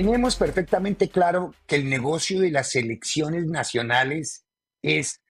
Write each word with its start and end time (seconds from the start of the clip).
tenemos 0.00 0.36
perfectamente 0.36 1.10
claro 1.10 1.54
que 1.66 1.76
el 1.76 1.90
negocio 1.90 2.40
de 2.40 2.50
las 2.50 2.74
elecciones 2.74 3.44
nacionales 3.44 4.46
es 4.80 5.20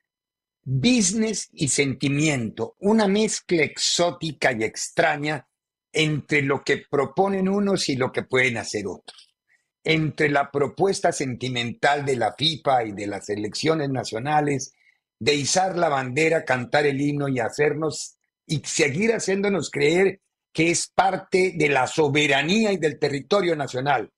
business 0.63 1.49
y 1.53 1.67
sentimiento, 1.67 2.77
una 2.79 3.09
mezcla 3.09 3.65
exótica 3.65 4.53
y 4.53 4.63
extraña 4.63 5.49
entre 5.93 6.43
lo 6.43 6.63
que 6.63 6.85
proponen 6.89 7.49
unos 7.49 7.89
y 7.89 7.97
lo 7.97 8.13
que 8.13 8.23
pueden 8.23 8.59
hacer 8.59 8.87
otros, 8.87 9.35
entre 9.83 10.31
la 10.31 10.53
propuesta 10.53 11.11
sentimental 11.11 12.05
de 12.05 12.15
la 12.15 12.37
FIFA 12.39 12.85
y 12.85 12.93
de 12.93 13.09
las 13.09 13.29
elecciones 13.29 13.91
nacionales, 13.91 14.73
de 15.19 15.35
izar 15.35 15.77
la 15.77 15.89
bandera, 15.89 16.45
cantar 16.45 16.87
el 16.87 17.01
himno 17.01 17.27
y 17.27 17.41
hacernos 17.41 18.19
y 18.47 18.61
seguir 18.61 19.11
haciéndonos 19.11 19.69
creer 19.69 20.21
que 20.53 20.71
es 20.71 20.93
parte 20.95 21.55
de 21.57 21.69
la 21.71 21.89
soberanía 21.89 22.71
y 22.71 22.77
del 22.77 23.01
territorio 23.01 23.57
nacional 23.57 24.13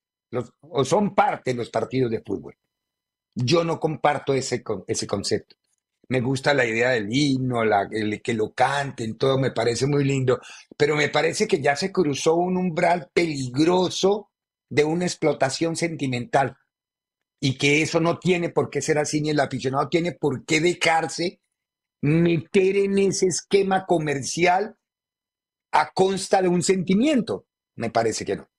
o 0.61 0.85
son 0.85 1.13
parte 1.13 1.51
de 1.51 1.57
los 1.57 1.69
partidos 1.69 2.11
de 2.11 2.21
fútbol. 2.21 2.55
Yo 3.35 3.63
no 3.63 3.79
comparto 3.79 4.33
ese, 4.33 4.63
ese 4.87 5.07
concepto. 5.07 5.55
Me 6.09 6.21
gusta 6.21 6.53
la 6.53 6.65
idea 6.65 6.89
del 6.89 7.07
himno, 7.09 7.63
el, 7.63 8.21
que 8.21 8.33
lo 8.33 8.53
canten, 8.53 9.17
todo 9.17 9.37
me 9.39 9.51
parece 9.51 9.87
muy 9.87 10.03
lindo, 10.03 10.39
pero 10.77 10.95
me 10.95 11.09
parece 11.09 11.47
que 11.47 11.61
ya 11.61 11.75
se 11.75 11.91
cruzó 11.91 12.35
un 12.35 12.57
umbral 12.57 13.09
peligroso 13.13 14.29
de 14.69 14.83
una 14.83 15.05
explotación 15.05 15.75
sentimental 15.75 16.57
y 17.39 17.57
que 17.57 17.81
eso 17.81 17.99
no 17.99 18.19
tiene 18.19 18.49
por 18.49 18.69
qué 18.69 18.81
ser 18.81 18.97
así, 18.97 19.21
ni 19.21 19.29
el 19.29 19.39
aficionado 19.39 19.87
tiene 19.89 20.11
por 20.11 20.45
qué 20.45 20.59
dejarse 20.59 21.39
meter 22.01 22.75
en 22.77 22.97
ese 22.97 23.27
esquema 23.27 23.85
comercial 23.85 24.75
a 25.71 25.91
consta 25.93 26.41
de 26.41 26.49
un 26.49 26.61
sentimiento. 26.61 27.45
Me 27.75 27.89
parece 27.89 28.25
que 28.25 28.35
no. 28.35 28.52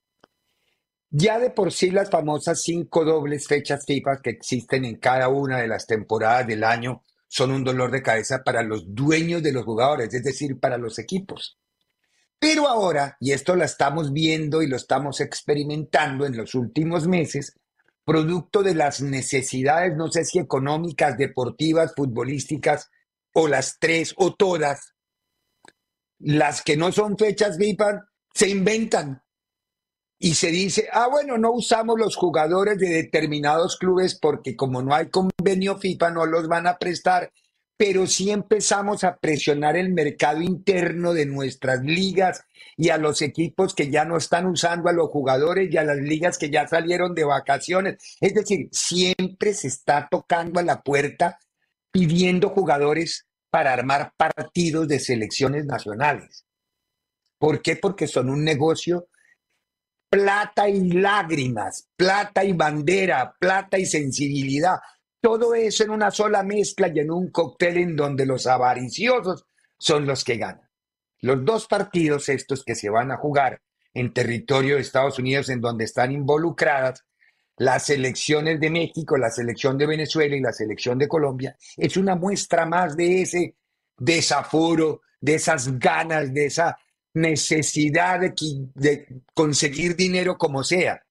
Ya 1.17 1.39
de 1.39 1.51
por 1.51 1.71
sí 1.71 1.93
las 1.93 2.11
famosas 2.11 2.61
cinco 2.63 3.05
dobles 3.05 3.47
fechas 3.47 3.85
FIFA 3.87 4.21
que 4.21 4.31
existen 4.31 4.85
en 4.85 4.97
cada 4.97 5.29
una 5.29 5.61
de 5.61 5.69
las 5.69 5.87
temporadas 5.87 6.45
del 6.45 6.65
año 6.65 7.05
son 7.29 7.53
un 7.53 7.63
dolor 7.63 7.93
de 7.93 8.03
cabeza 8.03 8.43
para 8.43 8.65
los 8.65 8.93
dueños 8.93 9.41
de 9.41 9.53
los 9.53 9.65
jugadores, 9.65 10.13
es 10.13 10.25
decir, 10.25 10.59
para 10.59 10.77
los 10.77 10.99
equipos. 10.99 11.57
Pero 12.37 12.67
ahora, 12.67 13.17
y 13.21 13.31
esto 13.31 13.55
lo 13.55 13.63
estamos 13.63 14.13
viendo 14.13 14.61
y 14.61 14.67
lo 14.67 14.75
estamos 14.75 15.21
experimentando 15.21 16.27
en 16.27 16.37
los 16.37 16.57
últimos 16.57 17.07
meses, 17.07 17.55
producto 18.05 18.65
de 18.65 18.75
las 18.75 19.01
necesidades, 19.01 19.97
no 19.97 20.11
sé 20.11 20.25
si 20.25 20.41
económicas, 20.41 21.17
deportivas, 21.17 21.95
futbolísticas, 21.95 22.91
o 23.33 23.47
las 23.47 23.79
tres 23.79 24.15
o 24.17 24.35
todas, 24.35 24.95
las 26.19 26.61
que 26.63 26.77
no 26.77 26.91
son 26.91 27.17
fechas 27.17 27.57
FIFA, 27.57 28.05
se 28.35 28.49
inventan 28.49 29.24
y 30.25 30.37
se 30.37 30.51
dice, 30.51 30.89
ah, 30.91 31.07
bueno, 31.09 31.37
no 31.37 31.53
usamos 31.53 31.99
los 31.99 32.17
jugadores 32.17 32.79
de 32.79 32.89
determinados 32.89 33.77
clubes 33.77 34.19
porque 34.19 34.57
como 34.57 34.81
no 34.81 34.95
hay 34.95 35.11
convenio 35.11 35.77
FIFA 35.77 36.13
no 36.13 36.25
los 36.25 36.49
van 36.49 36.67
a 36.67 36.79
prestar, 36.79 37.31
pero 37.77 38.07
sí 38.07 38.31
empezamos 38.31 39.05
a 39.05 39.19
presionar 39.19 39.77
el 39.77 39.93
mercado 39.93 40.41
interno 40.41 41.13
de 41.13 41.27
nuestras 41.27 41.83
ligas 41.83 42.43
y 42.75 42.89
a 42.89 42.97
los 42.97 43.21
equipos 43.21 43.75
que 43.75 43.91
ya 43.91 44.07
no 44.07 44.17
están 44.17 44.47
usando 44.47 44.89
a 44.89 44.95
los 44.95 45.11
jugadores 45.11 45.71
y 45.71 45.77
a 45.77 45.85
las 45.85 45.99
ligas 45.99 46.39
que 46.39 46.49
ya 46.49 46.67
salieron 46.67 47.15
de 47.15 47.25
vacaciones. 47.25 48.17
Es 48.19 48.33
decir, 48.33 48.71
siempre 48.73 49.53
se 49.53 49.69
está 49.69 50.09
tocando 50.11 50.59
a 50.59 50.63
la 50.63 50.81
puerta 50.81 51.39
pidiendo 51.93 52.49
jugadores 52.49 53.27
para 53.51 53.75
armar 53.75 54.15
partidos 54.17 54.89
de 54.89 55.01
selecciones 55.01 55.67
nacionales. 55.67 56.47
¿Por 57.37 57.61
qué? 57.61 57.77
Porque 57.77 58.07
son 58.07 58.31
un 58.31 58.43
negocio 58.43 59.09
plata 60.15 60.69
y 60.69 60.93
lágrimas, 60.93 61.89
plata 61.97 62.45
y 62.45 62.53
bandera, 62.53 63.35
plata 63.37 63.81
y 63.81 63.85
sensibilidad. 63.85 64.77
Todo 65.21 65.57
eso 65.57 65.83
en 65.83 65.91
una 65.91 66.13
sola 66.13 66.45
mezcla 66.45 66.87
y 66.87 67.01
en 67.01 67.11
un 67.11 67.33
cóctel 67.33 67.79
en 67.79 67.97
donde 67.97 68.25
los 68.25 68.47
avariciosos 68.47 69.45
son 69.77 70.07
los 70.07 70.23
que 70.23 70.37
ganan. 70.37 70.71
Los 71.21 71.45
dos 71.45 71.67
partidos 71.67 72.29
estos 72.29 72.63
que 72.63 72.77
se 72.77 72.91
van 72.91 73.11
a 73.11 73.17
jugar 73.17 73.61
en 73.93 74.13
territorio 74.13 74.77
de 74.77 74.83
Estados 74.83 75.19
Unidos 75.19 75.49
en 75.49 75.61
donde 75.61 75.85
están 75.85 76.13
involucradas 76.13 77.05
las 77.57 77.91
elecciones 77.91 78.61
de 78.61 78.71
México, 78.71 79.17
la 79.17 79.31
selección 79.31 79.77
de 79.77 79.87
Venezuela 79.89 80.37
y 80.37 80.41
la 80.41 80.53
selección 80.53 80.97
de 80.97 81.09
Colombia, 81.09 81.57
es 81.77 81.97
una 81.97 82.15
muestra 82.15 82.67
más 82.67 82.97
de 82.97 83.23
ese 83.23 83.57
desaforo, 83.99 85.01
de 85.21 85.35
esas 85.35 85.77
ganas, 85.77 86.33
de 86.33 86.47
esa 86.47 86.79
necesidad 87.15 88.21
de, 88.21 89.07
conseguir 89.33 89.97
dinero 89.97 90.37
como 90.37 90.63
sea. 90.63 91.03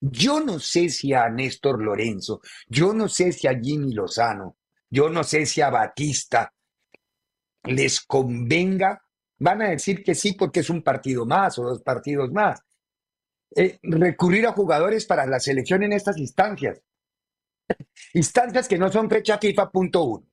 Yo 0.00 0.40
no 0.40 0.58
sé 0.58 0.90
si 0.90 1.14
a 1.14 1.28
Néstor 1.28 1.82
Lorenzo, 1.82 2.40
yo 2.68 2.92
no 2.92 3.08
sé 3.08 3.32
si 3.32 3.46
a 3.46 3.58
Jimmy 3.58 3.92
Lozano, 3.92 4.58
yo 4.90 5.08
no 5.08 5.24
sé 5.24 5.46
si 5.46 5.62
a 5.62 5.70
Batista 5.70 6.52
les 7.64 8.00
convenga, 8.00 9.02
van 9.38 9.62
a 9.62 9.70
decir 9.70 10.04
que 10.04 10.14
sí 10.14 10.32
porque 10.32 10.60
es 10.60 10.70
un 10.70 10.82
partido 10.82 11.24
más 11.24 11.58
o 11.58 11.64
dos 11.64 11.82
partidos 11.82 12.30
más. 12.30 12.60
Eh, 13.54 13.78
recurrir 13.82 14.46
a 14.46 14.52
jugadores 14.52 15.06
para 15.06 15.26
la 15.26 15.40
selección 15.40 15.82
en 15.82 15.92
estas 15.92 16.18
instancias. 16.18 16.82
Instancias 18.14 18.68
que 18.68 18.78
no 18.78 18.90
son 18.92 19.08
fecha 19.08 19.38
FIFA 19.38 19.70
punto 19.70 20.04
uno. 20.04 20.26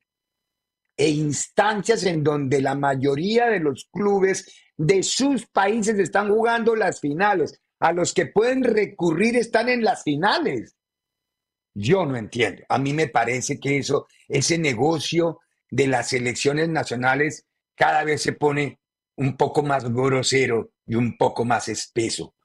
E 0.96 1.10
instancias 1.10 2.04
en 2.04 2.24
donde 2.24 2.62
la 2.62 2.76
mayoría 2.76 3.48
de 3.48 3.60
los 3.60 3.90
clubes 3.92 4.46
de 4.86 5.02
sus 5.02 5.46
países 5.48 5.98
están 5.98 6.30
jugando 6.30 6.76
las 6.76 7.00
finales. 7.00 7.60
A 7.80 7.92
los 7.92 8.14
que 8.14 8.28
pueden 8.28 8.64
recurrir 8.64 9.36
están 9.36 9.70
en 9.70 9.84
las 9.84 10.04
finales. 10.04 10.76
Yo 11.74 12.06
no 12.06 12.16
entiendo. 12.16 12.64
A 12.70 12.78
mí 12.78 12.94
me 12.94 13.08
parece 13.08 13.60
que 13.60 13.78
eso, 13.78 14.08
ese 14.28 14.58
negocio 14.58 15.40
de 15.70 15.88
las 15.88 16.14
elecciones 16.14 16.70
nacionales 16.70 17.46
cada 17.76 18.04
vez 18.04 18.22
se 18.22 18.34
pone 18.34 18.80
un 19.16 19.36
poco 19.36 19.64
más 19.64 19.92
grosero 19.92 20.72
y 20.86 20.96
un 20.96 21.18
poco 21.18 21.46
más 21.46 21.68
espeso. 21.68 22.36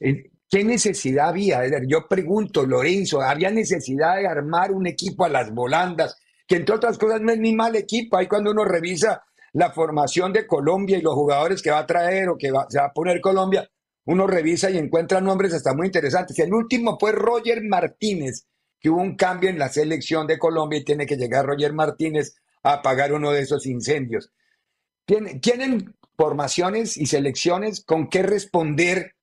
Eh, 0.00 0.30
¿Qué 0.48 0.62
necesidad 0.62 1.30
había? 1.30 1.62
Yo 1.88 2.06
pregunto, 2.06 2.64
Lorenzo, 2.64 3.20
¿había 3.20 3.50
necesidad 3.50 4.16
de 4.16 4.28
armar 4.28 4.70
un 4.70 4.86
equipo 4.86 5.24
a 5.24 5.28
las 5.28 5.52
volandas? 5.52 6.16
Que 6.46 6.56
entre 6.56 6.76
otras 6.76 6.98
cosas 6.98 7.20
no 7.20 7.32
es 7.32 7.38
ni 7.38 7.52
mal 7.54 7.74
equipo. 7.74 8.16
Ahí 8.16 8.28
cuando 8.28 8.52
uno 8.52 8.64
revisa 8.64 9.24
la 9.52 9.70
formación 9.70 10.32
de 10.32 10.46
Colombia 10.46 10.98
y 10.98 11.02
los 11.02 11.14
jugadores 11.14 11.62
que 11.62 11.70
va 11.70 11.78
a 11.80 11.86
traer 11.86 12.28
o 12.28 12.36
que 12.36 12.48
se 12.68 12.78
va 12.78 12.86
a 12.86 12.92
poner 12.92 13.20
Colombia, 13.20 13.68
uno 14.06 14.26
revisa 14.26 14.70
y 14.70 14.78
encuentra 14.78 15.20
nombres 15.20 15.52
hasta 15.52 15.74
muy 15.74 15.86
interesantes. 15.86 16.38
El 16.38 16.54
último 16.54 16.96
fue 16.98 17.12
Roger 17.12 17.62
Martínez, 17.64 18.46
que 18.78 18.88
hubo 18.90 19.00
un 19.00 19.16
cambio 19.16 19.50
en 19.50 19.58
la 19.58 19.68
selección 19.68 20.26
de 20.26 20.38
Colombia 20.38 20.78
y 20.78 20.84
tiene 20.84 21.06
que 21.06 21.16
llegar 21.16 21.46
Roger 21.46 21.72
Martínez 21.72 22.36
a 22.62 22.74
apagar 22.74 23.12
uno 23.12 23.32
de 23.32 23.40
esos 23.40 23.66
incendios. 23.66 24.30
Tienen, 25.04 25.94
formaciones 26.16 26.96
y 26.96 27.06
selecciones 27.06 27.84
con 27.84 28.08
qué 28.08 28.22
responder, 28.22 29.14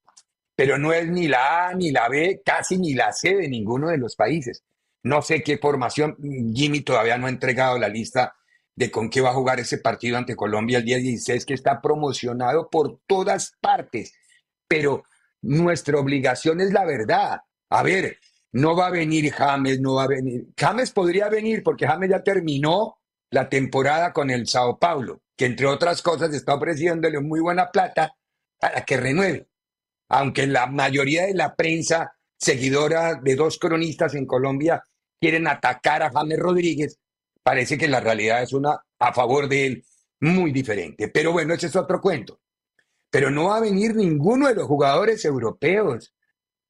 pero 0.56 0.78
no 0.78 0.94
es 0.94 1.08
ni 1.08 1.28
la 1.28 1.70
A 1.70 1.74
ni 1.74 1.92
la 1.92 2.08
B, 2.08 2.42
casi 2.46 2.78
ni 2.78 2.94
la 2.94 3.12
C 3.14 3.36
de 3.36 3.50
ninguno 3.50 3.90
de 3.90 3.98
los 3.98 4.16
países. 4.16 4.64
No 5.02 5.22
sé 5.24 5.42
qué 5.42 5.58
formación. 5.58 6.16
Jimmy 6.54 6.81
todavía 6.81 7.18
no 7.18 7.25
ha 7.25 7.30
entregado 7.30 7.80
la 7.80 7.90
lista 7.90 8.36
de 8.75 8.92
con 8.92 9.10
qué 9.10 9.22
va 9.22 9.30
a 9.30 9.34
jugar 9.34 9.60
ese 9.60 9.78
partido 9.78 10.18
ante 10.18 10.36
Colombia 10.36 10.80
el 10.80 10.86
día 10.86 10.98
16, 10.98 11.46
que 11.46 11.54
está 11.54 11.81
promocionado 11.81 12.70
por 12.70 13.00
todas 13.08 13.56
partes. 13.62 14.14
Pero 14.68 15.04
nuestra 15.42 16.00
obligación 16.00 16.62
es 16.62 16.72
la 16.72 16.86
verdad. 16.86 17.42
A 17.70 17.84
ver, 17.84 18.18
no 18.52 18.75
va 18.75 18.88
a 18.88 18.92
venir 18.92 19.31
James, 19.31 19.80
no 19.80 19.96
va 19.96 20.04
a 20.04 20.08
venir. 20.08 20.48
James 20.58 20.92
podría 20.92 21.30
venir 21.30 21.64
porque 21.64 21.88
James 21.88 22.10
ya 22.10 22.24
terminó 22.24 23.00
la 23.30 23.50
temporada 23.50 24.14
con 24.14 24.30
el 24.30 24.48
Sao 24.48 24.78
Paulo, 24.78 25.22
que 25.36 25.46
entre 25.46 25.66
otras 25.66 26.02
cosas 26.02 26.34
está 26.34 26.54
ofreciéndole 26.54 27.20
muy 27.20 27.40
buena 27.40 27.72
plata 27.72 28.16
para 28.60 28.86
que 28.86 28.98
renueve. 28.98 29.48
Aunque 30.10 30.46
la 30.46 30.68
mayoría 30.68 31.25
de 31.25 31.34
la 31.34 31.56
prensa 31.56 32.16
seguidora 32.38 33.16
de 33.16 33.36
dos 33.36 33.58
cronistas 33.58 34.14
en 34.16 34.28
Colombia 34.28 34.84
quieren 35.20 35.48
atacar 35.48 36.04
a 36.04 36.12
James 36.12 36.38
Rodríguez, 36.38 37.00
parece 37.44 37.78
que 37.78 37.88
la 37.88 38.00
realidad 38.00 38.42
es 38.42 38.54
una 38.54 38.84
a 39.00 39.13
favor 39.13 39.48
de 39.48 39.66
él 39.66 39.86
muy 40.22 40.51
diferente. 40.51 41.10
Pero 41.10 41.31
bueno, 41.31 41.54
ese 41.54 41.68
es 41.68 41.75
otro 41.75 42.01
cuento. 42.01 42.40
Pero 43.10 43.30
no 43.30 43.45
va 43.45 43.57
a 43.57 43.62
venir 43.62 43.95
ninguno 43.95 44.48
de 44.48 44.56
los 44.56 44.68
jugadores 44.68 45.24
europeos 45.25 46.13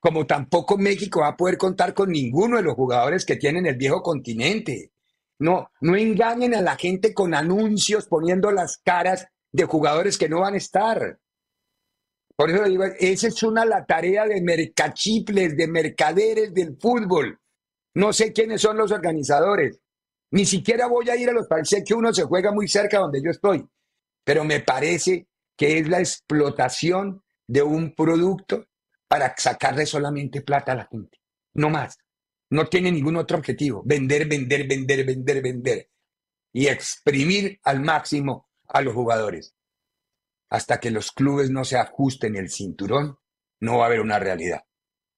como 0.04 0.28
tampoco 0.28 0.78
México 0.78 1.22
va 1.22 1.30
a 1.30 1.38
poder 1.38 1.58
contar 1.58 1.94
con 1.94 2.12
ninguno 2.12 2.58
de 2.58 2.64
los 2.64 2.76
jugadores 2.76 3.26
que 3.26 3.38
tienen 3.38 3.66
el 3.66 3.78
viejo 3.78 4.04
continente. 4.04 4.92
No, 5.40 5.72
no 5.80 5.96
engañen 5.96 6.54
a 6.56 6.62
la 6.62 6.76
gente 6.76 7.14
con 7.14 7.34
anuncios 7.34 8.08
poniendo 8.08 8.52
las 8.52 8.80
caras 8.80 9.26
de 9.54 9.64
jugadores 9.64 10.18
que 10.18 10.28
no 10.28 10.42
van 10.42 10.56
a 10.56 10.58
estar. 10.58 11.20
Por 12.36 12.50
eso 12.52 12.66
digo, 12.66 12.84
esa 13.00 13.28
es 13.28 13.44
una 13.44 13.64
la 13.64 13.86
tarea 13.86 14.26
de 14.26 14.42
mercachiples, 14.42 15.56
de 15.56 15.68
mercaderes 15.70 16.54
del 16.54 16.76
fútbol. 16.78 17.40
No 17.94 18.12
sé 18.12 18.34
quiénes 18.34 18.60
son 18.60 18.76
los 18.76 18.92
organizadores. 18.92 19.80
Ni 20.34 20.48
siquiera 20.48 20.88
voy 20.88 21.08
a 21.12 21.16
ir 21.16 21.30
a 21.30 21.34
los 21.34 21.48
países 21.48 21.84
que 21.86 21.94
uno 21.94 22.12
se 22.12 22.24
juega 22.24 22.52
muy 22.52 22.68
cerca 22.68 22.98
donde 22.98 23.22
yo 23.24 23.30
estoy. 23.30 23.64
Pero 24.24 24.44
me 24.44 24.62
parece 24.62 25.28
que 25.56 25.78
es 25.78 25.88
la 25.88 26.00
explotación 26.00 27.24
de 27.46 27.62
un 27.62 27.94
producto 27.94 28.66
para 29.08 29.36
sacarle 29.38 29.86
solamente 29.86 30.42
plata 30.42 30.72
a 30.72 30.76
la 30.76 30.88
gente. 30.90 31.20
No 31.54 31.70
más. 31.70 32.00
No 32.50 32.66
tiene 32.66 32.92
ningún 32.92 33.16
otro 33.18 33.38
objetivo. 33.38 33.84
Vender, 33.86 34.28
vender, 34.28 34.68
vender, 34.68 35.06
vender, 35.06 35.44
vender. 35.44 35.90
Y 36.52 36.66
exprimir 36.66 37.60
al 37.62 37.82
máximo 37.82 38.50
a 38.70 38.82
los 38.82 38.96
jugadores. 38.96 39.54
Hasta 40.50 40.80
que 40.80 40.90
los 40.90 41.12
clubes 41.12 41.52
no 41.52 41.64
se 41.64 41.78
ajusten 41.78 42.36
el 42.38 42.50
cinturón, 42.50 43.20
no 43.60 43.78
va 43.78 43.84
a 43.84 43.88
haber 43.88 44.02
una 44.02 44.18
realidad. 44.18 44.64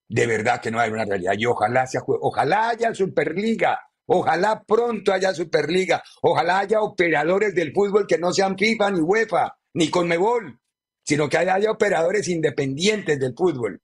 De 0.09 0.27
verdad 0.27 0.59
que 0.59 0.71
no 0.71 0.77
va 0.77 0.83
a 0.83 0.85
haber 0.87 0.95
una 0.95 1.05
realidad. 1.05 1.35
Y 1.37 1.45
ojalá, 1.45 1.87
sea, 1.87 2.01
ojalá 2.05 2.67
haya 2.67 2.93
Superliga. 2.93 3.79
Ojalá 4.07 4.63
pronto 4.63 5.11
haya 5.13 5.33
Superliga. 5.33 6.03
Ojalá 6.21 6.59
haya 6.59 6.81
operadores 6.81 7.55
del 7.55 7.73
fútbol 7.73 8.05
que 8.07 8.17
no 8.17 8.31
sean 8.31 8.57
FIFA, 8.57 8.91
ni 8.91 8.99
UEFA, 8.99 9.57
ni 9.73 9.89
Conmebol, 9.89 10.59
sino 11.03 11.27
que 11.29 11.37
haya 11.37 11.71
operadores 11.71 12.27
independientes 12.27 13.19
del 13.19 13.33
fútbol 13.35 13.81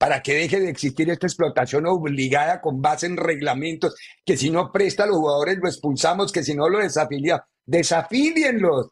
para 0.00 0.22
que 0.22 0.32
deje 0.32 0.58
de 0.58 0.70
existir 0.70 1.10
esta 1.10 1.26
explotación 1.26 1.84
obligada 1.86 2.62
con 2.62 2.80
base 2.80 3.04
en 3.04 3.18
reglamentos, 3.18 3.94
que 4.24 4.34
si 4.34 4.48
no 4.48 4.72
presta 4.72 5.04
a 5.04 5.06
los 5.06 5.18
jugadores 5.18 5.58
lo 5.58 5.68
expulsamos, 5.68 6.32
que 6.32 6.42
si 6.42 6.54
no 6.54 6.70
lo 6.70 6.78
desafiliamos. 6.78 7.44
Desafílienlos. 7.66 8.88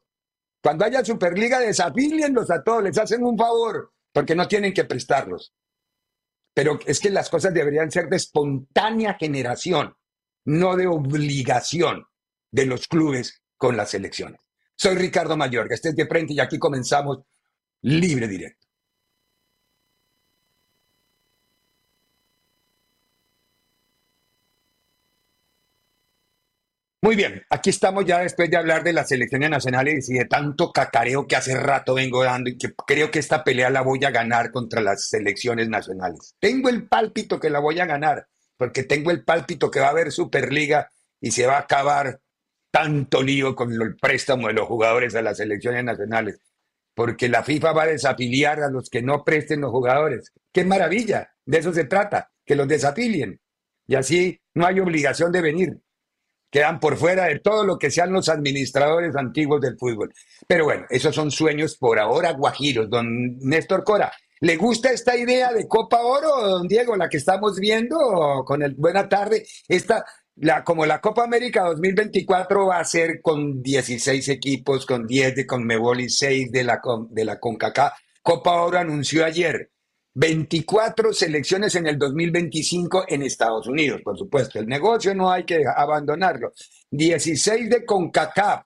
Cuando 0.63 0.85
haya 0.85 1.03
Superliga, 1.03 1.61
desafílienlos 1.61 2.51
a 2.51 2.63
todos, 2.63 2.83
les 2.83 2.99
hacen 2.99 3.25
un 3.25 3.39
favor, 3.39 3.91
porque 4.13 4.35
no 4.35 4.47
tienen 4.47 4.75
que 4.75 4.85
prestarlos. 4.85 5.55
Pero 6.53 6.79
es 6.85 7.01
que 7.01 7.09
las 7.09 7.31
cosas 7.31 7.55
deberían 7.55 7.91
ser 7.91 8.11
de 8.11 8.17
espontánea 8.17 9.15
generación, 9.15 9.95
no 10.49 10.77
de 10.77 10.87
obligación 10.87 12.07
de 12.51 12.65
los 12.65 12.89
clubes 12.89 13.43
con 13.59 13.77
las 13.77 13.93
elecciones. 13.93 14.41
Soy 14.75 14.95
Ricardo 14.95 15.37
Mayorga, 15.37 15.75
estés 15.75 15.95
de 15.95 16.07
frente 16.07 16.33
y 16.33 16.41
aquí 16.41 16.59
comenzamos 16.59 17.19
libre 17.83 18.27
directo. 18.27 18.67
Muy 27.03 27.15
bien, 27.15 27.43
aquí 27.51 27.69
estamos 27.69 28.07
ya 28.07 28.21
después 28.21 28.51
de 28.51 28.57
hablar 28.57 28.83
de 28.83 28.95
las 28.95 29.13
elecciones 29.13 29.51
nacionales 29.51 30.09
y 30.09 30.15
de 30.15 30.25
tanto 30.25 30.73
cacareo 30.73 31.27
que 31.27 31.37
hace 31.37 31.57
rato 31.57 31.95
vengo 31.95 32.25
dando 32.25 32.49
y 32.49 32.57
que 32.57 32.73
creo 32.87 33.11
que 33.11 33.19
esta 33.19 33.45
pelea 33.45 33.69
la 33.69 33.83
voy 33.83 34.03
a 34.05 34.11
ganar 34.11 34.51
contra 34.51 34.81
las 34.81 35.13
elecciones 35.13 35.69
nacionales. 35.69 36.35
Tengo 36.41 36.71
el 36.71 36.89
pálpito 36.89 37.39
que 37.39 37.51
la 37.51 37.61
voy 37.61 37.79
a 37.81 37.87
ganar, 37.87 38.27
porque 38.59 38.83
tengo 38.83 39.11
el 39.11 39.25
pálpito 39.25 39.71
que 39.71 39.81
va 39.81 39.87
a 39.87 39.91
haber 39.91 40.13
Superliga 40.13 40.91
y 41.21 41.31
se 41.31 41.47
va 41.47 41.57
a 41.57 41.61
acabar 41.61 42.21
tanto 42.71 43.23
lío 43.23 43.55
con 43.55 43.73
el 43.73 43.97
préstamo 43.97 44.49
de 44.49 44.53
los 44.53 44.69
jugadores 44.69 45.15
a 45.15 45.23
las 45.23 45.41
elecciones 45.41 45.83
nacionales, 45.85 46.39
porque 46.95 47.31
la 47.31 47.43
FIFA 47.43 47.73
va 47.73 47.85
a 47.85 47.87
desafiliar 47.87 48.61
a 48.63 48.69
los 48.69 48.91
que 48.91 49.01
no 49.01 49.25
presten 49.25 49.63
los 49.63 49.71
jugadores. 49.71 50.33
¡Qué 50.53 50.65
maravilla! 50.65 51.31
De 51.47 51.59
eso 51.59 51.73
se 51.73 51.85
trata, 51.85 52.31
que 52.45 52.55
los 52.55 52.69
desafilien. 52.69 53.41
Y 53.87 53.95
así 53.95 54.39
no 54.53 54.67
hay 54.67 54.81
obligación 54.81 55.33
de 55.33 55.41
venir 55.41 55.81
quedan 56.51 56.81
por 56.81 56.97
fuera 56.97 57.27
de 57.27 57.41
todo 57.41 57.65
lo 57.65 57.79
que 57.79 57.91
sean 57.91 58.13
los 58.13 58.29
administradores 58.29 59.15
antiguos 59.17 59.61
del 59.61 59.77
fútbol. 59.79 60.13
Pero 60.47 60.65
bueno, 60.65 60.87
esos 60.91 61.15
son 61.15 61.31
sueños 61.31 61.77
por 61.77 61.99
ahora 61.99 62.33
guajiros. 62.33 62.89
Don 62.89 63.39
Néstor 63.39 63.85
Cora, 63.85 64.13
¿le 64.41 64.57
gusta 64.57 64.91
esta 64.91 65.17
idea 65.17 65.53
de 65.53 65.67
Copa 65.67 66.03
Oro, 66.03 66.49
don 66.49 66.69
Diego, 66.69 66.97
la 66.97 67.09
que 67.09 67.17
estamos 67.17 67.59
viendo 67.59 68.45
con 68.45 68.63
el 68.63 68.75
Buena 68.75 69.09
Tarde? 69.09 69.47
Esta, 69.69 70.05
la, 70.37 70.63
como 70.65 70.87
la 70.87 71.01
Copa 71.01 71.25
América 71.25 71.65
2024 71.65 72.67
va 72.67 72.79
a 72.79 72.85
ser 72.85 73.21
con 73.21 73.63
16 73.63 74.29
equipos, 74.29 74.87
con 74.87 75.07
10 75.07 75.35
de 75.35 75.47
Conmebol 75.47 76.01
y 76.01 76.09
6 76.09 76.53
de 76.53 76.65
la, 76.65 76.81
de 77.11 77.25
la. 77.25 77.39
Copa 77.41 78.63
Oro 78.63 78.79
anunció 78.79 79.25
ayer 79.25 79.71
24 80.15 81.13
selecciones 81.13 81.77
en 81.77 81.87
el 81.87 81.97
2025 81.97 83.05
en 83.07 83.23
Estados 83.23 83.69
Unidos, 83.69 84.01
por 84.03 84.19
supuesto. 84.19 84.59
El 84.59 84.67
negocio 84.67 85.15
no 85.15 85.31
hay 85.31 85.45
que 85.45 85.63
abandonarlo. 85.65 86.53
16 86.91 87.71
de 87.71 87.85
CONCACAF, 87.85 88.65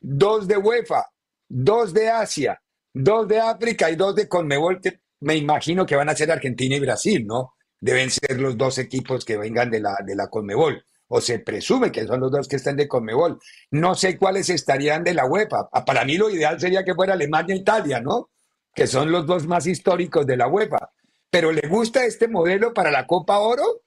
2 0.00 0.46
de 0.46 0.56
UEFA, 0.56 1.04
2 1.48 1.92
de 1.92 2.10
Asia, 2.10 2.61
2 2.94 3.28
de 3.28 3.40
África 3.40 3.90
y 3.90 3.96
2 3.96 4.14
de 4.16 4.28
CONMEBOL, 4.28 4.80
que 4.80 5.00
me 5.20 5.36
imagino 5.36 5.86
que 5.86 5.96
van 5.96 6.08
a 6.08 6.16
ser 6.16 6.30
Argentina 6.30 6.76
y 6.76 6.80
Brasil, 6.80 7.26
¿no? 7.26 7.54
Deben 7.80 8.10
ser 8.10 8.40
los 8.40 8.56
dos 8.56 8.78
equipos 8.78 9.24
que 9.24 9.36
vengan 9.36 9.70
de 9.70 9.80
la, 9.80 9.96
de 10.04 10.14
la 10.14 10.28
CONMEBOL 10.28 10.84
o 11.14 11.20
se 11.20 11.40
presume 11.40 11.92
que 11.92 12.06
son 12.06 12.20
los 12.20 12.30
dos 12.30 12.48
que 12.48 12.56
están 12.56 12.76
de 12.76 12.88
CONMEBOL. 12.88 13.38
No 13.72 13.94
sé 13.94 14.16
cuáles 14.16 14.48
estarían 14.48 15.04
de 15.04 15.14
la 15.14 15.26
UEFA. 15.26 15.68
Para 15.84 16.04
mí 16.04 16.16
lo 16.16 16.30
ideal 16.30 16.58
sería 16.58 16.84
que 16.84 16.94
fuera 16.94 17.12
Alemania 17.12 17.54
e 17.54 17.58
Italia, 17.58 18.00
¿no? 18.00 18.30
que 18.74 18.86
son 18.86 19.12
los 19.12 19.26
dos 19.26 19.46
más 19.46 19.66
históricos 19.66 20.26
de 20.26 20.36
la 20.36 20.48
UEFA. 20.48 20.90
¿Pero 21.30 21.52
le 21.52 21.66
gusta 21.68 22.04
este 22.04 22.28
modelo 22.28 22.72
para 22.72 22.90
la 22.90 23.06
Copa 23.06 23.38
Oro 23.38 23.82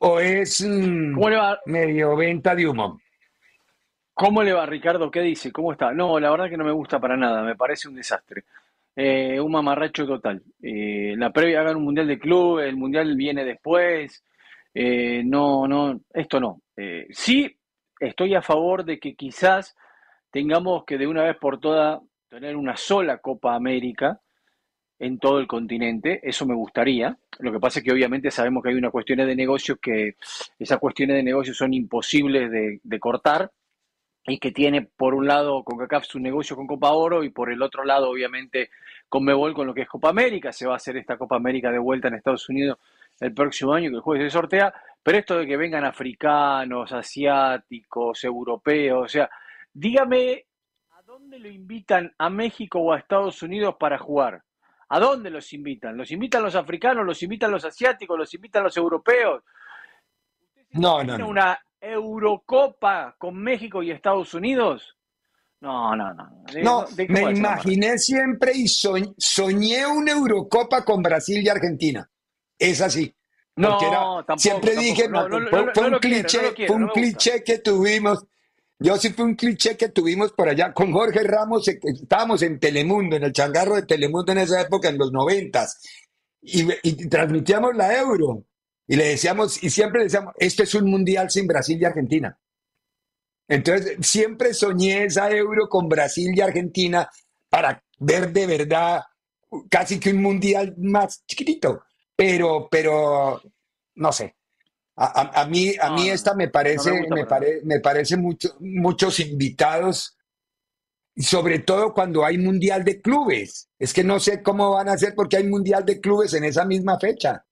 o 0.00 0.20
es 0.20 0.60
mm, 0.60 1.18
medio 1.66 2.16
venta 2.16 2.54
de 2.54 2.68
humo? 2.68 3.00
¿Cómo 4.18 4.42
le 4.42 4.52
va, 4.52 4.66
Ricardo? 4.66 5.12
¿Qué 5.12 5.20
dice? 5.20 5.52
¿Cómo 5.52 5.70
está? 5.70 5.92
No, 5.92 6.18
la 6.18 6.32
verdad 6.32 6.50
que 6.50 6.56
no 6.56 6.64
me 6.64 6.72
gusta 6.72 6.98
para 6.98 7.16
nada, 7.16 7.40
me 7.44 7.54
parece 7.54 7.86
un 7.86 7.94
desastre. 7.94 8.42
Eh, 8.96 9.38
un 9.38 9.52
mamarracho 9.52 10.04
total. 10.08 10.42
Eh, 10.60 11.14
la 11.16 11.30
previa 11.32 11.60
hagan 11.60 11.76
un 11.76 11.84
mundial 11.84 12.08
de 12.08 12.18
club, 12.18 12.58
el 12.58 12.76
mundial 12.76 13.14
viene 13.14 13.44
después. 13.44 14.24
Eh, 14.74 15.22
no, 15.24 15.68
no, 15.68 16.00
esto 16.12 16.40
no. 16.40 16.62
sí, 17.10 17.56
estoy 18.00 18.34
a 18.34 18.42
favor 18.42 18.84
de 18.84 18.98
que 18.98 19.14
quizás 19.14 19.76
tengamos 20.32 20.84
que 20.84 20.98
de 20.98 21.06
una 21.06 21.22
vez 21.22 21.36
por 21.36 21.60
todas 21.60 22.00
tener 22.28 22.56
una 22.56 22.76
sola 22.76 23.18
Copa 23.18 23.54
América 23.54 24.20
en 24.98 25.20
todo 25.20 25.38
el 25.38 25.46
continente, 25.46 26.18
eso 26.24 26.44
me 26.44 26.56
gustaría. 26.56 27.16
Lo 27.38 27.52
que 27.52 27.60
pasa 27.60 27.78
es 27.78 27.84
que 27.84 27.92
obviamente 27.92 28.32
sabemos 28.32 28.64
que 28.64 28.70
hay 28.70 28.74
unas 28.74 28.90
cuestiones 28.90 29.28
de 29.28 29.36
negocios 29.36 29.78
que 29.80 30.16
esas 30.58 30.80
cuestiones 30.80 31.14
de 31.14 31.22
negocios 31.22 31.56
son 31.56 31.72
imposibles 31.72 32.50
de, 32.50 32.98
cortar 32.98 33.52
y 34.28 34.38
que 34.38 34.52
tiene 34.52 34.82
por 34.82 35.14
un 35.14 35.26
lado 35.26 35.64
CONCACAF 35.64 36.04
su 36.04 36.20
negocio 36.20 36.54
con 36.54 36.66
Copa 36.66 36.92
Oro 36.92 37.24
y 37.24 37.30
por 37.30 37.50
el 37.50 37.62
otro 37.62 37.82
lado 37.82 38.10
obviamente 38.10 38.70
con 39.08 39.24
Mebol 39.24 39.54
con 39.54 39.66
lo 39.66 39.72
que 39.72 39.82
es 39.82 39.88
Copa 39.88 40.10
América. 40.10 40.52
Se 40.52 40.66
va 40.66 40.74
a 40.74 40.76
hacer 40.76 40.98
esta 40.98 41.16
Copa 41.16 41.36
América 41.36 41.72
de 41.72 41.78
vuelta 41.78 42.08
en 42.08 42.14
Estados 42.14 42.48
Unidos 42.48 42.78
el 43.20 43.32
próximo 43.32 43.72
año 43.72 43.88
que 43.90 43.96
el 43.96 44.02
jueves 44.02 44.30
se 44.30 44.38
sortea. 44.38 44.72
Pero 45.02 45.18
esto 45.18 45.38
de 45.38 45.46
que 45.46 45.56
vengan 45.56 45.84
africanos, 45.84 46.92
asiáticos, 46.92 48.22
europeos, 48.22 49.04
o 49.06 49.08
sea, 49.08 49.30
dígame, 49.72 50.44
¿a 50.90 51.02
dónde 51.02 51.38
lo 51.38 51.48
invitan 51.48 52.12
a 52.18 52.28
México 52.28 52.80
o 52.80 52.92
a 52.92 52.98
Estados 52.98 53.42
Unidos 53.42 53.76
para 53.80 53.98
jugar? 53.98 54.42
¿A 54.90 55.00
dónde 55.00 55.30
los 55.30 55.52
invitan? 55.54 55.96
¿Los 55.96 56.10
invitan 56.10 56.42
los 56.42 56.54
africanos? 56.54 57.06
¿Los 57.06 57.22
invitan 57.22 57.50
los 57.50 57.64
asiáticos? 57.64 58.18
¿Los 58.18 58.32
invitan 58.34 58.64
los 58.64 58.76
europeos? 58.76 59.42
No, 60.72 61.02
no, 61.02 61.16
no. 61.16 61.28
¿Una 61.28 61.58
Eurocopa 61.80 63.14
con 63.18 63.36
México 63.36 63.82
y 63.82 63.90
Estados 63.90 64.34
Unidos? 64.34 64.96
No, 65.60 65.96
no, 65.96 66.14
no. 66.14 66.44
No, 66.62 66.86
me 67.08 67.32
imaginé 67.32 67.98
siempre 67.98 68.52
y 68.54 68.68
soñé 68.68 69.86
una 69.86 70.12
Eurocopa 70.12 70.84
con 70.84 71.02
Brasil 71.02 71.42
y 71.42 71.48
Argentina. 71.48 72.08
Es 72.58 72.80
así. 72.80 73.14
No, 73.56 73.76
tampoco, 74.24 74.38
siempre 74.38 74.76
dije, 74.76 75.08
fue, 75.74 75.90
un 75.90 75.98
cliché, 75.98 76.66
fue 76.66 76.76
un 76.76 76.88
cliché 76.88 77.42
que 77.42 77.58
tuvimos. 77.58 78.24
Yo 78.78 78.96
sí 78.96 79.12
fue 79.12 79.24
un 79.24 79.34
cliché 79.34 79.76
que 79.76 79.88
tuvimos 79.88 80.32
por 80.32 80.48
allá 80.48 80.72
con 80.72 80.92
Jorge 80.92 81.24
Ramos, 81.24 81.66
eh, 81.66 81.80
estábamos 81.82 82.40
en 82.42 82.60
Telemundo, 82.60 83.16
en 83.16 83.24
el 83.24 83.32
changarro 83.32 83.74
de 83.74 83.82
Telemundo 83.82 84.30
en 84.30 84.38
esa 84.38 84.60
época, 84.60 84.88
en 84.88 84.98
los 84.98 85.10
noventas, 85.10 85.80
y, 86.40 86.68
y 86.84 87.08
transmitíamos 87.08 87.74
la 87.74 87.98
Euro. 87.98 88.44
Y 88.90 88.96
le 88.96 89.08
decíamos, 89.08 89.62
y 89.62 89.68
siempre 89.68 90.04
decíamos, 90.04 90.34
esto 90.38 90.62
es 90.62 90.74
un 90.74 90.90
mundial 90.90 91.30
sin 91.30 91.46
Brasil 91.46 91.78
y 91.80 91.84
Argentina. 91.84 92.36
Entonces, 93.46 93.98
siempre 94.00 94.54
soñé 94.54 95.04
esa 95.04 95.30
euro 95.30 95.68
con 95.68 95.88
Brasil 95.88 96.32
y 96.34 96.40
Argentina 96.40 97.08
para 97.50 97.84
ver 97.98 98.32
de 98.32 98.46
verdad 98.46 99.02
casi 99.70 100.00
que 100.00 100.10
un 100.10 100.22
mundial 100.22 100.74
más 100.78 101.22
chiquitito. 101.26 101.82
Pero, 102.16 102.68
pero, 102.70 103.42
no 103.94 104.12
sé. 104.12 104.34
A, 104.96 105.46
mí, 105.46 105.74
a 105.80 105.92
mí 105.92 106.08
esta 106.08 106.34
me 106.34 106.48
parece, 106.48 106.90
me, 106.90 107.24
me, 107.62 107.80
parece 107.80 108.16
mucho, 108.16 108.56
muchos 108.58 109.20
invitados, 109.20 110.18
sobre 111.16 111.60
todo 111.60 111.94
cuando 111.94 112.24
hay 112.24 112.36
mundial 112.36 112.82
de 112.82 113.00
clubes. 113.00 113.70
Es 113.78 113.94
que 113.94 114.02
no 114.02 114.18
sé 114.18 114.42
cómo 114.42 114.72
van 114.72 114.88
a 114.88 114.94
hacer 114.94 115.14
porque 115.14 115.36
hay 115.36 115.44
mundial 115.44 115.84
de 115.84 116.00
clubes 116.00 116.34
en 116.34 116.42
esa 116.42 116.64
misma 116.64 116.98
fecha. 116.98 117.44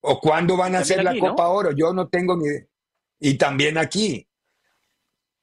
¿O 0.00 0.20
cuándo 0.20 0.56
van 0.56 0.74
a 0.74 0.80
hacer 0.80 1.02
la 1.02 1.18
Copa 1.18 1.48
Oro? 1.48 1.72
Yo 1.72 1.92
no 1.92 2.08
tengo 2.08 2.36
ni 2.36 2.46
idea. 2.46 2.64
Y 3.20 3.36
también 3.36 3.78
aquí. 3.78 4.28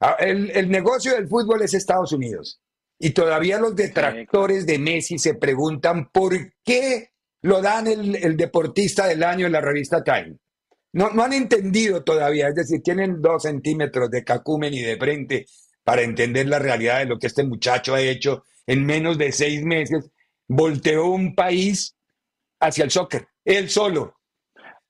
Ah, 0.00 0.16
el, 0.18 0.70
negocio 0.70 1.12
del 1.12 1.28
fútbol 1.28 1.62
es 1.62 1.74
Estados 1.74 2.12
Unidos. 2.12 2.60
Y 2.98 3.10
todavía 3.10 3.58
los 3.58 3.76
detractores 3.76 4.66
de 4.66 4.78
Messi 4.78 5.18
se 5.18 5.34
preguntan 5.34 6.10
por 6.10 6.34
qué 6.64 7.10
lo 7.42 7.60
dan 7.60 7.86
el, 7.86 8.36
deportista 8.36 9.06
del 9.06 9.22
año 9.22 9.46
en 9.46 9.52
la 9.52 9.60
revista 9.60 10.02
Time. 10.02 10.38
No, 10.92 11.10
no 11.10 11.22
han 11.22 11.34
entendido 11.34 12.02
todavía, 12.02 12.48
es 12.48 12.54
decir, 12.54 12.82
tienen 12.82 13.20
dos 13.20 13.42
centímetros 13.42 14.10
de 14.10 14.24
cacumen 14.24 14.72
y 14.72 14.80
de 14.80 14.96
frente 14.96 15.46
para 15.84 16.02
entender 16.02 16.48
la 16.48 16.58
realidad 16.58 17.00
de 17.00 17.04
lo 17.04 17.18
que 17.18 17.26
este 17.26 17.44
muchacho 17.44 17.94
ha 17.94 18.00
hecho 18.00 18.44
en 18.66 18.84
menos 18.84 19.18
de 19.18 19.30
seis 19.32 19.62
meses. 19.62 20.10
Volteó 20.48 21.06
un 21.06 21.34
país 21.34 21.94
hacia 22.60 22.84
el 22.84 22.90
soccer, 22.90 23.28
él 23.44 23.68
solo. 23.68 24.15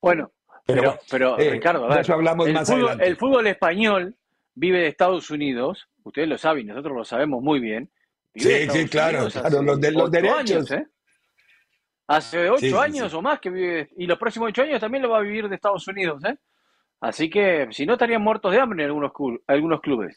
Bueno, 0.06 0.30
pero, 0.64 1.00
pero, 1.10 1.36
eh, 1.36 1.50
Ricardo, 1.50 1.90
a 1.90 1.96
ver, 1.96 2.12
hablamos 2.12 2.46
el, 2.46 2.54
más 2.54 2.70
fútbol, 2.70 3.00
el 3.00 3.16
fútbol 3.16 3.46
español 3.48 4.14
vive 4.54 4.78
de 4.78 4.86
Estados 4.86 5.32
Unidos, 5.32 5.88
ustedes 6.04 6.28
lo 6.28 6.38
saben, 6.38 6.68
nosotros 6.68 6.96
lo 6.96 7.04
sabemos 7.04 7.42
muy 7.42 7.58
bien. 7.58 7.90
Sí, 8.32 8.70
sí, 8.70 8.86
claro, 8.86 9.22
los, 9.24 9.80
de, 9.80 9.90
los 9.90 10.08
derechos. 10.08 10.70
¿eh? 10.70 10.86
Hace 12.06 12.48
ocho 12.48 12.80
años 12.80 13.12
o 13.14 13.20
más 13.20 13.40
que 13.40 13.50
vive, 13.50 13.88
y 13.96 14.06
los 14.06 14.16
próximos 14.16 14.50
ocho 14.50 14.62
años 14.62 14.80
también 14.80 15.02
lo 15.02 15.10
va 15.10 15.18
a 15.18 15.22
vivir 15.22 15.48
de 15.48 15.56
Estados 15.56 15.88
Unidos, 15.88 16.22
¿eh? 16.24 16.36
Así 17.00 17.28
que 17.28 17.66
si 17.72 17.84
no 17.84 17.94
estarían 17.94 18.22
muertos 18.22 18.52
de 18.52 18.60
hambre 18.60 18.84
en 18.84 18.90
algunos, 18.90 19.10
algunos 19.48 19.80
clubes. 19.80 20.16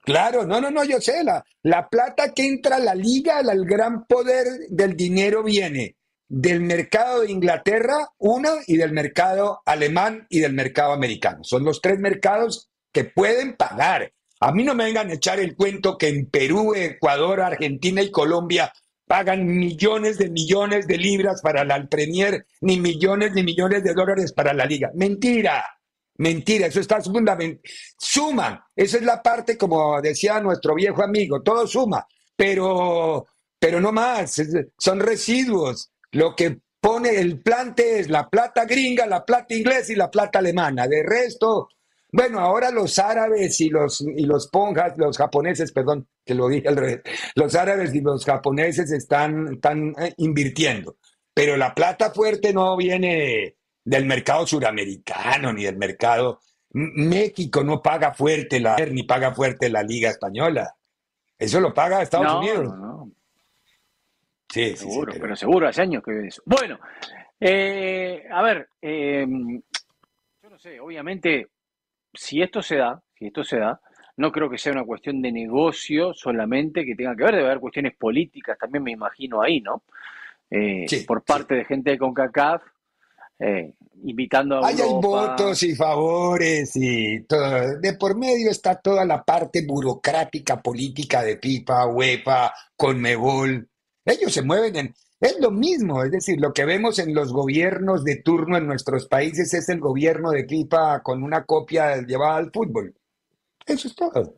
Claro, 0.00 0.44
no, 0.44 0.60
no, 0.60 0.68
no, 0.68 0.82
yo 0.82 1.00
sé, 1.00 1.22
la, 1.22 1.44
la 1.62 1.88
plata 1.88 2.34
que 2.34 2.44
entra 2.44 2.74
a 2.74 2.80
la 2.80 2.96
liga, 2.96 3.38
el 3.38 3.64
gran 3.64 4.04
poder 4.04 4.46
del 4.68 4.96
dinero 4.96 5.44
viene 5.44 5.94
del 6.34 6.60
mercado 6.60 7.20
de 7.20 7.30
Inglaterra, 7.30 8.08
una, 8.16 8.52
y 8.66 8.78
del 8.78 8.92
mercado 8.92 9.60
alemán 9.66 10.26
y 10.30 10.40
del 10.40 10.54
mercado 10.54 10.94
americano. 10.94 11.44
Son 11.44 11.62
los 11.62 11.82
tres 11.82 11.98
mercados 11.98 12.70
que 12.90 13.04
pueden 13.04 13.54
pagar. 13.54 14.14
A 14.40 14.50
mí 14.50 14.64
no 14.64 14.74
me 14.74 14.84
vengan 14.84 15.10
a 15.10 15.12
echar 15.12 15.40
el 15.40 15.54
cuento 15.54 15.98
que 15.98 16.08
en 16.08 16.30
Perú, 16.30 16.74
Ecuador, 16.74 17.42
Argentina 17.42 18.00
y 18.00 18.10
Colombia 18.10 18.72
pagan 19.06 19.44
millones 19.46 20.16
de 20.16 20.30
millones 20.30 20.86
de 20.86 20.96
libras 20.96 21.42
para 21.42 21.66
la 21.66 21.86
Premier, 21.86 22.46
ni 22.62 22.80
millones 22.80 23.34
ni 23.34 23.42
millones 23.42 23.84
de 23.84 23.92
dólares 23.92 24.32
para 24.32 24.54
la 24.54 24.64
liga. 24.64 24.90
Mentira, 24.94 25.62
mentira, 26.16 26.66
eso 26.66 26.80
está 26.80 27.02
fundamental. 27.02 27.60
Suma, 27.98 28.70
esa 28.74 28.96
es 28.96 29.02
la 29.02 29.22
parte, 29.22 29.58
como 29.58 30.00
decía 30.00 30.40
nuestro 30.40 30.74
viejo 30.74 31.02
amigo, 31.02 31.42
todo 31.42 31.66
suma, 31.66 32.06
pero, 32.34 33.26
pero 33.58 33.82
no 33.82 33.92
más, 33.92 34.40
son 34.78 34.98
residuos. 34.98 35.91
Lo 36.12 36.36
que 36.36 36.60
pone 36.80 37.18
el 37.20 37.40
plante 37.40 38.00
es 38.00 38.08
la 38.08 38.28
plata 38.28 38.64
gringa, 38.64 39.06
la 39.06 39.24
plata 39.24 39.54
inglesa 39.54 39.92
y 39.92 39.96
la 39.96 40.10
plata 40.10 40.38
alemana. 40.40 40.86
De 40.86 41.02
resto, 41.02 41.68
bueno, 42.12 42.40
ahora 42.40 42.70
los 42.70 42.98
árabes 42.98 43.60
y 43.60 43.70
los, 43.70 44.02
y 44.02 44.24
los 44.26 44.48
ponjas, 44.48 44.98
los 44.98 45.16
japoneses, 45.16 45.72
perdón, 45.72 46.06
que 46.24 46.34
lo 46.34 46.48
dije 46.48 46.68
al 46.68 46.76
revés, 46.76 47.00
los 47.34 47.54
árabes 47.54 47.94
y 47.94 48.00
los 48.02 48.24
japoneses 48.24 48.92
están, 48.92 49.54
están 49.54 49.94
eh, 49.98 50.12
invirtiendo, 50.18 50.96
pero 51.32 51.56
la 51.56 51.74
plata 51.74 52.10
fuerte 52.10 52.52
no 52.52 52.76
viene 52.76 53.56
del 53.84 54.04
mercado 54.04 54.46
suramericano 54.46 55.52
ni 55.52 55.64
del 55.64 55.76
mercado. 55.76 56.40
México 56.74 57.64
no 57.64 57.82
paga 57.82 58.12
fuerte 58.12 58.60
la 58.60 58.76
ni 58.76 59.02
paga 59.02 59.34
fuerte 59.34 59.68
la 59.68 59.82
Liga 59.82 60.10
Española. 60.10 60.74
Eso 61.38 61.60
lo 61.60 61.72
paga 61.74 62.02
Estados 62.02 62.34
Unidos. 62.34 62.74
Sí, 64.52 64.76
seguro, 64.76 65.14
pero... 65.18 65.34
seguro, 65.34 65.66
hace 65.66 65.80
años 65.80 66.02
que 66.04 66.26
eso. 66.26 66.42
Bueno, 66.44 66.78
eh, 67.40 68.26
a 68.30 68.42
ver, 68.42 68.68
eh, 68.82 69.26
yo 70.42 70.50
no 70.50 70.58
sé, 70.58 70.78
obviamente, 70.78 71.48
si 72.12 72.42
esto 72.42 72.60
se 72.60 72.76
da, 72.76 73.02
si 73.18 73.28
esto 73.28 73.42
se 73.44 73.58
da, 73.58 73.80
no 74.18 74.30
creo 74.30 74.50
que 74.50 74.58
sea 74.58 74.72
una 74.72 74.84
cuestión 74.84 75.22
de 75.22 75.32
negocio 75.32 76.12
solamente 76.12 76.84
que 76.84 76.94
tenga 76.94 77.16
que 77.16 77.24
ver, 77.24 77.36
debe 77.36 77.46
haber 77.46 77.60
cuestiones 77.60 77.96
políticas 77.96 78.58
también, 78.58 78.84
me 78.84 78.92
imagino 78.92 79.40
ahí, 79.40 79.62
¿no? 79.62 79.84
Eh, 80.50 80.84
por 81.06 81.24
parte 81.24 81.54
de 81.54 81.64
gente 81.64 81.92
de 81.92 81.98
CONCACAF, 81.98 82.62
invitando 84.04 84.58
a 84.58 84.68
Hay 84.68 84.76
votos 84.76 85.62
y 85.62 85.74
favores 85.74 86.72
y 86.76 87.22
todo. 87.22 87.80
De 87.80 87.94
por 87.94 88.18
medio 88.18 88.50
está 88.50 88.78
toda 88.78 89.06
la 89.06 89.24
parte 89.24 89.64
burocrática 89.66 90.60
política 90.60 91.22
de 91.22 91.38
FIFA, 91.38 91.86
UEFA, 91.86 92.52
CONMEBOL, 92.76 93.66
ellos 94.04 94.32
se 94.32 94.42
mueven 94.42 94.76
en... 94.76 94.94
Es 95.20 95.38
lo 95.38 95.52
mismo, 95.52 96.02
es 96.02 96.10
decir, 96.10 96.40
lo 96.40 96.52
que 96.52 96.64
vemos 96.64 96.98
en 96.98 97.14
los 97.14 97.32
gobiernos 97.32 98.02
de 98.02 98.16
turno 98.16 98.56
en 98.56 98.66
nuestros 98.66 99.06
países 99.06 99.54
es 99.54 99.68
el 99.68 99.78
gobierno 99.78 100.30
de 100.30 100.48
FIFA 100.48 101.00
con 101.00 101.22
una 101.22 101.44
copia 101.44 101.96
llevada 102.02 102.38
al 102.38 102.50
fútbol. 102.50 102.92
Eso 103.64 103.86
es 103.86 103.94
todo. 103.94 104.34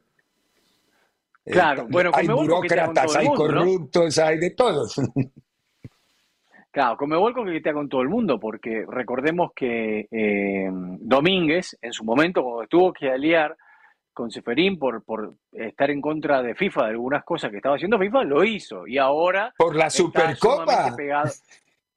Claro, 1.43 1.83
eh, 1.83 1.87
bueno, 1.91 2.11
hay 2.13 2.27
burócratas, 2.27 3.17
hay 3.17 3.29
corruptos, 3.29 4.19
hay 4.19 4.39
de 4.39 4.51
todos. 4.51 5.01
Claro, 6.75 6.97
que 6.99 7.57
está 7.57 7.73
con 7.73 7.89
todo 7.89 8.03
el 8.03 8.09
mundo, 8.09 8.41
porque 8.41 8.85
recordemos 8.89 9.53
que 9.55 10.09
eh, 10.11 10.69
Domínguez, 10.73 11.79
en 11.81 11.93
su 11.93 12.03
momento, 12.03 12.43
cuando 12.43 12.67
tuvo 12.67 12.93
que 12.93 13.09
aliar 13.09 13.57
con 14.15 14.31
Seferín 14.31 14.79
por, 14.79 15.03
por 15.05 15.35
estar 15.53 15.91
en 15.91 16.01
contra 16.01 16.43
de 16.43 16.55
FIFA, 16.55 16.85
de 16.85 16.91
algunas 16.91 17.25
cosas 17.25 17.51
que 17.51 17.59
estaba 17.59 17.77
haciendo 17.77 17.99
FIFA, 17.99 18.25
lo 18.25 18.45
hizo. 18.45 18.87
Y 18.87 18.97
ahora. 18.97 19.53
Por 19.59 19.77
la 19.77 19.91
Supercopa. 19.91 20.95
Pegado, 20.97 21.31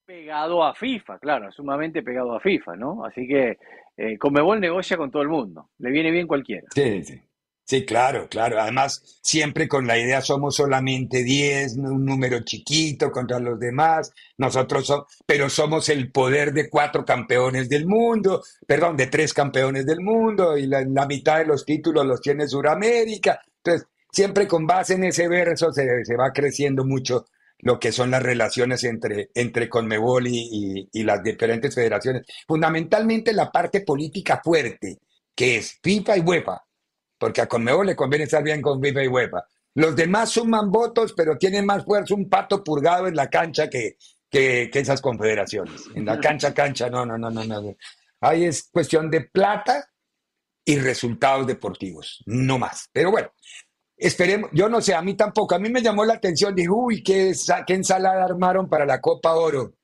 pegado 0.05 0.63
a 0.63 0.73
FIFA, 0.73 1.19
claro, 1.19 1.51
sumamente 1.51 2.01
pegado 2.01 2.35
a 2.35 2.39
FIFA, 2.39 2.75
¿no? 2.75 3.05
Así 3.05 3.27
que 3.27 3.57
eh, 3.95 4.17
Comebol 4.17 4.59
negocia 4.59 4.97
con 4.97 5.11
todo 5.11 5.21
el 5.21 5.29
mundo. 5.29 5.69
Le 5.79 5.91
viene 5.91 6.11
bien 6.11 6.27
cualquiera. 6.27 6.67
Sí, 6.73 7.03
sí. 7.03 7.21
Sí, 7.69 7.85
claro, 7.85 8.29
claro. 8.29 8.61
Además, 8.61 9.19
siempre 9.21 9.67
con 9.67 9.87
la 9.87 9.97
idea 9.97 10.21
somos 10.21 10.55
solamente 10.55 11.21
10, 11.21 11.75
un 11.75 12.05
número 12.05 12.39
chiquito 12.45 13.11
contra 13.11 13.39
los 13.39 13.59
demás. 13.59 14.13
Nosotros 14.37 14.85
somos, 14.87 15.07
pero 15.25 15.49
somos 15.49 15.89
el 15.89 16.09
poder 16.09 16.53
de 16.53 16.69
cuatro 16.69 17.03
campeones 17.03 17.67
del 17.67 17.85
mundo, 17.85 18.41
perdón, 18.65 18.95
de 18.95 19.07
tres 19.07 19.33
campeones 19.33 19.85
del 19.85 19.99
mundo 19.99 20.57
y 20.57 20.65
la, 20.65 20.85
mitad 21.07 21.39
de 21.39 21.45
los 21.45 21.65
títulos 21.65 22.05
los 22.05 22.21
tiene 22.21 22.47
Sudamérica. 22.47 23.41
Entonces, 23.57 23.85
siempre 24.13 24.47
con 24.47 24.65
base 24.65 24.93
en 24.93 25.03
ese 25.03 25.27
verso 25.27 25.73
se, 25.73 25.85
va 26.17 26.31
creciendo 26.31 26.85
mucho 26.85 27.25
lo 27.59 27.79
que 27.79 27.91
son 27.91 28.11
las 28.11 28.23
relaciones 28.23 28.83
entre, 28.85 29.29
entre 29.35 29.67
Conmebol 29.67 30.27
y, 30.27 30.87
y 30.93 31.03
las 31.03 31.21
diferentes 31.21 31.75
federaciones. 31.75 32.25
Fundamentalmente 32.47 33.33
la 33.33 33.51
parte 33.51 33.81
política 33.81 34.39
fuerte, 34.41 34.99
que 35.35 35.57
es 35.57 35.79
FIFA 35.83 36.17
y 36.17 36.21
UEFA 36.21 36.66
porque 37.17 37.41
a 37.41 37.47
Conmebol 37.47 37.87
le 37.87 37.95
conviene 37.95 38.25
estar 38.25 38.43
bien 38.43 38.61
con 38.61 38.81
FIFA 38.81 39.03
y 39.03 39.07
UEFA. 39.07 39.45
Los 39.75 39.95
demás 39.95 40.31
suman 40.31 40.71
votos, 40.71 41.13
pero 41.15 41.37
tienen 41.37 41.65
más 41.65 41.85
fuerza 41.85 42.15
un 42.15 42.29
pato 42.29 42.63
purgado 42.63 43.07
en 43.07 43.15
la 43.15 43.29
cancha 43.29 43.69
que, 43.69 43.97
que, 44.29 44.69
esas 44.73 45.01
confederaciones. 45.01 45.83
En 45.93 46.05
la 46.05 46.19
cancha, 46.19 46.53
cancha, 46.53 46.89
no, 46.89 47.05
no, 47.05 47.17
no, 47.17 47.29
no, 47.29 47.43
no. 47.43 47.75
Ahí 48.21 48.45
es 48.45 48.69
cuestión 48.71 49.11
de 49.11 49.21
plata 49.21 49.87
y 50.65 50.79
resultados 50.79 51.45
deportivos, 51.45 52.23
no 52.25 52.57
más. 52.57 52.89
Pero 52.91 53.11
bueno, 53.11 53.29
esperemos, 53.95 54.49
yo 54.51 54.67
no 54.67 54.81
sé, 54.81 54.95
a 54.95 55.01
mí 55.01 55.13
tampoco, 55.13 55.53
a 55.53 55.59
mí 55.59 55.69
me 55.69 55.81
llamó 55.81 56.05
la 56.05 56.15
atención, 56.15 56.55
dije, 56.55 56.69
uy, 56.69 57.03
qué, 57.03 57.33
qué 57.65 57.73
ensalada 57.73 58.25
armaron 58.25 58.67
para 58.67 58.85
la 58.85 58.99
Copa 58.99 59.35
Oro. 59.35 59.75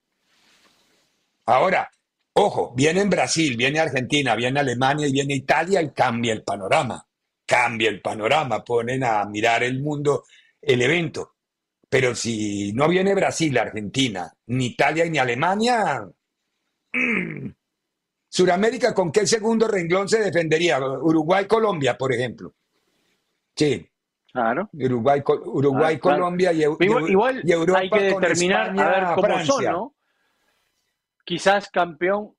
Ahora, 1.45 1.89
ojo, 2.33 2.73
viene 2.75 3.03
Brasil, 3.05 3.55
viene 3.55 3.79
Argentina, 3.79 4.35
viene 4.35 4.59
Alemania 4.59 5.07
y 5.07 5.11
viene 5.11 5.35
Italia 5.35 5.81
y 5.81 5.91
cambia 5.91 6.33
el 6.33 6.41
panorama 6.41 7.05
cambia 7.53 7.89
el 7.89 8.01
panorama, 8.01 8.63
ponen 8.63 9.03
a 9.03 9.24
mirar 9.25 9.62
el 9.62 9.79
mundo, 9.79 10.24
el 10.60 10.81
evento. 10.81 11.36
Pero 11.88 12.15
si 12.15 12.74
no 12.74 12.88
viene 12.88 13.13
Brasil, 13.13 13.55
Argentina, 13.60 14.33
ni 14.48 14.67
Italia 14.67 15.05
ni 15.05 15.19
Alemania, 15.19 16.03
mm, 16.91 17.48
Suramérica, 18.27 18.91
¿con 18.95 19.12
qué 19.12 19.27
segundo 19.27 19.67
renglón 19.67 20.10
se 20.10 20.19
defendería? 20.19 20.79
Uruguay, 20.79 21.45
Colombia, 21.45 21.95
por 21.95 22.12
ejemplo. 22.12 22.55
Sí. 23.55 23.88
Claro. 24.31 24.67
Uruguay, 24.74 25.22
Uruguay 25.45 25.95
ah, 25.98 26.00
Colombia 26.00 26.51
y, 26.51 26.63
igual, 26.63 27.43
Europa 27.48 27.79
hay 27.81 27.89
que 27.91 28.01
determinar 28.01 28.79
a 28.79 28.89
ver 28.89 29.03
cómo 29.13 29.45
son, 29.45 29.63
¿no? 29.65 29.95
Quizás 31.24 31.69
campeón, 31.69 32.33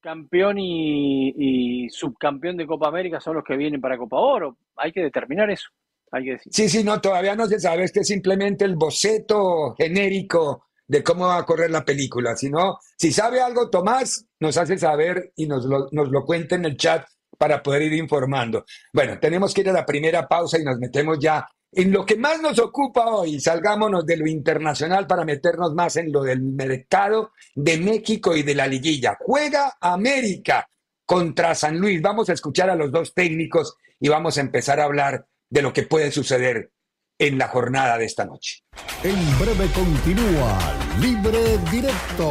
campeón 0.00 0.56
y, 0.58 1.88
subcampeón 1.90 2.56
de 2.56 2.66
Copa 2.66 2.88
América 2.88 3.20
son 3.20 3.36
los 3.36 3.44
que 3.44 3.56
vienen 3.56 3.80
para 3.80 3.98
Copa 3.98 4.16
Oro. 4.16 4.58
Hay 4.76 4.92
que 4.92 5.02
determinar 5.02 5.50
eso. 5.50 5.68
Hay 6.12 6.24
que 6.24 6.30
decir. 6.32 6.52
Sí, 6.52 6.68
sí, 6.68 6.84
no, 6.84 7.00
todavía 7.00 7.36
no 7.36 7.46
se 7.46 7.60
sabe. 7.60 7.84
Este 7.84 8.00
es 8.00 8.08
simplemente 8.08 8.64
el 8.64 8.76
boceto 8.76 9.74
genérico 9.76 10.66
de 10.86 11.04
cómo 11.04 11.26
va 11.26 11.38
a 11.38 11.46
correr 11.46 11.70
la 11.70 11.84
película. 11.84 12.34
Si 12.34 12.50
no, 12.50 12.78
si 12.96 13.12
sabe 13.12 13.40
algo 13.40 13.70
Tomás, 13.70 14.26
nos 14.40 14.56
hace 14.56 14.76
saber 14.76 15.32
y 15.36 15.46
nos 15.46 15.64
lo, 15.64 15.88
nos 15.92 16.10
lo 16.10 16.24
cuenta 16.24 16.56
en 16.56 16.64
el 16.64 16.76
chat 16.76 17.06
para 17.38 17.62
poder 17.62 17.82
ir 17.82 17.94
informando. 17.94 18.64
Bueno, 18.92 19.18
tenemos 19.20 19.54
que 19.54 19.60
ir 19.60 19.70
a 19.70 19.72
la 19.72 19.86
primera 19.86 20.26
pausa 20.26 20.58
y 20.58 20.64
nos 20.64 20.78
metemos 20.78 21.18
ya 21.20 21.46
en 21.72 21.92
lo 21.92 22.04
que 22.04 22.16
más 22.16 22.40
nos 22.40 22.58
ocupa 22.58 23.06
hoy. 23.06 23.40
Salgámonos 23.40 24.04
de 24.06 24.16
lo 24.16 24.26
internacional 24.26 25.06
para 25.06 25.24
meternos 25.24 25.74
más 25.74 25.96
en 25.96 26.12
lo 26.12 26.22
del 26.22 26.42
mercado 26.42 27.32
de 27.54 27.78
México 27.78 28.36
y 28.36 28.42
de 28.42 28.54
la 28.54 28.66
liguilla. 28.66 29.16
Juega 29.20 29.76
América 29.80 30.68
contra 31.04 31.54
San 31.54 31.78
Luis. 31.78 32.00
Vamos 32.02 32.28
a 32.30 32.32
escuchar 32.32 32.70
a 32.70 32.76
los 32.76 32.90
dos 32.90 33.14
técnicos 33.14 33.76
y 33.98 34.08
vamos 34.08 34.38
a 34.38 34.40
empezar 34.40 34.80
a 34.80 34.84
hablar 34.84 35.26
de 35.48 35.62
lo 35.62 35.72
que 35.72 35.82
puede 35.82 36.10
suceder 36.10 36.70
en 37.18 37.36
la 37.36 37.48
jornada 37.48 37.98
de 37.98 38.06
esta 38.06 38.24
noche. 38.24 38.62
En 39.04 39.38
breve 39.38 39.66
continúa 39.74 40.58
Libre 41.00 41.58
Directo 41.70 42.30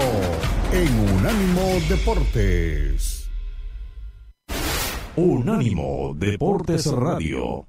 en 0.74 1.16
Unánimo 1.16 1.80
Deportes. 1.88 3.30
Unánimo 5.16 6.16
Deportes 6.16 6.88
Radio. 6.88 7.69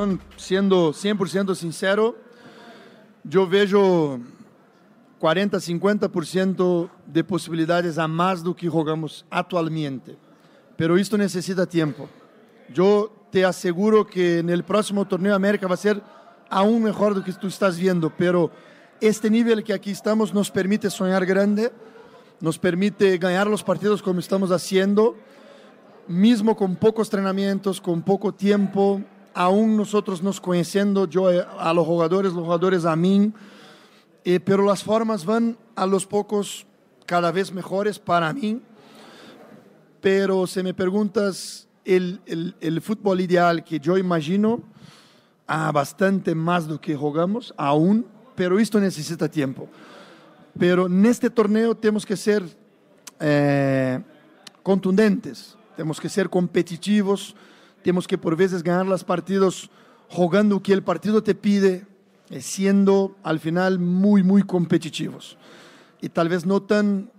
Deportes. 0.00 0.26
siendo 0.36 0.92
100% 0.92 1.54
sincero, 1.54 2.16
yo 3.24 3.46
veo 3.46 4.20
40-50% 5.20 6.90
de 7.06 7.24
posibilidades 7.24 7.98
a 7.98 8.08
más 8.08 8.42
do 8.42 8.54
que 8.54 8.68
jugamos 8.68 9.26
actualmente. 9.30 10.16
Pero 10.76 10.96
esto 10.96 11.18
necesita 11.18 11.66
tiempo. 11.66 12.08
Yo 12.72 13.12
te 13.30 13.44
aseguro 13.44 14.06
que 14.06 14.38
en 14.38 14.48
el 14.48 14.64
próximo 14.64 15.06
torneo 15.06 15.32
de 15.32 15.36
América 15.36 15.66
va 15.66 15.74
a 15.74 15.76
ser 15.76 16.02
aún 16.48 16.82
mejor 16.82 17.14
do 17.14 17.22
que 17.22 17.32
tú 17.32 17.48
estás 17.48 17.76
viendo, 17.76 18.10
pero 18.10 18.50
este 19.00 19.28
nivel 19.28 19.62
que 19.62 19.74
aquí 19.74 19.90
estamos 19.90 20.32
nos 20.32 20.50
permite 20.50 20.88
soñar 20.88 21.26
grande, 21.26 21.70
nos 22.40 22.58
permite 22.58 23.18
ganar 23.18 23.46
los 23.46 23.62
partidos 23.62 24.02
como 24.02 24.20
estamos 24.20 24.50
haciendo, 24.50 25.14
mismo 26.08 26.56
con 26.56 26.76
pocos 26.76 27.08
entrenamientos, 27.08 27.80
con 27.80 28.02
poco 28.02 28.32
tiempo, 28.32 29.02
aún 29.34 29.76
nosotros 29.76 30.22
nos 30.22 30.40
conociendo, 30.40 31.06
yo 31.06 31.28
a 31.28 31.72
los 31.72 31.86
jugadores, 31.86 32.32
los 32.32 32.44
jugadores 32.44 32.84
a 32.84 32.96
mí, 32.96 33.32
eh, 34.24 34.40
pero 34.40 34.64
las 34.64 34.82
formas 34.82 35.24
van 35.24 35.56
a 35.74 35.86
los 35.86 36.06
pocos 36.06 36.66
cada 37.06 37.32
vez 37.32 37.52
mejores 37.52 37.98
para 37.98 38.32
mí. 38.32 38.60
Pero 40.00 40.46
si 40.46 40.62
me 40.62 40.74
preguntas 40.74 41.68
el, 41.84 42.20
el, 42.60 42.80
fútbol 42.80 43.20
ideal 43.20 43.64
que 43.64 43.78
yo 43.78 43.98
imagino, 43.98 44.62
a 45.46 45.72
bastante 45.72 46.34
más 46.34 46.66
de 46.66 46.74
lo 46.74 46.80
que 46.80 46.94
jugamos 46.94 47.52
aún, 47.56 48.06
pero 48.36 48.58
esto 48.58 48.78
necesita 48.78 49.28
tiempo. 49.28 49.68
Pero 50.58 50.86
en 50.86 51.04
este 51.06 51.28
torneo 51.28 51.74
tenemos 51.74 52.06
que 52.06 52.16
ser 52.16 52.44
eh, 53.18 54.00
contundentes, 54.62 55.56
tenemos 55.76 56.00
que 56.00 56.08
ser 56.08 56.30
competitivos, 56.30 57.34
tenemos 57.82 58.06
que 58.06 58.18
por 58.18 58.36
veces 58.36 58.62
ganar 58.62 58.86
los 58.86 59.04
partidos 59.04 59.70
jugando 60.08 60.56
lo 60.56 60.62
que 60.62 60.72
el 60.72 60.82
partido 60.82 61.22
te 61.22 61.34
pide, 61.34 61.86
eh, 62.30 62.40
siendo 62.40 63.16
al 63.22 63.38
final 63.38 63.78
muy, 63.78 64.22
muy 64.22 64.42
competitivos. 64.42 65.38
Y 66.00 66.08
tal 66.08 66.28
vez 66.28 66.44
no 66.44 66.60
tan 66.60 67.10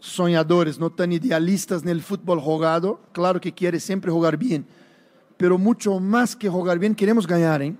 soñadores, 0.00 0.78
no 0.78 0.90
tan 0.90 1.12
idealistas 1.12 1.82
en 1.82 1.88
el 1.88 2.02
fútbol 2.02 2.40
jugado. 2.40 3.00
Claro 3.12 3.40
que 3.40 3.52
quiere 3.52 3.80
siempre 3.80 4.10
jugar 4.10 4.36
bien, 4.36 4.66
pero 5.36 5.58
mucho 5.58 6.00
más 6.00 6.34
que 6.34 6.48
jugar 6.48 6.78
bien, 6.78 6.94
queremos 6.94 7.26
ganar. 7.26 7.62
¿eh? 7.62 7.74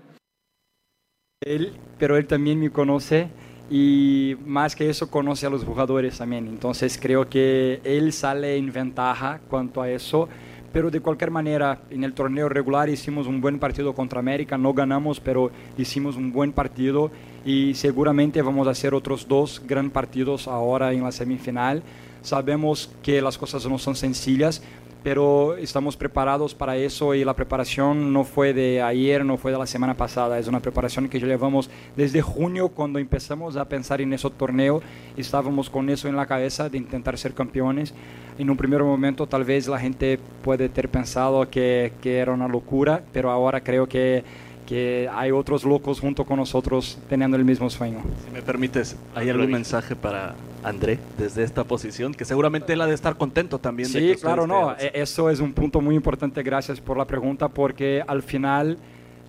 Él, 1.41 1.73
pero 1.99 2.17
él 2.17 2.27
también 2.27 2.61
me 2.61 2.71
conoce 2.71 3.31
y 3.69 4.37
más 4.45 4.77
que 4.77 4.89
eso 4.89 5.11
conoce 5.11 5.47
a 5.47 5.51
los 5.51 5.65
jugadores 5.65 6.19
también. 6.19 6.47
Entonces 6.47 6.99
creo 7.01 7.29
que 7.29 7.81
él 7.85 8.13
sale 8.13 8.57
en 8.57 8.73
ventaja 8.73 9.41
cuanto 9.49 9.83
a 9.83 9.91
eso 9.91 10.29
pero 10.77 10.91
de 10.91 11.01
cualquier 11.01 11.31
manera 11.31 11.81
en 11.89 12.05
el 12.05 12.13
torneo 12.13 12.51
regular 12.51 12.91
hicimos 12.91 13.27
un 13.27 13.41
buen 13.41 13.59
partido 13.59 13.95
contra 13.95 14.21
América, 14.21 14.59
no 14.59 14.75
ganamos, 14.75 15.21
pero 15.21 15.51
hicimos 15.79 16.17
un 16.17 16.31
buen 16.31 16.53
partido 16.53 17.11
y 17.47 17.73
seguramente 17.73 18.43
vamos 18.43 18.69
a 18.69 18.73
hacer 18.73 18.93
otros 18.93 19.27
dos 19.27 19.63
gran 19.67 19.89
partidos 19.89 20.47
ahora 20.47 20.93
en 20.93 21.03
la 21.03 21.13
semifinal. 21.13 21.83
Sabemos 22.21 22.95
que 23.03 23.23
las 23.23 23.39
cosas 23.39 23.65
no 23.65 23.79
son 23.79 23.97
sencillas, 23.97 24.63
pero 25.07 25.57
estamos 25.57 25.97
preparados 25.97 26.53
para 26.53 26.77
eso 26.77 27.15
y 27.15 27.25
la 27.25 27.37
preparación 27.37 28.13
no 28.13 28.25
fue 28.25 28.53
de 28.53 28.83
ayer, 28.83 29.25
no 29.25 29.37
fue 29.37 29.53
de 29.53 29.59
la 29.59 29.65
semana 29.69 29.95
pasada, 29.95 30.37
es 30.37 30.49
una 30.49 30.59
preparación 30.59 31.09
que 31.09 31.21
llevamos 31.21 31.71
desde 31.95 32.23
junio 32.23 32.71
cuando 32.71 32.99
empezamos 32.99 33.57
a 33.57 33.69
pensar 33.69 34.01
en 34.01 34.13
ese 34.13 34.29
torneo, 34.31 34.83
estábamos 35.17 35.71
con 35.71 35.91
eso 35.91 36.09
en 36.09 36.17
la 36.17 36.27
cabeza 36.27 36.69
de 36.69 36.79
intentar 36.79 37.17
ser 37.19 37.35
campeones. 37.35 37.95
En 38.37 38.51
un 38.51 38.57
primer 38.57 38.83
momento 38.83 39.29
tal 39.29 39.45
vez 39.45 39.69
la 39.69 39.79
gente 39.79 40.19
puede 40.43 40.69
tener 40.69 40.89
pensado 40.89 41.49
que, 41.49 41.93
que 42.03 42.19
era 42.19 42.33
una 42.33 42.49
locura, 42.49 43.05
pero 43.13 43.31
ahora 43.31 43.61
creo 43.61 43.87
que 43.89 44.25
que 44.67 45.09
hay 45.13 45.31
otros 45.31 45.65
locos 45.65 46.01
junto 46.01 46.25
con 46.25 46.37
nosotros 46.37 46.99
teniendo 47.09 47.37
el 47.37 47.45
mismo 47.45 47.71
sueño. 47.71 48.03
Si 48.25 48.31
me 48.33 48.43
permites, 48.43 48.97
¿hay 49.15 49.31
algún 49.31 49.51
mensaje 49.51 49.95
para 49.95 50.35
André 50.63 50.99
desde 51.17 51.45
esta 51.45 51.65
posición? 51.65 52.13
Que 52.13 52.25
seguramente 52.25 52.73
él 52.73 52.81
ha 52.81 52.87
de 52.87 52.95
estar 52.95 53.17
contento 53.17 53.59
también. 53.59 53.89
Sí, 53.89 54.15
claro, 54.21 54.47
no. 54.47 54.73
E-, 54.73 54.91
eso 54.95 55.31
es 55.31 55.41
un 55.41 55.53
punto 55.53 55.81
muy 55.81 55.95
importante. 55.95 56.43
Gracias 56.43 56.81
por 56.81 56.99
la 56.99 57.07
pregunta, 57.07 57.49
porque 57.49 58.03
al 58.07 58.23
final 58.23 58.77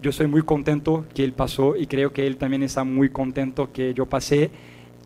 yo 0.02 0.12
soy 0.12 0.28
muy 0.28 0.42
contento 0.42 1.06
que 1.14 1.24
él 1.24 1.34
pasó 1.34 1.76
y 1.76 1.88
creo 1.88 2.12
que 2.12 2.26
él 2.26 2.38
también 2.38 2.64
está 2.64 2.84
muy 2.84 3.10
contento 3.10 3.72
que 3.72 3.94
yo 3.94 4.06
pasé. 4.08 4.50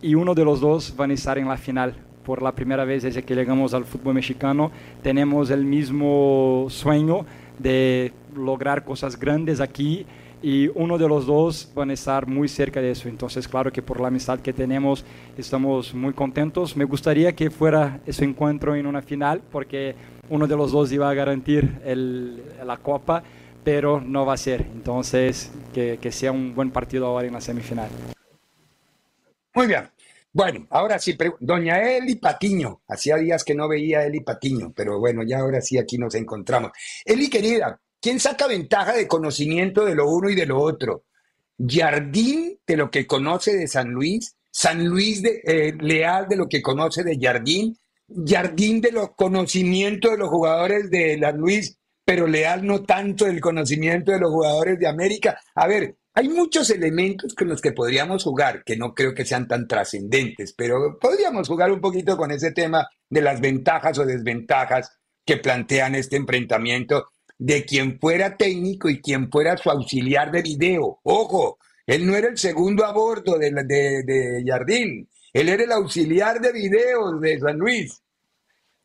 Y 0.01 0.15
uno 0.15 0.33
de 0.33 0.45
los 0.45 0.61
dos 0.61 0.95
van 0.95 1.11
a 1.11 1.13
estar 1.13 1.37
en 1.37 1.47
la 1.47 1.57
final. 1.57 1.95
Por 2.23 2.41
la 2.41 2.53
primera 2.53 2.85
vez 2.85 3.03
desde 3.03 3.23
que 3.23 3.35
llegamos 3.35 3.73
al 3.73 3.83
fútbol 3.83 4.13
mexicano, 4.13 4.71
tenemos 5.01 5.49
el 5.49 5.65
mismo 5.65 6.67
sueño 6.69 7.25
de 7.61 8.13
lograr 8.35 8.83
cosas 8.83 9.19
grandes 9.19 9.59
aquí 9.59 10.05
y 10.41 10.69
uno 10.73 10.97
de 10.97 11.07
los 11.07 11.25
dos 11.25 11.71
van 11.75 11.91
a 11.91 11.93
estar 11.93 12.27
muy 12.27 12.47
cerca 12.47 12.81
de 12.81 12.91
eso. 12.91 13.07
Entonces, 13.07 13.47
claro 13.47 13.71
que 13.71 13.81
por 13.81 13.99
la 13.99 14.07
amistad 14.07 14.39
que 14.39 14.53
tenemos 14.53 15.05
estamos 15.37 15.93
muy 15.93 16.13
contentos. 16.13 16.75
Me 16.75 16.85
gustaría 16.85 17.33
que 17.33 17.51
fuera 17.51 17.99
ese 18.05 18.25
encuentro 18.25 18.75
en 18.75 18.87
una 18.87 19.01
final 19.01 19.41
porque 19.51 19.95
uno 20.29 20.47
de 20.47 20.57
los 20.57 20.71
dos 20.71 20.91
iba 20.91 21.09
a 21.09 21.13
garantir 21.13 21.79
el, 21.85 22.41
la 22.65 22.77
copa, 22.77 23.23
pero 23.63 24.01
no 24.01 24.25
va 24.25 24.33
a 24.33 24.37
ser. 24.37 24.61
Entonces, 24.73 25.51
que, 25.73 25.99
que 26.01 26.11
sea 26.11 26.31
un 26.31 26.55
buen 26.55 26.71
partido 26.71 27.05
ahora 27.05 27.27
en 27.27 27.33
la 27.33 27.41
semifinal. 27.41 27.89
Muy 29.53 29.67
bien. 29.67 29.83
Bueno, 30.33 30.65
ahora 30.69 30.97
sí, 30.97 31.17
doña 31.41 31.81
Eli 31.81 32.15
Patiño, 32.15 32.83
hacía 32.87 33.17
días 33.17 33.43
que 33.43 33.53
no 33.53 33.67
veía 33.67 33.99
a 33.99 34.05
Eli 34.05 34.21
Patiño, 34.21 34.71
pero 34.73 34.97
bueno, 34.97 35.23
ya 35.23 35.39
ahora 35.39 35.59
sí 35.59 35.77
aquí 35.77 35.97
nos 35.97 36.15
encontramos. 36.15 36.71
Eli 37.03 37.29
querida, 37.29 37.81
¿quién 37.99 38.19
saca 38.19 38.47
ventaja 38.47 38.93
de 38.93 39.07
conocimiento 39.07 39.83
de 39.83 39.95
lo 39.95 40.09
uno 40.09 40.29
y 40.29 40.35
de 40.35 40.45
lo 40.45 40.59
otro? 40.59 41.03
Jardín 41.59 42.57
de 42.65 42.77
lo 42.77 42.89
que 42.89 43.05
conoce 43.05 43.55
de 43.55 43.67
San 43.67 43.89
Luis, 43.89 44.35
San 44.49 44.85
Luis 44.85 45.21
de, 45.21 45.41
eh, 45.43 45.73
Leal 45.79 46.27
de 46.29 46.37
lo 46.37 46.47
que 46.47 46.61
conoce 46.61 47.03
de 47.03 47.17
Jardín, 47.19 47.77
Jardín 48.25 48.79
de 48.79 48.91
los 48.93 49.11
conocimientos 49.15 50.11
de 50.11 50.17
los 50.17 50.29
jugadores 50.29 50.89
de 50.89 51.17
la 51.17 51.31
Luis 51.33 51.77
pero 52.03 52.27
Leal 52.27 52.65
no 52.65 52.83
tanto 52.83 53.25
del 53.25 53.39
conocimiento 53.39 54.11
de 54.11 54.19
los 54.19 54.31
jugadores 54.31 54.79
de 54.79 54.87
América. 54.87 55.39
A 55.55 55.67
ver, 55.67 55.95
hay 56.13 56.27
muchos 56.27 56.69
elementos 56.69 57.33
con 57.33 57.47
los 57.47 57.61
que 57.61 57.71
podríamos 57.71 58.23
jugar, 58.23 58.63
que 58.65 58.75
no 58.75 58.93
creo 58.93 59.13
que 59.13 59.25
sean 59.25 59.47
tan 59.47 59.67
trascendentes, 59.67 60.53
pero 60.53 60.97
podríamos 60.99 61.47
jugar 61.47 61.71
un 61.71 61.79
poquito 61.79 62.17
con 62.17 62.31
ese 62.31 62.51
tema 62.51 62.87
de 63.09 63.21
las 63.21 63.39
ventajas 63.39 63.97
o 63.97 64.05
desventajas 64.05 64.99
que 65.25 65.37
plantean 65.37 65.95
este 65.95 66.17
enfrentamiento 66.17 67.11
de 67.37 67.63
quien 67.63 67.97
fuera 67.99 68.35
técnico 68.35 68.89
y 68.89 69.01
quien 69.01 69.31
fuera 69.31 69.55
su 69.55 69.69
auxiliar 69.69 70.31
de 70.31 70.41
video. 70.41 70.99
Ojo, 71.03 71.57
él 71.85 72.05
no 72.05 72.15
era 72.15 72.27
el 72.27 72.37
segundo 72.37 72.85
a 72.85 72.91
bordo 72.91 73.37
de, 73.37 73.51
de, 73.51 74.43
Jardín, 74.45 75.09
él 75.31 75.49
era 75.49 75.63
el 75.63 75.71
auxiliar 75.71 76.41
de 76.41 76.51
video 76.51 77.19
de 77.19 77.39
San 77.39 77.57
Luis. 77.57 78.03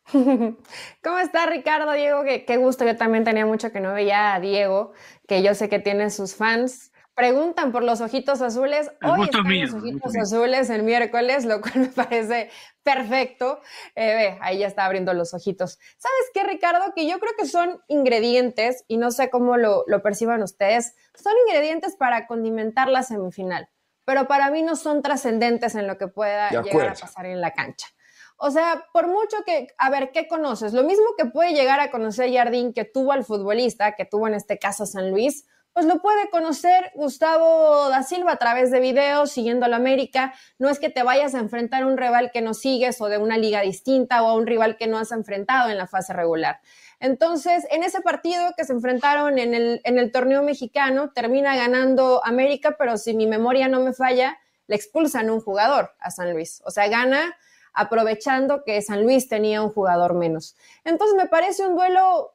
¿Cómo 0.13 1.19
está 1.19 1.47
Ricardo, 1.47 1.93
Diego? 1.93 2.23
Qué, 2.23 2.45
qué, 2.45 2.57
gusto, 2.57 2.85
yo 2.87 2.95
también 2.95 3.25
tenía 3.25 3.45
mucho 3.45 3.73
que 3.73 3.81
no 3.81 3.93
veía 3.93 4.35
a 4.35 4.41
Diego, 4.41 4.93
que 5.27 5.43
yo 5.43 5.55
sé 5.57 5.69
que 5.69 5.81
tiene 5.81 6.11
sus 6.11 6.37
fans 6.37 6.93
preguntan 7.17 7.73
por 7.73 7.83
los 7.83 8.01
ojitos 8.03 8.43
azules. 8.43 8.91
Hoy 9.03 9.25
están 9.25 9.45
los 9.61 9.75
ojitos 9.75 10.17
azules 10.17 10.69
el 10.69 10.83
miércoles, 10.83 11.47
lo 11.47 11.63
cual 11.63 11.75
me 11.77 11.89
parece 11.89 12.51
perfecto. 12.83 13.61
Eh, 13.97 14.15
ve, 14.15 14.39
ahí 14.43 14.59
ya 14.59 14.67
está 14.67 14.85
abriendo 14.85 15.15
los 15.15 15.33
ojitos. 15.33 15.79
¿Sabes 15.97 16.31
qué, 16.35 16.45
Ricardo? 16.45 16.93
Que 16.95 17.09
yo 17.09 17.19
creo 17.19 17.33
que 17.37 17.47
son 17.47 17.83
ingredientes, 17.89 18.85
y 18.87 18.99
no 18.99 19.11
sé 19.11 19.31
cómo 19.31 19.57
lo, 19.57 19.83
lo 19.87 20.03
perciban 20.03 20.43
ustedes, 20.43 20.95
son 21.15 21.33
ingredientes 21.49 21.97
para 21.97 22.27
condimentar 22.27 22.89
la 22.89 23.03
semifinal, 23.03 23.71
pero 24.05 24.29
para 24.29 24.51
mí 24.51 24.63
no 24.63 24.77
son 24.77 25.01
trascendentes 25.03 25.75
en 25.75 25.87
lo 25.87 25.97
que 25.97 26.09
pueda 26.09 26.51
llegar 26.51 26.91
a 26.91 26.95
pasar 26.95 27.27
en 27.27 27.41
la 27.41 27.53
cancha. 27.53 27.89
O 28.37 28.51
sea, 28.51 28.85
por 28.93 29.07
mucho 29.07 29.39
que, 29.47 29.69
a 29.79 29.89
ver, 29.89 30.11
¿qué 30.13 30.29
conoces? 30.29 30.75
Lo 30.75 30.83
mismo 30.83 31.07
que 31.17 31.25
puede 31.25 31.55
llegar 31.55 31.81
a 31.81 31.91
conocer 31.91 32.31
Jardín 32.31 32.75
que 32.75 32.85
tuvo 32.85 33.13
al 33.13 33.25
futbolista, 33.25 33.93
que 33.93 34.05
tuvo 34.05 34.29
en 34.29 34.35
este 34.35 34.59
caso 34.59 34.85
San 34.85 35.11
Luis, 35.11 35.47
pues 35.77 35.85
lo 35.85 36.01
puede 36.01 36.31
conocer 36.31 36.91
Gustavo 36.95 37.91
da 37.91 38.03
Silva 38.03 38.33
a 38.33 38.37
través 38.37 38.71
de 38.71 38.81
videos, 38.81 39.31
siguiendo 39.31 39.67
a 39.67 39.69
la 39.69 39.77
América. 39.77 40.33
No 40.59 40.71
es 40.71 40.79
que 40.79 40.89
te 40.89 41.03
vayas 41.03 41.35
a 41.35 41.39
enfrentar 41.39 41.83
a 41.83 41.87
un 41.87 41.99
rival 41.99 42.31
que 42.33 42.41
no 42.41 42.55
sigues 42.55 42.99
o 43.03 43.11
de 43.11 43.19
una 43.19 43.37
liga 43.37 43.61
distinta 43.61 44.23
o 44.23 44.29
a 44.29 44.33
un 44.33 44.47
rival 44.47 44.79
que 44.79 44.87
no 44.87 44.97
has 44.97 45.13
enfrentado 45.13 45.69
en 45.69 45.77
la 45.77 45.87
fase 45.87 46.15
regular. 46.15 46.63
Entonces, 46.99 47.67
en 47.71 47.83
ese 47.83 48.01
partido 48.01 48.55
que 48.57 48.65
se 48.65 48.73
enfrentaron 48.73 49.39
en 49.39 49.53
el, 49.53 49.83
en 49.85 49.99
el 49.99 50.11
torneo 50.13 50.43
mexicano, 50.43 51.13
termina 51.13 51.55
ganando 51.57 52.25
América, 52.25 52.77
pero 52.79 52.97
si 52.97 53.13
mi 53.13 53.27
memoria 53.27 53.69
no 53.69 53.81
me 53.81 53.93
falla, 53.93 54.39
le 54.69 54.77
expulsan 54.77 55.29
un 55.29 55.43
jugador 55.43 55.91
a 55.99 56.11
San 56.11 56.33
Luis. 56.33 56.63
O 56.65 56.71
sea, 56.71 56.89
gana 56.89 57.37
aprovechando 57.75 58.65
que 58.65 58.81
San 58.81 59.03
Luis 59.03 59.29
tenía 59.29 59.61
un 59.61 59.69
jugador 59.69 60.15
menos. 60.15 60.57
Entonces, 60.85 61.19
me 61.19 61.29
parece 61.29 61.67
un 61.67 61.77
duelo 61.77 62.35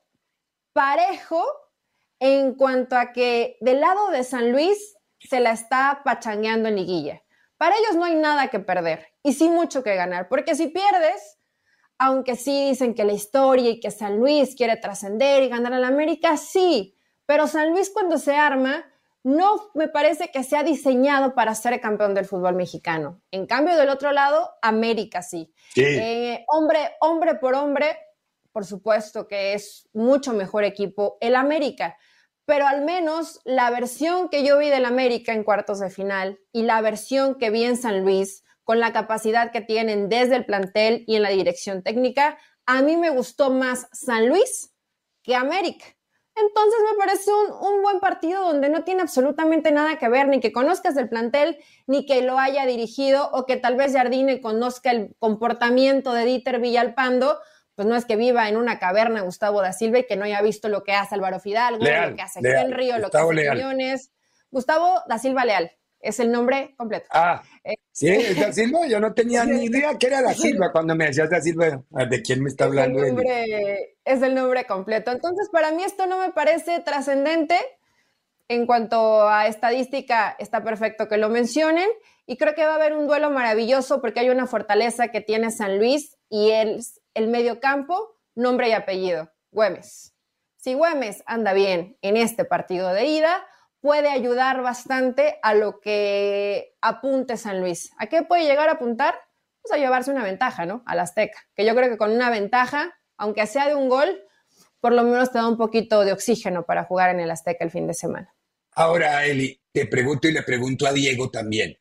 parejo, 0.73 1.43
en 2.21 2.53
cuanto 2.53 2.95
a 2.95 3.11
que 3.11 3.57
del 3.61 3.81
lado 3.81 4.11
de 4.11 4.23
San 4.23 4.51
Luis 4.51 4.95
se 5.19 5.39
la 5.39 5.51
está 5.51 6.01
pachangueando 6.05 6.69
en 6.69 6.75
liguilla. 6.75 7.23
Para 7.57 7.75
ellos 7.75 7.95
no 7.95 8.05
hay 8.05 8.15
nada 8.15 8.47
que 8.47 8.59
perder 8.59 9.07
y 9.23 9.33
sí 9.33 9.49
mucho 9.49 9.83
que 9.83 9.95
ganar, 9.95 10.29
porque 10.29 10.53
si 10.53 10.67
pierdes, 10.67 11.39
aunque 11.97 12.35
sí 12.35 12.69
dicen 12.69 12.93
que 12.93 13.05
la 13.05 13.13
historia 13.13 13.71
y 13.71 13.79
que 13.79 13.89
San 13.89 14.19
Luis 14.19 14.55
quiere 14.55 14.77
trascender 14.77 15.41
y 15.41 15.49
ganar 15.49 15.73
a 15.73 15.79
la 15.79 15.87
América, 15.87 16.37
sí, 16.37 16.95
pero 17.25 17.47
San 17.47 17.71
Luis 17.71 17.89
cuando 17.89 18.19
se 18.19 18.35
arma 18.35 18.85
no 19.23 19.71
me 19.73 19.87
parece 19.87 20.29
que 20.29 20.43
sea 20.43 20.63
diseñado 20.63 21.33
para 21.33 21.55
ser 21.55 21.81
campeón 21.81 22.13
del 22.13 22.25
fútbol 22.25 22.55
mexicano. 22.55 23.19
En 23.31 23.47
cambio, 23.47 23.75
del 23.77 23.89
otro 23.89 24.11
lado, 24.11 24.51
América 24.61 25.23
sí. 25.23 25.51
Eh, 25.75 26.45
hombre, 26.49 26.91
hombre 26.99 27.35
por 27.35 27.55
hombre, 27.55 27.97
por 28.51 28.63
supuesto 28.63 29.27
que 29.27 29.53
es 29.53 29.89
mucho 29.93 30.33
mejor 30.33 30.63
equipo 30.63 31.17
el 31.19 31.35
América 31.35 31.97
pero 32.51 32.67
al 32.67 32.83
menos 32.83 33.39
la 33.45 33.69
versión 33.69 34.27
que 34.27 34.43
yo 34.45 34.57
vi 34.57 34.67
del 34.67 34.83
América 34.83 35.31
en 35.31 35.45
cuartos 35.45 35.79
de 35.79 35.89
final 35.89 36.37
y 36.51 36.63
la 36.63 36.81
versión 36.81 37.35
que 37.35 37.49
vi 37.49 37.63
en 37.63 37.77
San 37.77 38.03
Luis, 38.03 38.43
con 38.65 38.81
la 38.81 38.91
capacidad 38.91 39.53
que 39.53 39.61
tienen 39.61 40.09
desde 40.09 40.35
el 40.35 40.45
plantel 40.45 41.05
y 41.07 41.15
en 41.15 41.21
la 41.21 41.29
dirección 41.29 41.81
técnica, 41.81 42.37
a 42.65 42.81
mí 42.81 42.97
me 42.97 43.09
gustó 43.09 43.51
más 43.51 43.87
San 43.93 44.27
Luis 44.27 44.75
que 45.23 45.33
América. 45.33 45.85
Entonces 46.35 46.79
me 46.91 46.97
parece 46.97 47.31
un, 47.31 47.81
buen 47.81 48.01
partido 48.01 48.43
donde 48.43 48.67
no 48.67 48.83
tiene 48.83 49.01
absolutamente 49.01 49.71
nada 49.71 49.97
que 49.97 50.09
ver, 50.09 50.27
ni 50.27 50.41
que 50.41 50.51
conozcas 50.51 50.97
el 50.97 51.07
plantel, 51.07 51.57
ni 51.87 52.05
que 52.05 52.21
lo 52.21 52.37
haya 52.37 52.65
dirigido, 52.65 53.29
o 53.31 53.45
que 53.45 53.55
tal 53.55 53.77
vez 53.77 53.93
Jardine 53.93 54.41
conozca 54.41 54.91
el 54.91 55.15
comportamiento 55.19 56.11
de 56.11 56.25
Dieter 56.25 56.59
Villalpando, 56.59 57.39
pues 57.81 57.89
no 57.89 57.95
es 57.95 58.05
que 58.05 58.15
viva 58.15 58.47
en 58.47 58.57
una 58.57 58.77
caverna 58.77 59.21
Gustavo 59.21 59.59
da 59.59 59.73
Silva 59.73 59.97
y 59.97 60.05
que 60.05 60.15
no 60.15 60.25
haya 60.25 60.39
visto 60.43 60.69
lo 60.69 60.83
que 60.83 60.93
hace 60.93 61.15
Álvaro 61.15 61.39
Fidalgo, 61.39 61.83
lo 61.83 62.15
que 62.15 62.21
hace 62.21 62.39
Henry 62.43 62.91
o 62.91 62.99
lo 62.99 63.09
que 63.09 63.17
hace 63.17 63.49
Quiñones. 63.49 64.11
Gustavo 64.51 65.01
da 65.07 65.17
Silva 65.17 65.45
Leal 65.45 65.71
es 65.99 66.19
el 66.19 66.31
nombre 66.31 66.75
completo. 66.77 67.07
Ah, 67.09 67.41
eh, 67.63 67.73
sí, 67.91 68.07
es 68.07 68.39
da 68.39 68.53
Silva. 68.53 68.85
Yo 68.87 68.99
no 68.99 69.15
tenía 69.15 69.45
ni 69.45 69.65
idea 69.65 69.97
que 69.97 70.05
era 70.05 70.21
da 70.21 70.35
Silva 70.35 70.71
cuando 70.71 70.95
me 70.95 71.07
decías 71.07 71.31
da 71.31 71.41
Silva. 71.41 71.81
¿De 71.89 72.21
quién 72.21 72.43
me 72.43 72.49
está 72.49 72.65
hablando? 72.65 72.99
Es 72.99 73.09
el, 73.09 73.15
nombre, 73.15 73.95
es 74.05 74.21
el 74.21 74.35
nombre 74.35 74.65
completo. 74.65 75.11
Entonces, 75.11 75.49
para 75.49 75.71
mí 75.71 75.83
esto 75.83 76.05
no 76.05 76.19
me 76.19 76.31
parece 76.31 76.79
trascendente. 76.81 77.55
En 78.47 78.67
cuanto 78.67 79.27
a 79.27 79.47
estadística, 79.47 80.35
está 80.37 80.63
perfecto 80.63 81.07
que 81.07 81.17
lo 81.17 81.29
mencionen. 81.29 81.89
Y 82.27 82.37
creo 82.37 82.53
que 82.53 82.63
va 82.63 82.73
a 82.73 82.75
haber 82.75 82.93
un 82.93 83.07
duelo 83.07 83.31
maravilloso 83.31 84.01
porque 84.01 84.19
hay 84.19 84.29
una 84.29 84.45
fortaleza 84.45 85.07
que 85.07 85.21
tiene 85.21 85.49
San 85.49 85.79
Luis 85.79 86.17
y 86.29 86.51
él 86.51 86.79
el 87.13 87.27
mediocampo, 87.27 88.19
nombre 88.35 88.69
y 88.69 88.73
apellido, 88.73 89.31
Güemes. 89.51 90.15
Si 90.57 90.73
Güemes 90.73 91.23
anda 91.25 91.53
bien 91.53 91.97
en 92.01 92.17
este 92.17 92.45
partido 92.45 92.93
de 92.93 93.05
ida, 93.05 93.45
puede 93.81 94.09
ayudar 94.09 94.61
bastante 94.61 95.39
a 95.41 95.53
lo 95.53 95.79
que 95.79 96.75
apunte 96.81 97.35
San 97.37 97.59
Luis. 97.59 97.91
¿A 97.97 98.07
qué 98.07 98.21
puede 98.21 98.45
llegar 98.45 98.69
a 98.69 98.73
apuntar? 98.73 99.15
Pues 99.61 99.73
a 99.73 99.77
llevarse 99.77 100.11
una 100.11 100.23
ventaja, 100.23 100.65
¿no? 100.65 100.83
Al 100.85 100.99
Azteca. 100.99 101.39
Que 101.55 101.65
yo 101.65 101.75
creo 101.75 101.89
que 101.89 101.97
con 101.97 102.11
una 102.11 102.29
ventaja, 102.29 102.93
aunque 103.17 103.45
sea 103.47 103.67
de 103.67 103.75
un 103.75 103.89
gol, 103.89 104.21
por 104.79 104.93
lo 104.93 105.03
menos 105.03 105.31
te 105.31 105.39
da 105.39 105.47
un 105.47 105.57
poquito 105.57 106.05
de 106.05 106.13
oxígeno 106.13 106.65
para 106.65 106.83
jugar 106.83 107.09
en 107.09 107.19
el 107.19 107.31
Azteca 107.31 107.63
el 107.63 107.71
fin 107.71 107.87
de 107.87 107.93
semana. 107.93 108.33
Ahora, 108.73 109.25
Eli, 109.25 109.59
te 109.71 109.85
pregunto 109.87 110.27
y 110.27 110.31
le 110.31 110.43
pregunto 110.43 110.87
a 110.87 110.93
Diego 110.93 111.29
también. 111.29 111.77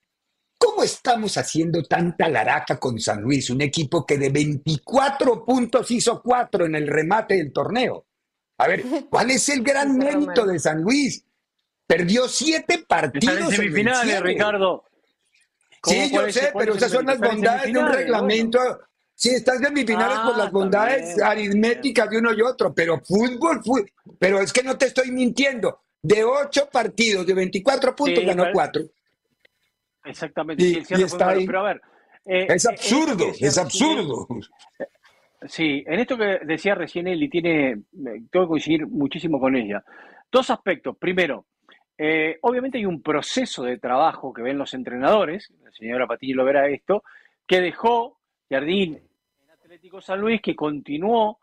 ¿Cómo 0.61 0.83
estamos 0.83 1.39
haciendo 1.39 1.83
tanta 1.85 2.29
laraca 2.29 2.79
con 2.79 3.01
San 3.01 3.23
Luis? 3.23 3.49
Un 3.49 3.63
equipo 3.63 4.05
que 4.05 4.19
de 4.19 4.29
24 4.29 5.43
puntos 5.43 5.91
hizo 5.91 6.21
4 6.21 6.67
en 6.67 6.75
el 6.75 6.87
remate 6.87 7.37
del 7.37 7.51
torneo. 7.51 8.05
A 8.59 8.69
ver, 8.69 8.85
¿cuál 9.11 9.31
es 9.31 9.49
el 9.49 9.63
gran 9.63 9.97
mérito 9.97 10.45
de 10.45 10.59
San 10.59 10.83
Luis? 10.83 11.25
Perdió 11.87 12.29
7 12.29 12.85
partidos. 12.87 13.39
en 13.39 13.57
semifinales, 13.57 14.21
Ricardo. 14.21 14.85
Sí, 15.83 16.11
yo 16.13 16.31
sé, 16.31 16.53
pero 16.55 16.75
esas 16.75 16.93
son 16.93 17.07
las 17.07 17.19
bondades 17.19 17.73
de 17.73 17.79
un 17.79 17.91
reglamento. 17.91 18.59
Sí, 19.15 19.31
estás 19.31 19.61
semifinales 19.61 20.19
por 20.19 20.37
las 20.37 20.49
ah, 20.49 20.51
bondades 20.51 21.23
aritméticas 21.23 22.11
de 22.11 22.19
uno 22.19 22.35
y 22.35 22.43
otro, 22.43 22.75
pero 22.75 23.01
fútbol, 23.01 23.65
fútbol, 23.65 23.91
pero 24.19 24.41
es 24.41 24.53
que 24.53 24.63
no 24.63 24.77
te 24.77 24.87
estoy 24.87 25.11
mintiendo. 25.11 25.81
De 26.03 26.23
8 26.23 26.69
partidos, 26.71 27.27
de 27.27 27.33
24 27.33 27.97
puntos, 27.97 28.25
ganó 28.27 28.45
4. 28.53 28.83
Exactamente. 30.05 30.65
Y, 30.65 30.79
está 30.79 31.35
Pero 31.35 31.61
a 31.61 31.63
ver. 31.65 31.83
Eh, 32.25 32.47
es 32.49 32.65
eh, 32.65 32.69
absurdo, 32.71 33.33
es 33.39 33.59
absurdo. 33.59 34.27
Sí, 35.47 35.83
en 35.87 36.01
esto 36.01 36.19
que 36.19 36.41
decía 36.45 36.75
recién 36.75 37.09
él 37.09 37.23
y 37.23 37.31
tiene, 37.31 37.71
eh, 37.71 37.83
tengo 38.31 38.45
que 38.45 38.49
coincidir 38.49 38.87
muchísimo 38.87 39.41
con 39.41 39.57
ella. 39.57 39.83
Dos 40.31 40.51
aspectos. 40.51 40.97
Primero, 40.99 41.47
obviamente 42.43 42.79
hay 42.79 42.87
un 42.87 43.03
proceso 43.03 43.63
de 43.63 43.79
trabajo 43.79 44.33
que 44.33 44.43
ven 44.43 44.59
los 44.59 44.75
entrenadores, 44.75 45.53
la 45.63 45.73
señora 45.73 46.07
Patillo 46.07 46.37
lo 46.37 46.45
verá 46.45 46.69
esto, 46.69 47.03
que 47.47 47.61
dejó 47.61 48.19
Jardín 48.49 48.95
en 48.95 49.51
Atlético 49.51 50.01
San 50.01 50.21
Luis, 50.21 50.41
que 50.41 50.55
continuó 50.55 51.39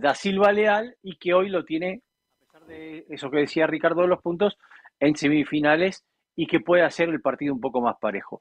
Da 0.00 0.14
Silva 0.14 0.52
Leal 0.52 0.96
y 1.02 1.16
que 1.16 1.34
hoy 1.34 1.48
lo 1.48 1.64
tiene, 1.64 2.02
a 2.36 2.44
pesar 2.44 2.66
de 2.66 3.06
eso 3.08 3.30
que 3.30 3.38
decía 3.38 3.66
Ricardo 3.66 4.02
de 4.02 4.08
los 4.08 4.22
puntos, 4.22 4.58
en 5.00 5.16
semifinales 5.16 6.04
y 6.36 6.46
que 6.46 6.60
puede 6.60 6.82
hacer 6.82 7.08
el 7.08 7.20
partido 7.20 7.54
un 7.54 7.60
poco 7.60 7.80
más 7.80 7.96
parejo. 7.98 8.40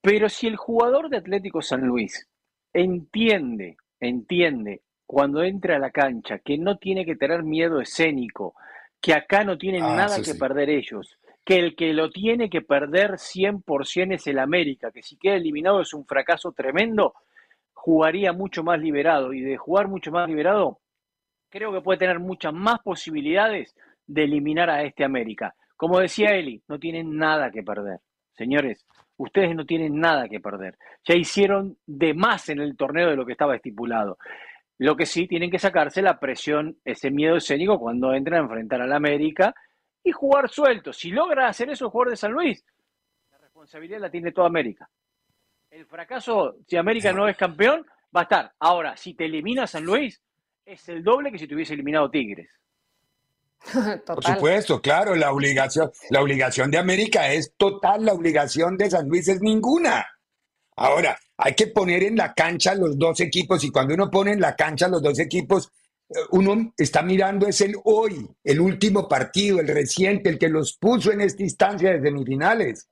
Pero 0.00 0.28
si 0.28 0.46
el 0.46 0.56
jugador 0.56 1.08
de 1.08 1.16
Atlético 1.16 1.62
San 1.62 1.80
Luis 1.80 2.28
entiende, 2.72 3.78
entiende 3.98 4.82
cuando 5.06 5.42
entra 5.42 5.76
a 5.76 5.78
la 5.78 5.90
cancha 5.90 6.38
que 6.38 6.58
no 6.58 6.76
tiene 6.76 7.04
que 7.04 7.16
tener 7.16 7.42
miedo 7.42 7.80
escénico, 7.80 8.54
que 9.00 9.14
acá 9.14 9.44
no 9.44 9.56
tienen 9.58 9.82
ah, 9.82 9.96
nada 9.96 10.22
que 10.22 10.34
perder 10.34 10.70
ellos, 10.70 11.18
que 11.44 11.56
el 11.56 11.76
que 11.76 11.92
lo 11.92 12.10
tiene 12.10 12.48
que 12.48 12.62
perder 12.62 13.12
100% 13.12 14.14
es 14.14 14.26
el 14.26 14.38
América, 14.38 14.90
que 14.90 15.02
si 15.02 15.16
queda 15.16 15.34
eliminado 15.34 15.80
es 15.80 15.92
un 15.94 16.06
fracaso 16.06 16.52
tremendo, 16.52 17.14
jugaría 17.72 18.32
mucho 18.32 18.62
más 18.62 18.80
liberado 18.80 19.32
y 19.32 19.42
de 19.42 19.56
jugar 19.56 19.88
mucho 19.88 20.10
más 20.10 20.28
liberado, 20.28 20.80
creo 21.50 21.72
que 21.72 21.82
puede 21.82 21.98
tener 21.98 22.18
muchas 22.18 22.52
más 22.52 22.80
posibilidades 22.80 23.74
de 24.06 24.24
eliminar 24.24 24.70
a 24.70 24.82
este 24.82 25.04
América. 25.04 25.54
Como 25.84 26.00
decía 26.00 26.30
Eli, 26.30 26.62
no 26.66 26.78
tienen 26.78 27.14
nada 27.14 27.50
que 27.50 27.62
perder. 27.62 28.00
Señores, 28.32 28.86
ustedes 29.18 29.54
no 29.54 29.66
tienen 29.66 30.00
nada 30.00 30.30
que 30.30 30.40
perder. 30.40 30.78
Ya 31.06 31.14
hicieron 31.14 31.76
de 31.84 32.14
más 32.14 32.48
en 32.48 32.60
el 32.60 32.74
torneo 32.74 33.10
de 33.10 33.16
lo 33.16 33.26
que 33.26 33.32
estaba 33.32 33.54
estipulado. 33.54 34.16
Lo 34.78 34.96
que 34.96 35.04
sí 35.04 35.28
tienen 35.28 35.50
que 35.50 35.58
sacarse 35.58 36.00
la 36.00 36.18
presión, 36.18 36.78
ese 36.86 37.10
miedo 37.10 37.36
escénico 37.36 37.78
cuando 37.78 38.14
entran 38.14 38.40
a 38.40 38.44
enfrentar 38.44 38.80
al 38.80 38.94
América 38.94 39.54
y 40.02 40.10
jugar 40.10 40.48
suelto. 40.48 40.90
Si 40.90 41.10
logra 41.10 41.48
hacer 41.48 41.68
eso 41.68 41.84
el 41.84 41.90
jugador 41.90 42.12
de 42.12 42.16
San 42.16 42.32
Luis, 42.32 42.64
la 43.30 43.36
responsabilidad 43.36 44.00
la 44.00 44.10
tiene 44.10 44.32
toda 44.32 44.46
América. 44.46 44.88
El 45.70 45.84
fracaso, 45.84 46.56
si 46.66 46.78
América 46.78 47.12
no 47.12 47.28
es 47.28 47.36
campeón, 47.36 47.84
va 48.16 48.20
a 48.20 48.22
estar. 48.22 48.52
Ahora, 48.58 48.96
si 48.96 49.12
te 49.12 49.26
elimina 49.26 49.66
San 49.66 49.84
Luis, 49.84 50.18
es 50.64 50.88
el 50.88 51.04
doble 51.04 51.30
que 51.30 51.36
si 51.36 51.46
te 51.46 51.54
hubiese 51.54 51.74
eliminado 51.74 52.08
Tigres. 52.08 52.48
Por 54.06 54.24
supuesto, 54.24 54.80
claro, 54.80 55.14
la 55.14 55.32
obligación, 55.32 55.90
la 56.10 56.20
obligación 56.22 56.70
de 56.70 56.78
América 56.78 57.32
es 57.32 57.54
total, 57.56 58.04
la 58.04 58.12
obligación 58.12 58.76
de 58.76 58.90
San 58.90 59.08
Luis 59.08 59.28
es 59.28 59.40
ninguna. 59.40 60.06
Ahora, 60.76 61.18
hay 61.36 61.54
que 61.54 61.68
poner 61.68 62.02
en 62.02 62.16
la 62.16 62.34
cancha 62.34 62.74
los 62.74 62.98
dos 62.98 63.20
equipos 63.20 63.64
y 63.64 63.70
cuando 63.70 63.94
uno 63.94 64.10
pone 64.10 64.32
en 64.32 64.40
la 64.40 64.54
cancha 64.54 64.88
los 64.88 65.02
dos 65.02 65.18
equipos, 65.18 65.70
eh, 66.08 66.18
uno 66.30 66.72
está 66.76 67.02
mirando 67.02 67.46
es 67.46 67.60
el 67.60 67.74
hoy, 67.84 68.28
el 68.42 68.60
último 68.60 69.08
partido, 69.08 69.60
el 69.60 69.68
reciente, 69.68 70.30
el 70.30 70.38
que 70.38 70.48
los 70.48 70.76
puso 70.76 71.12
en 71.12 71.20
esta 71.20 71.42
instancia 71.42 71.92
de 71.92 72.02
semifinales. 72.02 72.88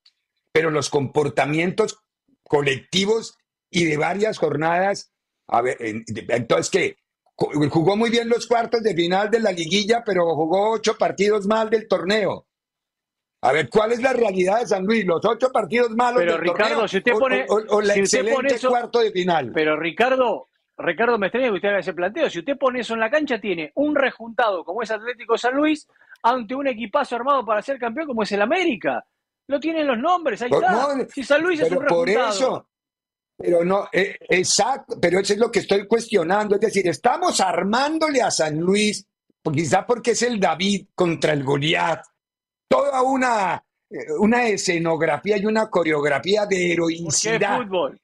Pero 0.53 0.71
los 0.71 0.91
comportamientos 0.91 1.99
colectivos 2.45 3.37
y 3.71 3.85
de 3.85 3.97
varias 3.97 4.39
jornadas, 4.39 5.11
a 5.49 5.63
ver, 5.63 5.77
entonces, 5.81 6.71
¿qué? 6.71 6.97
Jugó 7.71 7.97
muy 7.97 8.11
bien 8.11 8.29
los 8.29 8.47
cuartos 8.47 8.83
de 8.83 8.95
final 8.95 9.31
de 9.31 9.41
la 9.41 9.53
liguilla, 9.53 10.03
pero 10.05 10.25
jugó 10.35 10.73
ocho 10.73 10.97
partidos 10.97 11.47
mal 11.47 11.71
del 11.71 11.89
torneo. 11.89 12.47
A 13.45 13.53
ver, 13.53 13.69
¿cuál 13.69 13.91
es 13.91 14.01
la 14.01 14.13
realidad 14.13 14.61
de 14.61 14.67
San 14.69 14.85
Luis? 14.85 15.05
¿Los 15.05 15.25
ocho 15.25 15.51
partidos 15.51 15.91
malos 15.91 16.21
pero, 16.21 16.33
del 16.33 16.43
Ricardo, 16.43 16.69
torneo? 16.69 16.89
Si 16.89 16.99
usted 16.99 17.13
pone, 17.13 17.45
o, 17.49 17.81
la 17.81 17.95
excelente 17.97 18.57
cuarto 18.69 19.01
de 19.01 19.11
final. 19.11 19.51
Pero 19.53 19.77
Ricardo, 19.77 20.49
Ricardo 20.79 21.19
me 21.19 21.27
extraña 21.27 21.49
que 21.49 21.55
usted 21.55 21.69
haga 21.69 21.81
ese 21.81 21.93
planteo. 21.93 22.31
Si 22.31 22.39
usted 22.39 22.57
pone 22.57 22.81
eso 22.81 22.95
en 22.95 23.01
la 23.01 23.11
cancha, 23.11 23.41
tiene 23.41 23.73
un 23.75 23.97
rejuntado 23.97 24.65
como 24.65 24.83
es 24.83 24.91
Atlético 24.93 25.37
San 25.37 25.55
Luis 25.55 25.89
ante 26.23 26.55
un 26.55 26.69
equipazo 26.69 27.17
armado 27.17 27.45
para 27.45 27.63
ser 27.63 27.79
campeón 27.79 28.07
como 28.07 28.23
es 28.23 28.31
el 28.31 28.43
América. 28.43 29.05
Lo 29.49 29.59
tienen 29.59 29.89
los 29.89 29.99
nombres, 29.99 30.41
ahí 30.43 30.51
está. 30.53 31.05
si 31.09 31.25
San 31.25 31.43
Luis 31.43 31.59
es 31.61 31.71
un 31.73 31.83
rejuntado. 31.83 31.99
Por 31.99 32.09
eso, 32.09 32.69
pero 33.37 33.65
no, 33.65 33.89
eh, 33.93 34.17
exacto, 34.29 34.99
pero 35.01 35.19
eso 35.19 35.33
es 35.33 35.39
lo 35.39 35.51
que 35.51 35.61
estoy 35.61 35.87
cuestionando. 35.87 36.55
Es 36.55 36.61
decir, 36.61 36.87
estamos 36.89 37.41
armándole 37.41 38.23
a 38.23 38.31
San 38.31 38.59
Luis, 38.59 39.07
quizá 39.53 39.87
porque 39.87 40.13
es 40.13 40.23
el 40.23 40.39
David 40.39 40.89
contra 40.95 41.33
el 41.33 41.43
Goliat, 41.43 42.03
toda 42.69 43.03
una, 43.03 43.63
eh, 43.91 44.13
una 44.19 44.47
escenografía 44.47 45.37
y 45.39 45.47
una 45.47 45.69
coreografía 45.69 46.47
de 46.47 46.73
heroicidad. 46.73 47.57
¿Por 47.57 47.65
qué 47.65 47.65
fútbol? 47.65 48.01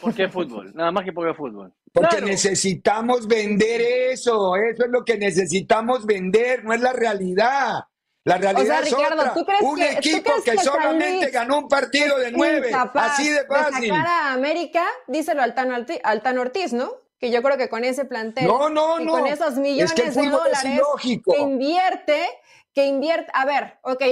¿Por 0.00 0.14
qué 0.14 0.28
fútbol? 0.28 0.72
Nada 0.74 0.90
más 0.90 1.04
que 1.04 1.12
porque 1.12 1.34
fútbol. 1.34 1.72
Porque 1.92 2.22
necesitamos 2.22 3.28
vender 3.28 3.80
eso, 4.12 4.56
eso 4.56 4.84
es 4.84 4.90
lo 4.90 5.04
que 5.04 5.18
necesitamos 5.18 6.06
vender, 6.06 6.64
no 6.64 6.72
es 6.72 6.80
la 6.80 6.92
realidad. 6.92 7.84
La 8.24 8.38
realidad 8.38 8.86
es 8.86 8.92
otra. 8.92 9.34
un 9.62 9.82
equipo 9.82 10.30
que, 10.44 10.56
solamente 10.58 11.30
ganó 11.30 11.58
un 11.58 11.68
partido 11.68 12.18
de 12.18 12.30
nueve, 12.30 12.70
así 12.94 13.28
de 13.28 13.44
fácil. 13.46 13.80
De 13.80 13.88
sacar 13.88 14.06
a 14.06 14.32
América, 14.32 14.84
díselo 15.08 15.42
al 15.42 15.54
Tano, 15.54 15.74
al 15.74 16.38
Ortiz, 16.38 16.72
¿no? 16.72 16.92
Que 17.18 17.30
yo 17.30 17.42
creo 17.42 17.56
que 17.56 17.68
con 17.68 17.84
ese 17.84 18.04
plantel 18.04 18.46
no, 18.46 18.68
no, 18.68 19.00
y 19.00 19.04
no. 19.04 19.12
con 19.12 19.26
esos 19.26 19.56
millones 19.56 20.14
de 20.14 20.28
dólares 20.28 20.80
que 21.24 21.40
invierte, 21.40 22.28
que 22.72 22.86
invierte, 22.86 23.30
a 23.34 23.44
ver, 23.44 23.78
ok, 23.82 24.02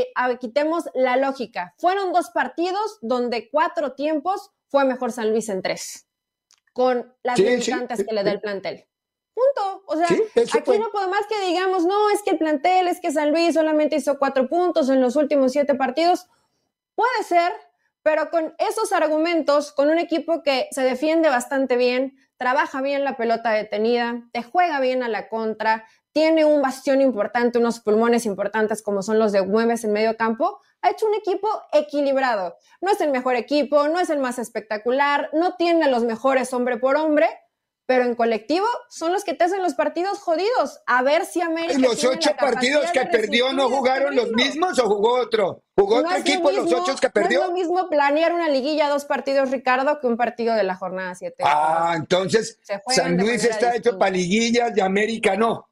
quitemos 0.41 0.85
la 0.95 1.17
lógica. 1.17 1.75
Fueron 1.79 2.13
dos 2.13 2.31
partidos 2.31 2.99
donde 3.01 3.49
cuatro 3.49 3.93
tiempos 3.95 4.51
fue 4.69 4.85
mejor 4.85 5.13
San 5.13 5.31
Luis 5.31 5.49
en 5.49 5.63
tres, 5.63 6.09
con 6.73 7.15
las 7.23 7.39
limitantes 7.39 8.05
que 8.05 8.15
le 8.15 8.25
da 8.25 8.33
el 8.33 8.41
plantel. 8.41 8.87
Punto. 9.41 9.83
O 9.87 9.97
sea, 9.97 10.07
aquí 10.07 10.79
no 10.79 10.91
puedo 10.91 11.09
más 11.09 11.27
que 11.27 11.47
digamos, 11.47 11.85
no, 11.87 12.11
es 12.11 12.23
que 12.23 12.33
el 12.33 12.39
plantel, 12.39 12.89
es 12.89 13.01
que 13.01 13.11
San 13.11 13.31
Luis 13.31 13.55
solamente 13.55 13.97
hizo 13.97 14.19
cuatro 14.19 14.49
puntos 14.49 14.91
en 14.91 15.01
los 15.01 15.17
últimos 15.17 15.53
siete 15.53 15.75
partidos. 15.75 16.27
Puede 16.95 17.25
ser, 17.27 17.53
pero 18.03 18.31
con 18.31 18.55
esos 18.59 18.93
argumentos, 18.93 19.73
con 19.73 19.89
un 19.89 19.99
equipo 19.99 20.43
que 20.43 20.69
se 20.73 20.83
defiende 20.83 21.31
bastante 21.31 21.77
bien, 21.77 22.17
trabaja 22.37 22.83
bien 22.83 23.05
la 23.05 23.17
pelota 23.17 23.51
detenida, 23.51 24.23
te 24.33 24.43
juega 24.43 24.81
bien 24.81 25.03
a 25.03 25.09
la 25.09 25.29
contra, 25.29 25.85
tiene 26.13 26.45
un 26.45 26.61
bastión 26.61 27.01
importante, 27.01 27.59
unos 27.59 27.81
pulmones 27.81 28.27
importantes 28.27 28.83
como 28.83 29.03
son 29.03 29.19
los 29.19 29.33
de 29.33 29.41
Güemes 29.41 29.85
en 29.85 29.93
medio 29.93 30.17
campo, 30.17 30.61
ha 30.83 30.91
hecho 30.91 31.07
un 31.07 31.15
equipo 31.15 31.49
equilibrado. 31.73 32.57
No 32.81 32.91
es 32.91 33.01
el 33.01 33.11
mejor 33.11 33.37
equipo, 33.37 33.89
no 33.89 34.01
es 34.01 34.11
el 34.11 34.19
más 34.19 34.39
espectacular, 34.39 35.31
no 35.33 35.57
tiene 35.57 35.85
a 35.85 35.89
los 35.89 36.05
mejores 36.05 36.53
hombre 36.53 36.79
por 36.79 36.97
hombre, 36.97 37.29
pero 37.91 38.05
en 38.05 38.15
colectivo 38.15 38.67
son 38.89 39.13
los 39.13 39.25
que 39.25 39.35
te 39.35 39.43
hacen 39.43 39.65
los 39.65 39.75
partidos 39.75 40.21
jodidos. 40.21 40.81
A 40.87 41.03
ver 41.03 41.27
si 41.27 41.41
América. 41.41 41.77
¿Los 41.77 42.05
ocho 42.05 42.31
partidos 42.39 42.89
que 42.93 43.05
perdió 43.07 43.53
no 43.53 43.69
jugaron 43.69 44.15
los 44.15 44.31
mismos 44.31 44.79
o 44.79 44.87
jugó 44.87 45.15
otro? 45.15 45.65
¿Jugó 45.77 45.97
otro 45.97 46.15
equipo 46.15 46.53
los 46.53 46.73
ocho 46.73 46.95
que 47.01 47.11
perdió? 47.11 47.41
No 47.41 47.45
es 47.47 47.51
lo 47.51 47.55
mismo 47.57 47.89
planear 47.89 48.33
una 48.33 48.49
liguilla 48.49 48.89
dos 48.89 49.07
partidos, 49.07 49.51
Ricardo, 49.51 49.99
que 49.99 50.07
un 50.07 50.17
partido 50.17 50.55
de 50.55 50.63
la 50.63 50.77
jornada 50.77 51.17
siete. 51.17 51.43
Ah, 51.45 51.95
entonces 51.97 52.61
San 52.87 53.17
Luis 53.17 53.43
está 53.43 53.75
hecho 53.75 53.99
para 53.99 54.13
liguillas 54.13 54.71
y 54.77 54.81
América 54.81 55.35
no. 55.35 55.70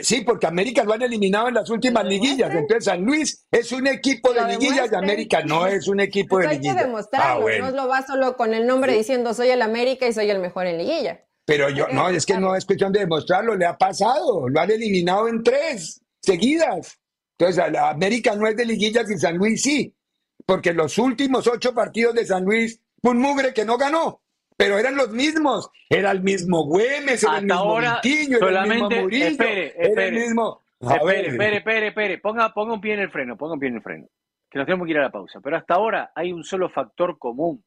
Sí, 0.00 0.20
porque 0.22 0.46
América 0.46 0.84
lo 0.84 0.92
han 0.92 1.02
eliminado 1.02 1.48
en 1.48 1.54
las 1.54 1.70
últimas 1.70 2.04
liguillas. 2.04 2.50
Entonces, 2.50 2.84
San 2.84 3.02
Luis 3.02 3.46
es 3.50 3.72
un 3.72 3.86
equipo 3.86 4.32
de 4.32 4.44
liguillas 4.46 4.90
y 4.92 4.94
América 4.94 5.42
no 5.42 5.66
es 5.66 5.88
un 5.88 6.00
equipo 6.00 6.38
de 6.38 6.48
liguillas. 6.48 6.76
Hay 6.76 6.82
que 6.82 6.86
demostrarlo, 6.86 7.46
ah, 7.46 7.58
no 7.58 7.70
lo 7.70 7.88
va 7.88 8.06
solo 8.06 8.36
con 8.36 8.52
el 8.52 8.66
nombre 8.66 8.94
diciendo 8.94 9.32
soy 9.32 9.48
el 9.48 9.62
América 9.62 10.06
y 10.06 10.12
soy 10.12 10.28
el 10.28 10.38
mejor 10.38 10.66
en 10.66 10.78
liguilla. 10.78 11.24
Pero 11.46 11.70
yo, 11.70 11.88
no, 11.88 12.08
es 12.10 12.26
que 12.26 12.36
no 12.36 12.54
es 12.54 12.64
cuestión 12.64 12.92
de 12.92 13.00
demostrarlo, 13.00 13.56
le 13.56 13.66
ha 13.66 13.76
pasado, 13.76 14.48
lo 14.48 14.60
han 14.60 14.70
eliminado 14.70 15.28
en 15.28 15.42
tres 15.42 16.02
seguidas. 16.20 16.98
Entonces, 17.38 17.72
la 17.72 17.90
América 17.90 18.36
no 18.36 18.46
es 18.46 18.56
de 18.56 18.66
liguillas 18.66 19.10
y 19.10 19.18
San 19.18 19.38
Luis 19.38 19.62
sí, 19.62 19.96
porque 20.44 20.74
los 20.74 20.98
últimos 20.98 21.46
ocho 21.46 21.72
partidos 21.72 22.14
de 22.14 22.26
San 22.26 22.44
Luis, 22.44 22.80
un 23.02 23.18
mugre 23.18 23.54
que 23.54 23.64
no 23.64 23.78
ganó 23.78 24.20
pero 24.60 24.78
eran 24.78 24.94
los 24.94 25.10
mismos. 25.10 25.70
Era 25.88 26.10
el 26.10 26.20
mismo 26.20 26.66
Güemes, 26.66 27.22
era 27.24 27.38
el 27.38 27.44
mismo 27.46 27.58
ahora, 27.58 28.00
era 28.04 28.62
el 28.62 28.68
mismo 28.68 28.90
Murillo, 28.90 29.26
espere, 29.26 29.66
espere, 29.68 29.92
era 29.92 30.04
el 30.04 30.12
mismo... 30.12 30.62
espere, 30.78 31.28
espere, 31.28 31.56
espere, 31.56 31.86
espere, 31.88 32.18
ponga, 32.18 32.52
ponga 32.52 32.74
un 32.74 32.80
pie 32.80 32.92
en 32.92 33.00
el 33.00 33.10
freno, 33.10 33.38
ponga 33.38 33.54
un 33.54 33.60
pie 33.60 33.70
en 33.70 33.76
el 33.76 33.82
freno, 33.82 34.06
que 34.50 34.58
nos 34.58 34.66
tenemos 34.66 34.84
que 34.84 34.90
ir 34.90 34.98
a 34.98 35.02
la 35.02 35.10
pausa. 35.10 35.40
Pero 35.40 35.56
hasta 35.56 35.74
ahora 35.74 36.12
hay 36.14 36.32
un 36.32 36.44
solo 36.44 36.68
factor 36.68 37.18
común 37.18 37.64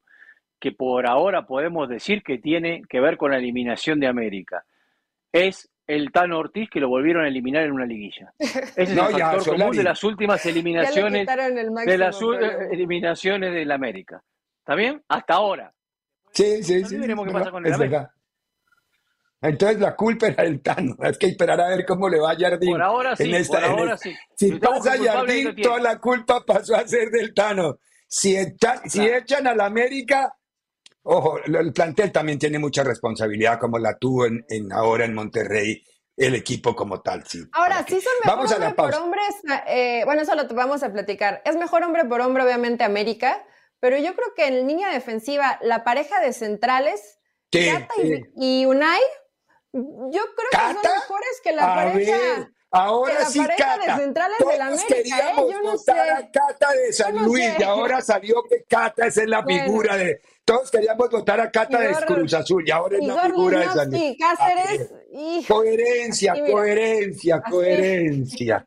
que 0.60 0.70
por 0.70 1.08
ahora 1.08 1.46
podemos 1.46 1.88
decir 1.88 2.22
que 2.22 2.38
tiene 2.38 2.82
que 2.88 3.00
ver 3.00 3.16
con 3.16 3.32
la 3.32 3.38
eliminación 3.38 3.98
de 3.98 4.06
América. 4.06 4.64
Es 5.32 5.68
el 5.88 6.12
Tano 6.12 6.38
Ortiz 6.38 6.70
que 6.70 6.78
lo 6.78 6.88
volvieron 6.88 7.24
a 7.24 7.28
eliminar 7.28 7.64
en 7.64 7.72
una 7.72 7.86
liguilla. 7.86 8.32
Ese 8.38 8.72
es 8.76 8.90
el 8.90 8.98
factor 8.98 9.44
común 9.44 9.76
de 9.76 9.82
las 9.82 10.04
últimas 10.04 10.46
eliminaciones 10.46 11.26
de 11.26 11.98
las 11.98 12.20
eliminaciones 12.70 13.52
del 13.52 13.72
América. 13.72 14.22
¿Está 14.60 14.76
bien? 14.76 15.02
Hasta 15.08 15.34
ahora. 15.34 15.74
Sí, 16.34 16.62
sí, 16.62 16.84
sí. 16.84 16.96
Veremos 16.98 17.26
qué 17.26 17.32
pasa 17.32 17.50
con 17.50 17.64
el 17.64 17.72
es 17.72 17.78
verdad. 17.78 18.10
Entonces 19.40 19.78
la 19.78 19.94
culpa 19.94 20.28
era 20.28 20.42
del 20.42 20.62
Tano. 20.62 20.96
Hay 21.00 21.12
que 21.14 21.26
esperar 21.26 21.60
a 21.60 21.68
ver 21.68 21.84
cómo 21.84 22.08
le 22.08 22.18
va 22.18 22.32
a 22.32 22.36
Jardín. 22.36 22.72
Por 22.72 22.82
ahora 22.82 23.14
sí, 23.14 23.32
por 23.46 23.64
ahora 23.64 23.96
sí. 23.96 24.14
Si 24.36 24.52
pasa 24.52 24.96
Jardín, 24.98 25.54
toda 25.62 25.80
la 25.80 25.98
culpa 25.98 26.44
pasó 26.44 26.76
a 26.76 26.86
ser 26.86 27.10
del 27.10 27.34
Tano. 27.34 27.78
Si, 28.08 28.36
echan, 28.36 28.88
si 28.88 29.06
echan 29.06 29.46
a 29.46 29.54
la 29.54 29.66
América, 29.66 30.36
ojo, 31.02 31.38
el 31.44 31.72
plantel 31.72 32.10
también 32.10 32.38
tiene 32.38 32.58
mucha 32.58 32.84
responsabilidad, 32.84 33.58
como 33.58 33.78
la 33.78 33.98
tuvo 33.98 34.26
en, 34.26 34.72
ahora 34.72 35.04
en 35.04 35.14
Monterrey, 35.14 35.82
el 36.16 36.34
equipo 36.34 36.74
como 36.76 37.00
tal. 37.00 37.26
Sí, 37.26 37.44
ahora, 37.52 37.84
sí 37.86 38.00
son 38.00 38.12
mejor 38.24 38.36
vamos 38.36 38.52
hombre 38.52 38.70
por 38.74 38.94
hombres. 38.94 39.34
Eh, 39.66 40.02
bueno, 40.04 40.22
eso 40.22 40.34
lo 40.34 40.46
vamos 40.54 40.82
a 40.82 40.92
platicar. 40.92 41.42
Es 41.44 41.56
mejor 41.56 41.82
hombre 41.82 42.04
por 42.04 42.20
hombre, 42.20 42.44
obviamente, 42.44 42.84
América 42.84 43.44
pero 43.84 43.98
yo 43.98 44.14
creo 44.16 44.32
que 44.34 44.46
en 44.46 44.66
línea 44.66 44.88
defensiva, 44.88 45.58
la 45.60 45.84
pareja 45.84 46.18
de 46.18 46.32
centrales, 46.32 47.18
Cata 47.50 47.92
y, 48.34 48.64
Unai, 48.64 49.02
yo 49.74 50.10
creo 50.10 50.50
que 50.50 50.56
son 50.56 50.82
mejores 50.82 51.40
que 51.42 51.52
la 51.52 51.74
pareja. 51.74 52.50
Ahora 52.70 53.12
la 53.12 53.26
sí, 53.26 53.40
pareja 53.40 53.76
Cata. 53.76 53.96
de 53.96 54.02
centrales 54.02 54.38
de 54.38 54.56
la 54.56 54.66
América, 54.68 54.86
queríamos 54.88 55.50
¿eh? 55.50 55.52
Yo 55.52 55.62
no 55.62 55.72
votar 55.72 56.06
sé. 56.06 56.12
a 56.12 56.30
Cata 56.30 56.72
de 56.72 56.92
San 56.94 57.24
Luis 57.26 57.44
y 57.58 57.62
ahora 57.62 58.00
salió 58.00 58.42
que 58.48 58.64
Cata 58.66 59.06
es 59.06 59.16
la 59.26 59.44
figura 59.44 59.98
de. 59.98 60.18
Todos 60.46 60.70
queríamos 60.70 61.10
votar 61.10 61.40
a 61.42 61.50
Cata 61.50 61.78
de 61.78 61.92
Cruz 62.06 62.32
Azul 62.32 62.64
y 62.66 62.70
ahora 62.70 62.96
es 62.96 63.06
la 63.06 63.22
figura 63.22 63.60
de 63.60 63.68
San 63.68 63.90
Luis. 63.90 64.16
Cáceres, 64.18 64.94
coherencia, 65.46 66.34
coherencia, 66.50 67.42
coherencia. 67.42 68.66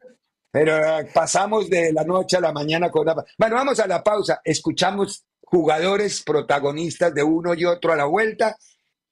Pero 0.60 0.76
eh, 0.76 1.08
pasamos 1.14 1.70
de 1.70 1.94
la 1.94 2.04
noche 2.04 2.38
a 2.38 2.40
la 2.42 2.52
mañana 2.52 2.90
con 2.90 3.06
la... 3.06 3.14
Bueno, 3.38 3.58
vamos 3.58 3.80
a 3.80 3.86
la 3.86 4.04
pausa. 4.04 4.42
Escuchamos 4.44 5.24
jugadores 5.40 6.24
protagonistas 6.24 7.14
de 7.14 7.22
uno 7.22 7.54
y 7.54 7.64
otro 7.64 7.94
a 7.94 7.96
la 7.96 8.06
vuelta 8.06 8.58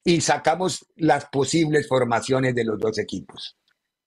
y 0.04 0.22
sacamos 0.22 0.88
las 0.96 1.26
posibles 1.26 1.88
formaciones 1.88 2.56
de 2.56 2.64
los 2.64 2.80
dos 2.80 2.98
equipos. 2.98 3.56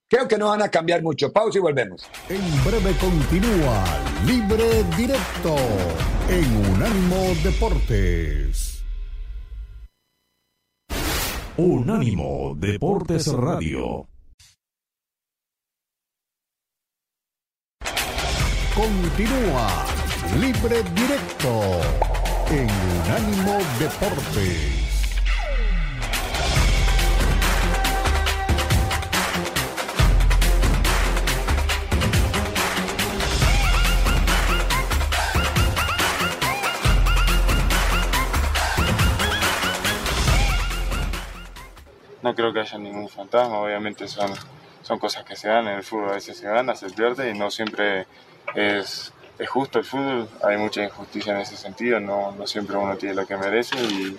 Creo 0.09 0.27
que 0.27 0.37
no 0.37 0.49
van 0.49 0.63
a 0.63 0.69
cambiar 0.69 1.01
mucho. 1.01 1.33
Pausa 1.33 1.59
y 1.59 1.61
volvemos. 1.61 2.03
En 2.29 2.65
breve 2.65 2.93
continúa 2.97 3.85
Libre 4.27 4.83
Directo 4.97 5.55
en 6.29 6.73
Unánimo 6.73 7.35
Deportes. 7.45 8.83
Unánimo 11.57 12.57
Deportes 12.57 13.29
Radio. 13.33 14.08
Continúa 18.79 19.67
Libre 20.39 20.85
Directo 20.95 21.81
en 22.49 22.71
Unánimo 23.03 23.59
Deportes. 23.81 24.79
no 42.23 42.35
creo 42.37 42.53
que 42.53 42.61
haya 42.61 42.79
ningún 42.79 43.09
fantasma, 43.09 43.59
obviamente 43.59 44.07
son, 44.07 44.31
son 44.83 45.01
cosas 45.01 45.25
que 45.25 45.35
se 45.35 45.49
dan 45.49 45.67
en 45.67 45.79
el 45.79 45.83
fútbol, 45.83 46.11
a 46.11 46.13
veces 46.13 46.37
se 46.37 46.47
gana, 46.47 46.77
se 46.77 46.91
pierde 46.91 47.31
y 47.31 47.37
no 47.37 47.51
siempre 47.51 48.07
es, 48.55 49.13
es 49.39 49.49
justo 49.49 49.79
el 49.79 49.85
fútbol, 49.85 50.29
hay 50.43 50.57
mucha 50.57 50.83
injusticia 50.83 51.35
en 51.35 51.41
ese 51.41 51.57
sentido, 51.57 52.01
no, 52.01 52.33
no 52.33 52.47
siempre 52.47 52.77
uno 52.77 52.97
tiene 52.97 53.15
lo 53.15 53.27
que 53.27 53.37
merece 53.37 53.77
y, 53.81 54.17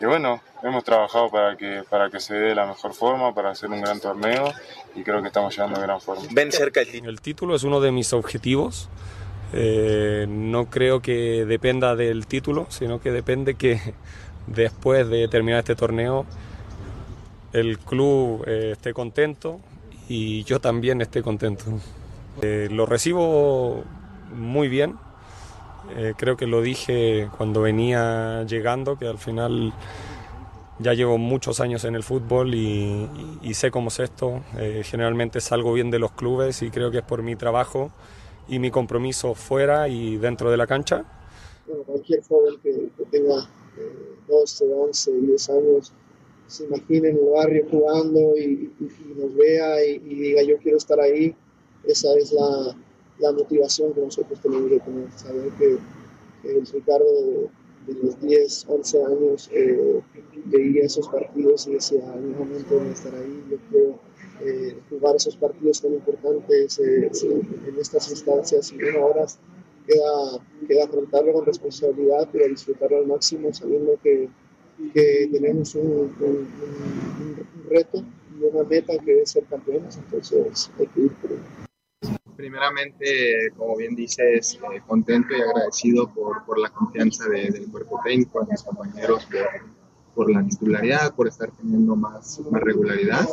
y, 0.00 0.04
bueno, 0.04 0.40
hemos 0.62 0.84
trabajado 0.84 1.30
para 1.30 1.56
que, 1.56 1.82
para 1.88 2.10
que 2.10 2.20
se 2.20 2.34
dé 2.34 2.48
de 2.48 2.54
la 2.54 2.66
mejor 2.66 2.94
forma, 2.94 3.34
para 3.34 3.50
hacer 3.50 3.70
un 3.70 3.80
gran 3.80 4.00
torneo 4.00 4.52
y 4.94 5.02
creo 5.02 5.20
que 5.22 5.28
estamos 5.28 5.54
llegando 5.54 5.78
a 5.78 5.82
gran 5.82 6.00
forma. 6.00 6.22
Ven 6.30 6.52
cerca 6.52 6.80
el 6.80 6.90
título. 6.90 7.10
El 7.10 7.20
título 7.20 7.56
es 7.56 7.62
uno 7.64 7.80
de 7.80 7.92
mis 7.92 8.12
objetivos. 8.12 8.88
Eh, 9.52 10.26
no 10.28 10.66
creo 10.66 11.00
que 11.00 11.44
dependa 11.46 11.96
del 11.96 12.26
título, 12.26 12.66
sino 12.68 13.00
que 13.00 13.10
depende 13.10 13.54
que 13.54 13.80
después 14.46 15.08
de 15.08 15.28
terminar 15.28 15.60
este 15.60 15.74
torneo 15.74 16.26
el 17.52 17.78
club 17.78 18.44
eh, 18.46 18.70
esté 18.72 18.92
contento 18.92 19.60
y 20.08 20.44
yo 20.44 20.60
también 20.60 21.00
esté 21.00 21.22
contento. 21.22 21.64
Eh, 22.42 22.68
lo 22.70 22.86
recibo 22.86 23.84
muy 24.34 24.68
bien, 24.68 24.96
eh, 25.96 26.14
creo 26.16 26.36
que 26.36 26.46
lo 26.46 26.62
dije 26.62 27.28
cuando 27.36 27.62
venía 27.62 28.44
llegando, 28.44 28.98
que 28.98 29.06
al 29.06 29.18
final 29.18 29.72
ya 30.78 30.94
llevo 30.94 31.18
muchos 31.18 31.60
años 31.60 31.84
en 31.84 31.94
el 31.94 32.02
fútbol 32.02 32.54
y, 32.54 33.08
y, 33.42 33.54
sé 33.54 33.70
cómo 33.70 33.88
es 33.88 33.98
esto. 33.98 34.42
Eh, 34.58 34.82
generalmente 34.84 35.40
salgo 35.40 35.72
bien 35.72 35.90
de 35.90 35.98
los 35.98 36.12
clubes 36.12 36.62
y 36.62 36.70
creo 36.70 36.90
que 36.90 36.98
es 36.98 37.04
por 37.04 37.22
mi 37.22 37.36
trabajo 37.36 37.90
y 38.48 38.58
mi 38.58 38.70
compromiso 38.70 39.34
fuera 39.34 39.88
y 39.88 40.16
dentro 40.18 40.50
de 40.50 40.56
la 40.56 40.66
cancha. 40.66 41.04
Bueno, 41.66 41.82
cualquier 41.84 42.22
joven 42.22 42.54
que, 42.62 42.88
que 42.96 43.04
tenga 43.10 43.48
12, 44.28 44.64
11, 44.72 45.12
10 45.12 45.50
años 45.50 45.92
se 46.46 46.64
imagine 46.64 47.08
en 47.10 47.18
el 47.18 47.24
barrio 47.34 47.66
jugando 47.70 48.36
y, 48.36 48.72
y, 48.80 48.84
y 48.84 49.14
nos 49.20 49.34
vea 49.34 49.84
y, 49.84 49.98
diga 49.98 50.42
yo 50.42 50.56
quiero 50.58 50.78
estar 50.78 50.98
ahí, 50.98 51.34
esa 51.92 52.14
es 52.16 52.32
la, 52.32 53.32
motivación 53.32 53.92
que 53.94 54.00
nosotros 54.00 54.40
tenemos 54.40 54.70
que 54.70 54.80
tener, 54.80 55.10
saber 55.16 55.50
que, 55.58 55.78
el 56.44 56.64
Ricardo 56.66 57.04
de, 57.86 57.94
los 57.94 58.20
10, 58.20 58.66
11 58.68 59.04
años 59.04 59.50
eh, 59.52 60.00
veía 60.44 60.84
esos 60.84 61.08
partidos 61.08 61.66
y 61.66 61.72
decía 61.72 62.00
en 62.14 62.26
un 62.26 62.38
momento 62.38 62.78
de 62.78 62.92
estar 62.92 63.14
ahí, 63.14 63.44
yo 63.50 63.56
quiero 63.70 63.98
eh, 64.40 64.78
jugar 64.88 65.16
esos 65.16 65.36
partidos 65.36 65.80
tan 65.82 65.94
importantes 65.94 66.78
eh, 66.78 67.10
en 67.66 67.78
estas 67.80 68.08
instancias 68.10 68.72
y 68.72 68.76
bueno, 68.76 69.00
ahora 69.00 69.26
queda, 69.86 70.44
queda 70.68 70.84
afrontarlo 70.84 71.32
con 71.32 71.46
responsabilidad, 71.46 72.28
pero 72.30 72.46
disfrutarlo 72.46 72.98
al 72.98 73.06
máximo 73.08 73.52
sabiendo 73.52 73.98
que 74.02 74.28
tenemos 75.32 75.74
un, 75.74 76.14
reto 77.68 78.02
y 78.38 78.44
una 78.44 78.62
meta 78.64 78.96
que 78.98 79.22
es 79.22 79.30
ser 79.30 79.44
campeones, 79.44 79.96
entonces 79.96 80.70
hay 80.78 80.86
que 80.86 81.00
ir 81.00 81.12
por. 81.14 81.67
Primeramente, 82.38 83.50
como 83.56 83.76
bien 83.76 83.96
dices, 83.96 84.60
eh, 84.72 84.80
contento 84.86 85.34
y 85.36 85.40
agradecido 85.40 86.08
por, 86.14 86.44
por 86.44 86.56
la 86.56 86.70
confianza 86.70 87.28
de, 87.28 87.50
del 87.50 87.68
cuerpo 87.68 88.00
técnico, 88.04 88.44
de 88.44 88.52
mis 88.52 88.62
compañeros, 88.62 89.26
por, 89.26 89.48
por, 90.14 90.30
la 90.30 90.46
titularidad, 90.46 91.16
por 91.16 91.26
estar 91.26 91.50
teniendo 91.50 91.96
más, 91.96 92.40
más 92.48 92.62
regularidad, 92.62 93.28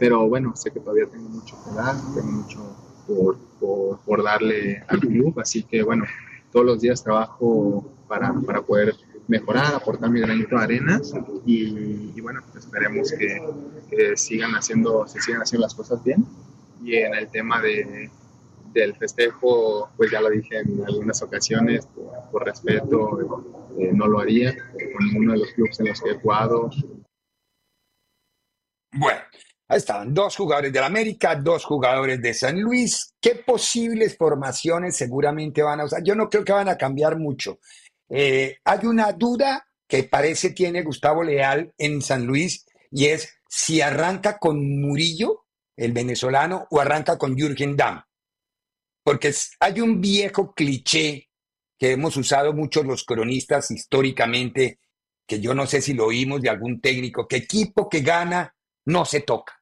pero 0.00 0.28
bueno, 0.28 0.56
sé 0.56 0.72
que 0.72 0.80
todavía 0.80 1.06
tengo 1.06 1.28
mucho 1.28 1.56
que 1.64 1.70
dar, 1.72 1.94
tengo 2.16 2.32
mucho 2.32 2.76
por, 3.06 3.38
por, 3.60 4.00
por 4.00 4.24
darle 4.24 4.82
al 4.88 4.98
club, 4.98 5.38
así 5.38 5.62
que 5.62 5.84
bueno, 5.84 6.02
todos 6.50 6.66
los 6.66 6.80
días 6.80 7.04
trabajo 7.04 7.88
para, 8.08 8.34
para 8.44 8.62
poder 8.62 8.92
mejorar, 9.28 9.72
aportar 9.72 10.10
mi 10.10 10.18
granito 10.18 10.56
de 10.56 10.64
arena 10.64 11.00
y, 11.46 12.10
y 12.12 12.20
bueno, 12.20 12.42
esperemos 12.56 13.12
que, 13.12 13.40
que, 13.88 14.16
sigan 14.16 14.50
haciendo, 14.56 15.06
se 15.06 15.20
sigan 15.20 15.42
haciendo 15.42 15.64
las 15.64 15.76
cosas 15.76 16.02
bien. 16.02 16.26
Y 16.82 16.94
en 16.94 17.12
el 17.14 17.28
tema 17.28 17.60
de, 17.60 18.08
del 18.72 18.96
festejo, 18.96 19.90
pues 19.96 20.10
ya 20.10 20.20
lo 20.20 20.30
dije 20.30 20.58
en 20.58 20.84
algunas 20.86 21.22
ocasiones, 21.22 21.88
por, 22.30 22.44
respeto, 22.44 23.18
eh, 23.78 23.90
no 23.92 24.06
lo 24.06 24.20
haría 24.20 24.56
con 24.56 25.06
ninguno 25.06 25.32
de 25.32 25.38
los 25.38 25.52
clubes 25.52 25.80
en 25.80 25.88
los 25.88 26.00
que 26.00 26.10
he 26.10 26.14
jugado. 26.14 26.70
Bueno, 28.92 29.20
ahí 29.68 29.76
estaban 29.76 30.14
dos 30.14 30.36
jugadores 30.36 30.72
del 30.72 30.84
América, 30.84 31.36
dos 31.36 31.64
jugadores 31.64 32.20
de 32.20 32.34
San 32.34 32.60
Luis. 32.60 33.14
¿Qué 33.20 33.34
posibles 33.34 34.16
formaciones 34.16 34.96
seguramente 34.96 35.62
van 35.62 35.80
a 35.80 35.84
usar? 35.84 36.02
Yo 36.02 36.14
no 36.14 36.28
creo 36.28 36.44
que 36.44 36.52
van 36.52 36.68
a 36.68 36.78
cambiar 36.78 37.18
mucho. 37.18 37.58
Eh, 38.08 38.56
hay 38.64 38.86
una 38.86 39.12
duda 39.12 39.66
que 39.86 40.04
parece 40.04 40.50
tiene 40.50 40.82
Gustavo 40.82 41.22
Leal 41.22 41.72
en 41.78 42.00
San 42.02 42.26
Luis 42.26 42.66
y 42.90 43.06
es 43.06 43.38
si 43.48 43.80
arranca 43.80 44.38
con 44.38 44.80
Murillo, 44.80 45.44
el 45.76 45.92
venezolano, 45.92 46.66
o 46.70 46.80
arranca 46.80 47.16
con 47.16 47.36
Jürgen 47.36 47.76
Damm. 47.76 48.02
Porque 49.08 49.32
hay 49.60 49.80
un 49.80 50.02
viejo 50.02 50.52
cliché 50.52 51.30
que 51.78 51.92
hemos 51.92 52.14
usado 52.18 52.52
muchos 52.52 52.84
los 52.84 53.04
cronistas 53.04 53.70
históricamente, 53.70 54.80
que 55.26 55.40
yo 55.40 55.54
no 55.54 55.66
sé 55.66 55.80
si 55.80 55.94
lo 55.94 56.08
oímos 56.08 56.42
de 56.42 56.50
algún 56.50 56.78
técnico, 56.78 57.26
que 57.26 57.36
equipo 57.36 57.88
que 57.88 58.02
gana 58.02 58.54
no 58.84 59.06
se 59.06 59.22
toca. 59.22 59.54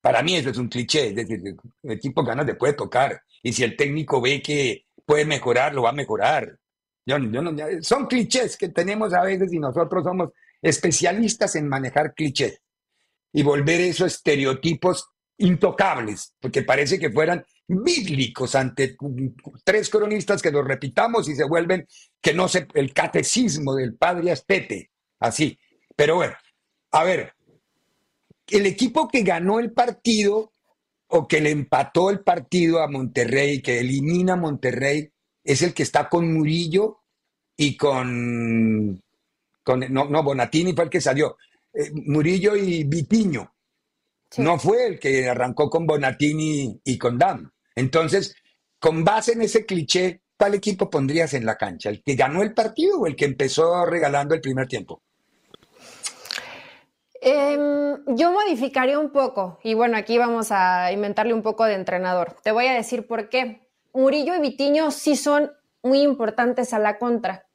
Para 0.00 0.22
mí 0.22 0.36
eso 0.36 0.50
es 0.50 0.58
un 0.58 0.68
cliché, 0.68 1.08
es 1.08 1.16
decir, 1.16 1.42
el 1.82 1.90
equipo 1.90 2.22
gana 2.22 2.46
te 2.46 2.54
puede 2.54 2.74
tocar. 2.74 3.20
Y 3.42 3.52
si 3.52 3.64
el 3.64 3.76
técnico 3.76 4.20
ve 4.20 4.40
que 4.40 4.84
puede 5.04 5.24
mejorar, 5.24 5.74
lo 5.74 5.82
va 5.82 5.90
a 5.90 5.92
mejorar. 5.92 6.56
Son 7.80 8.06
clichés 8.06 8.56
que 8.56 8.68
tenemos 8.68 9.12
a 9.14 9.24
veces 9.24 9.52
y 9.52 9.58
nosotros 9.58 10.04
somos 10.04 10.30
especialistas 10.62 11.56
en 11.56 11.68
manejar 11.68 12.14
clichés 12.14 12.62
y 13.32 13.42
volver 13.42 13.80
esos 13.80 14.14
estereotipos 14.14 15.08
intocables, 15.38 16.36
porque 16.40 16.62
parece 16.62 17.00
que 17.00 17.10
fueran 17.10 17.44
bíblicos 17.68 18.54
ante 18.54 18.96
tres 19.64 19.90
cronistas 19.90 20.40
que 20.40 20.50
los 20.50 20.66
repitamos 20.66 21.28
y 21.28 21.34
se 21.34 21.44
vuelven 21.44 21.86
que 22.20 22.32
no 22.32 22.48
sé, 22.48 22.66
el 22.74 22.92
catecismo 22.92 23.74
del 23.74 23.96
padre 23.96 24.32
Astete, 24.32 24.90
así. 25.20 25.58
Pero 25.94 26.16
bueno, 26.16 26.34
a 26.92 27.04
ver, 27.04 27.34
el 28.48 28.66
equipo 28.66 29.08
que 29.08 29.22
ganó 29.22 29.58
el 29.58 29.72
partido 29.72 30.52
o 31.08 31.26
que 31.26 31.40
le 31.40 31.50
empató 31.50 32.10
el 32.10 32.20
partido 32.20 32.82
a 32.82 32.88
Monterrey, 32.88 33.62
que 33.62 33.80
elimina 33.80 34.34
a 34.34 34.36
Monterrey, 34.36 35.10
es 35.42 35.62
el 35.62 35.72
que 35.72 35.84
está 35.84 36.08
con 36.08 36.32
Murillo 36.32 36.98
y 37.56 37.76
con, 37.76 39.02
con 39.62 39.80
no, 39.92 40.04
no, 40.06 40.22
Bonatini 40.22 40.72
fue 40.74 40.84
el 40.84 40.90
que 40.90 41.00
salió, 41.00 41.36
eh, 41.72 41.90
Murillo 42.06 42.56
y 42.56 42.84
Vitiño. 42.84 43.52
Sí. 44.28 44.42
No 44.42 44.58
fue 44.58 44.86
el 44.86 44.98
que 44.98 45.28
arrancó 45.28 45.70
con 45.70 45.86
Bonatini 45.86 46.80
y 46.84 46.98
con 46.98 47.16
Dam. 47.16 47.48
Entonces, 47.76 48.34
con 48.80 49.04
base 49.04 49.32
en 49.32 49.42
ese 49.42 49.64
cliché, 49.64 50.22
¿cuál 50.36 50.54
equipo 50.54 50.90
pondrías 50.90 51.34
en 51.34 51.46
la 51.46 51.56
cancha? 51.56 51.90
¿El 51.90 52.02
que 52.02 52.14
ganó 52.14 52.42
el 52.42 52.54
partido 52.54 53.00
o 53.00 53.06
el 53.06 53.14
que 53.14 53.26
empezó 53.26 53.84
regalando 53.86 54.34
el 54.34 54.40
primer 54.40 54.66
tiempo? 54.66 55.02
Eh, 57.20 57.96
yo 58.08 58.32
modificaría 58.32 58.98
un 58.98 59.10
poco, 59.10 59.58
y 59.62 59.74
bueno, 59.74 59.96
aquí 59.96 60.18
vamos 60.18 60.48
a 60.50 60.92
inventarle 60.92 61.34
un 61.34 61.42
poco 61.42 61.64
de 61.64 61.74
entrenador. 61.74 62.36
Te 62.42 62.52
voy 62.52 62.66
a 62.66 62.74
decir 62.74 63.06
por 63.06 63.28
qué. 63.28 63.68
Murillo 63.92 64.34
y 64.34 64.40
Vitiño 64.40 64.90
sí 64.90 65.16
son 65.16 65.52
muy 65.82 66.02
importantes 66.02 66.72
a 66.72 66.78
la 66.78 66.98
contra, 66.98 67.46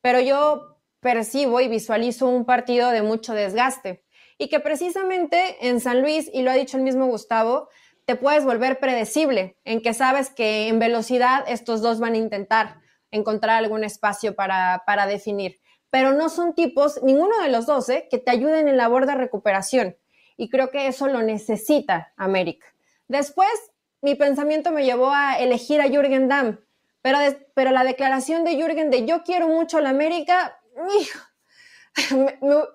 pero 0.00 0.20
yo 0.20 0.78
percibo 1.00 1.60
y 1.60 1.68
visualizo 1.68 2.28
un 2.28 2.44
partido 2.44 2.90
de 2.90 3.02
mucho 3.02 3.34
desgaste 3.34 4.04
y 4.38 4.48
que 4.48 4.60
precisamente 4.60 5.56
en 5.68 5.80
San 5.80 6.00
Luis, 6.00 6.30
y 6.32 6.42
lo 6.42 6.50
ha 6.50 6.54
dicho 6.54 6.76
el 6.76 6.84
mismo 6.84 7.06
Gustavo, 7.06 7.68
te 8.08 8.16
puedes 8.16 8.42
volver 8.42 8.78
predecible 8.78 9.58
en 9.66 9.82
que 9.82 9.92
sabes 9.92 10.30
que 10.30 10.68
en 10.68 10.78
velocidad 10.78 11.44
estos 11.46 11.82
dos 11.82 12.00
van 12.00 12.14
a 12.14 12.16
intentar 12.16 12.80
encontrar 13.10 13.58
algún 13.58 13.84
espacio 13.84 14.34
para, 14.34 14.82
para 14.86 15.06
definir, 15.06 15.60
pero 15.90 16.14
no 16.14 16.30
son 16.30 16.54
tipos, 16.54 17.02
ninguno 17.02 17.38
de 17.42 17.50
los 17.50 17.66
dos, 17.66 17.86
¿eh? 17.90 18.08
que 18.10 18.16
te 18.16 18.30
ayuden 18.30 18.66
en 18.66 18.78
labor 18.78 19.04
de 19.04 19.14
recuperación 19.14 19.98
y 20.38 20.48
creo 20.48 20.70
que 20.70 20.86
eso 20.86 21.06
lo 21.06 21.20
necesita 21.20 22.14
América. 22.16 22.66
Después, 23.08 23.52
mi 24.00 24.14
pensamiento 24.14 24.72
me 24.72 24.86
llevó 24.86 25.12
a 25.12 25.38
elegir 25.38 25.82
a 25.82 25.88
Jürgen 25.88 26.28
Damm, 26.28 26.60
pero, 27.02 27.18
de, 27.18 27.32
pero 27.52 27.72
la 27.72 27.84
declaración 27.84 28.42
de 28.42 28.56
Jürgen 28.56 28.88
de 28.88 29.04
yo 29.04 29.22
quiero 29.22 29.48
mucho 29.48 29.76
a 29.76 29.82
la 29.82 29.90
América, 29.90 30.58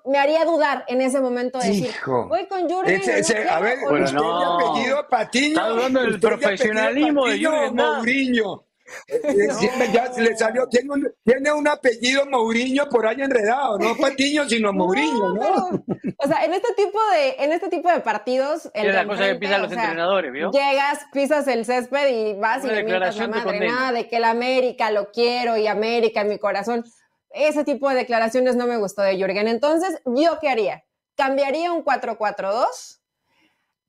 me, 0.05 0.17
haría 0.17 0.45
dudar 0.45 0.85
en 0.87 1.01
ese 1.01 1.19
momento 1.19 1.59
de 1.59 1.67
decir, 1.67 1.91
voy 2.05 2.45
con 2.47 2.67
Jürgen. 2.67 3.01
a 3.49 3.59
ver, 3.59 3.79
bueno, 3.89 4.11
no. 4.11 4.69
apellido 4.69 5.07
Patiño. 5.09 5.47
Está 5.47 5.65
hablando 5.65 6.01
del 6.01 6.19
profesionalismo 6.19 7.27
de 7.27 7.37
Jürgen 7.39 7.75
Mourinho. 7.75 8.65
Ya 9.93 10.11
le 10.17 10.37
salió, 10.37 10.67
tiene 10.67 10.91
un, 10.91 11.13
tiene 11.23 11.51
un, 11.51 11.67
apellido 11.67 12.25
Mourinho 12.25 12.87
por 12.89 13.07
ahí 13.07 13.21
enredado, 13.21 13.77
no 13.79 13.95
Patiño, 14.01 14.47
sino 14.47 14.73
Mourinho, 14.73 15.33
¿no? 15.33 15.83
o 16.17 16.27
sea, 16.27 16.45
en 16.45 16.53
este 16.53 16.73
tipo 16.75 16.99
de, 17.13 17.43
en 17.43 17.53
este 17.53 17.69
tipo 17.69 17.89
de 17.89 18.01
partidos. 18.01 18.69
Es 18.73 18.93
la 18.93 19.05
cosa 19.05 19.27
que 19.27 19.35
pisan 19.35 19.61
los 19.61 19.71
entrenadores, 19.71 20.31
¿vio? 20.31 20.51
Llegas, 20.51 20.99
pisas 21.11 21.47
el 21.47 21.65
césped 21.65 22.07
y 22.09 22.33
vas 22.39 22.63
y 22.65 22.67
le 22.67 22.83
mientas 22.83 23.17
la 23.17 23.27
madre, 23.27 23.59
nada 23.67 23.91
de 23.91 24.07
que 24.07 24.17
el 24.17 24.25
América 24.25 24.91
lo 24.91 25.11
quiero 25.11 25.57
y 25.57 25.67
América 25.67 26.21
en 26.21 26.29
mi 26.29 26.39
corazón. 26.39 26.83
Ese 27.33 27.63
tipo 27.63 27.89
de 27.89 27.95
declaraciones 27.95 28.55
no 28.55 28.67
me 28.67 28.77
gustó 28.77 29.01
de 29.01 29.17
Jürgen. 29.17 29.47
Entonces, 29.47 30.01
¿yo 30.05 30.39
qué 30.39 30.49
haría? 30.49 30.85
Cambiaría 31.15 31.71
un 31.71 31.83
4-4-2 31.83 33.03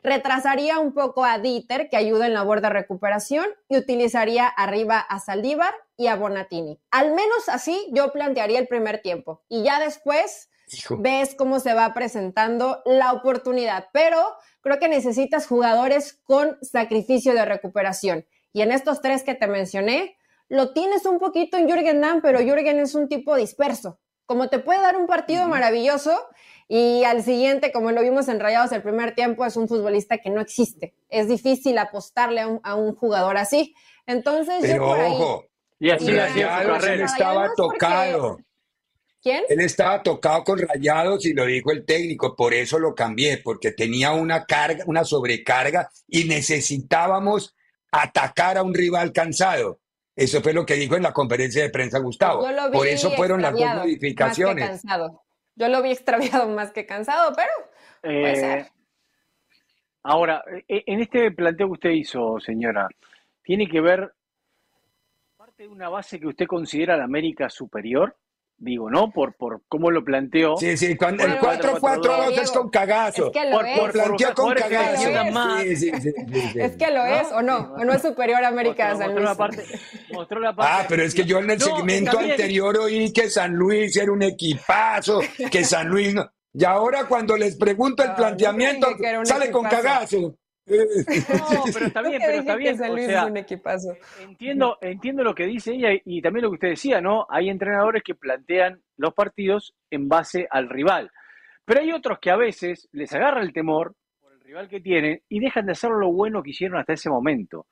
retrasaría 0.04 0.78
un 0.78 0.92
poco 0.92 1.24
a 1.24 1.38
Dieter, 1.38 1.88
que 1.88 1.96
ayuda 1.96 2.26
en 2.26 2.34
labor 2.34 2.60
de 2.60 2.68
recuperación, 2.68 3.46
y 3.68 3.78
utilizaría 3.78 4.46
arriba 4.46 5.00
a 5.00 5.18
Saldívar 5.18 5.74
y 5.96 6.06
a 6.06 6.14
Bonatini. 6.14 6.78
Al 6.90 7.12
menos 7.14 7.48
así 7.48 7.88
yo 7.92 8.12
plantearía 8.12 8.58
el 8.58 8.68
primer 8.68 9.00
tiempo. 9.00 9.42
Y 9.48 9.64
ya 9.64 9.80
después 9.80 10.50
ves 10.98 11.34
cómo 11.34 11.58
se 11.58 11.72
va 11.72 11.94
presentando 11.94 12.82
la 12.84 13.12
oportunidad. 13.12 13.88
Pero 13.92 14.20
creo 14.60 14.78
que 14.78 14.88
necesitas 14.88 15.46
jugadores 15.46 16.20
con 16.24 16.58
sacrificio 16.62 17.32
de 17.32 17.46
recuperación. 17.46 18.26
Y 18.52 18.60
en 18.60 18.72
estos 18.72 19.00
tres 19.00 19.24
que 19.24 19.34
te 19.34 19.46
mencioné, 19.46 20.18
lo 20.48 20.72
tienes 20.72 21.06
un 21.06 21.18
poquito 21.18 21.56
en 21.56 21.68
Jürgen 21.68 22.00
Damm, 22.00 22.20
pero 22.20 22.40
Jürgen 22.40 22.78
es 22.78 22.94
un 22.94 23.08
tipo 23.08 23.36
disperso. 23.36 23.98
Como 24.26 24.48
te 24.48 24.58
puede 24.58 24.80
dar 24.80 24.96
un 24.96 25.06
partido 25.06 25.46
maravilloso, 25.48 26.18
y 26.68 27.04
al 27.04 27.22
siguiente, 27.22 27.72
como 27.72 27.90
lo 27.90 28.00
vimos 28.02 28.28
en 28.28 28.40
Rayados 28.40 28.72
el 28.72 28.82
primer 28.82 29.14
tiempo, 29.14 29.44
es 29.44 29.56
un 29.56 29.68
futbolista 29.68 30.18
que 30.18 30.30
no 30.30 30.40
existe. 30.40 30.94
Es 31.08 31.28
difícil 31.28 31.76
apostarle 31.78 32.40
a 32.40 32.74
un, 32.74 32.94
jugador 32.94 33.36
así. 33.36 33.74
Entonces, 34.06 34.56
Pero 34.60 34.90
ojo, 34.90 35.44
y 35.78 35.90
así 35.90 36.10
Rayados 36.10 36.84
él 36.86 37.02
estaba 37.02 37.50
tocado. 37.54 38.38
¿Quién? 39.22 39.44
Él 39.48 39.60
estaba 39.60 40.02
tocado 40.02 40.44
con 40.44 40.58
Rayados 40.58 41.24
y 41.24 41.32
lo 41.32 41.46
dijo 41.46 41.70
el 41.70 41.84
técnico, 41.84 42.36
por 42.36 42.52
eso 42.52 42.78
lo 42.78 42.94
cambié, 42.94 43.38
porque 43.38 43.72
tenía 43.72 44.12
una 44.12 44.44
carga, 44.44 44.84
una 44.86 45.04
sobrecarga 45.04 45.88
y 46.06 46.24
necesitábamos 46.24 47.54
atacar 47.90 48.58
a 48.58 48.62
un 48.62 48.74
rival 48.74 49.12
cansado. 49.12 49.80
Eso 50.16 50.40
fue 50.40 50.52
lo 50.52 50.64
que 50.64 50.74
dijo 50.74 50.94
en 50.96 51.02
la 51.02 51.12
conferencia 51.12 51.62
de 51.62 51.70
prensa 51.70 51.98
Gustavo. 51.98 52.46
Por 52.72 52.86
eso 52.86 53.10
fueron 53.12 53.42
las 53.42 53.52
dos 53.52 53.74
modificaciones. 53.76 54.82
Yo 55.56 55.68
lo 55.68 55.82
vi 55.82 55.92
extraviado 55.92 56.48
más 56.48 56.72
que 56.72 56.86
cansado, 56.86 57.32
pero 57.34 57.50
puede 58.02 58.36
ser. 58.36 58.58
Eh, 58.58 58.70
ahora, 60.02 60.42
e, 60.68 60.82
en 60.86 61.00
este 61.00 61.30
planteo 61.30 61.68
que 61.68 61.72
usted 61.72 61.90
hizo, 61.90 62.40
señora, 62.40 62.88
¿tiene 63.42 63.68
que 63.68 63.80
ver 63.80 64.12
parte 65.36 65.62
de 65.64 65.68
una 65.68 65.88
base 65.88 66.18
que 66.18 66.26
usted 66.26 66.46
considera 66.46 66.96
la 66.96 67.04
América 67.04 67.48
superior? 67.48 68.16
Digo, 68.56 68.88
¿no? 68.88 69.10
Por, 69.10 69.36
por 69.36 69.62
cómo 69.68 69.90
lo 69.90 70.04
planteó. 70.04 70.56
Sí, 70.56 70.76
sí, 70.76 70.96
cuando 70.96 71.24
el 71.24 71.38
4-4-2 71.38 72.40
es 72.40 72.50
con 72.52 72.70
cagazo. 72.70 73.26
Es 73.26 73.32
que 73.32 73.50
lo 73.50 73.60
es. 73.62 73.78
Por, 73.78 73.92
planteó 73.92 74.34
con 74.34 74.54
cagazo. 74.54 75.02
Sí, 75.60 75.76
sí, 75.76 75.92
sí, 76.00 76.12
es 76.54 76.76
que 76.76 76.90
lo 76.90 77.04
es, 77.04 77.32
o 77.32 77.42
no, 77.42 77.74
o 77.74 77.84
no 77.84 77.92
es 77.92 78.02
superior 78.02 78.44
América 78.44 78.90
mostró, 78.90 79.06
San 79.06 79.14
Luis. 79.14 79.24
La 79.24 79.34
parte, 79.34 79.64
mostró 80.12 80.40
la 80.40 80.54
parte 80.54 80.72
ah, 80.72 80.86
pero 80.88 81.02
es 81.02 81.14
que 81.14 81.24
yo 81.24 81.38
en 81.38 81.50
el 81.50 81.60
segmento 81.60 82.18
anterior 82.18 82.78
oí 82.78 83.12
que 83.12 83.28
San 83.28 83.54
Luis 83.54 83.96
era 83.96 84.12
un 84.12 84.22
equipazo, 84.22 85.20
que 85.50 85.64
San 85.64 85.88
Luis 85.88 86.14
no. 86.14 86.30
Y 86.52 86.64
ahora 86.64 87.06
cuando 87.06 87.36
les 87.36 87.56
pregunto 87.56 88.04
el 88.04 88.14
planteamiento, 88.14 88.86
sale 89.24 89.50
con 89.50 89.64
cagazo. 89.64 90.36
No, 90.66 90.76
pero 91.72 91.86
está 91.86 92.02
bien, 92.02 92.22
pero 92.24 92.38
está 92.38 92.56
bien. 92.56 92.74
O 92.74 92.96
sea, 92.96 93.26
un 93.26 93.36
equipazo. 93.36 93.96
Entiendo, 94.20 94.78
entiendo 94.80 95.22
lo 95.22 95.34
que 95.34 95.44
dice 95.44 95.72
ella 95.72 95.90
y 96.04 96.22
también 96.22 96.44
lo 96.44 96.50
que 96.50 96.54
usted 96.54 96.68
decía, 96.68 97.00
¿no? 97.00 97.26
Hay 97.28 97.50
entrenadores 97.50 98.02
que 98.02 98.14
plantean 98.14 98.80
los 98.96 99.12
partidos 99.12 99.74
en 99.90 100.08
base 100.08 100.46
al 100.50 100.68
rival. 100.68 101.10
Pero 101.64 101.80
hay 101.80 101.92
otros 101.92 102.18
que 102.18 102.30
a 102.30 102.36
veces 102.36 102.88
les 102.92 103.12
agarra 103.12 103.42
el 103.42 103.52
temor 103.52 103.94
por 104.20 104.32
el 104.32 104.40
rival 104.40 104.68
que 104.68 104.80
tienen 104.80 105.20
y 105.28 105.40
dejan 105.40 105.66
de 105.66 105.72
hacer 105.72 105.90
lo 105.90 106.12
bueno 106.12 106.42
que 106.42 106.50
hicieron 106.50 106.78
hasta 106.78 106.94
ese 106.94 107.10
momento. 107.10 107.66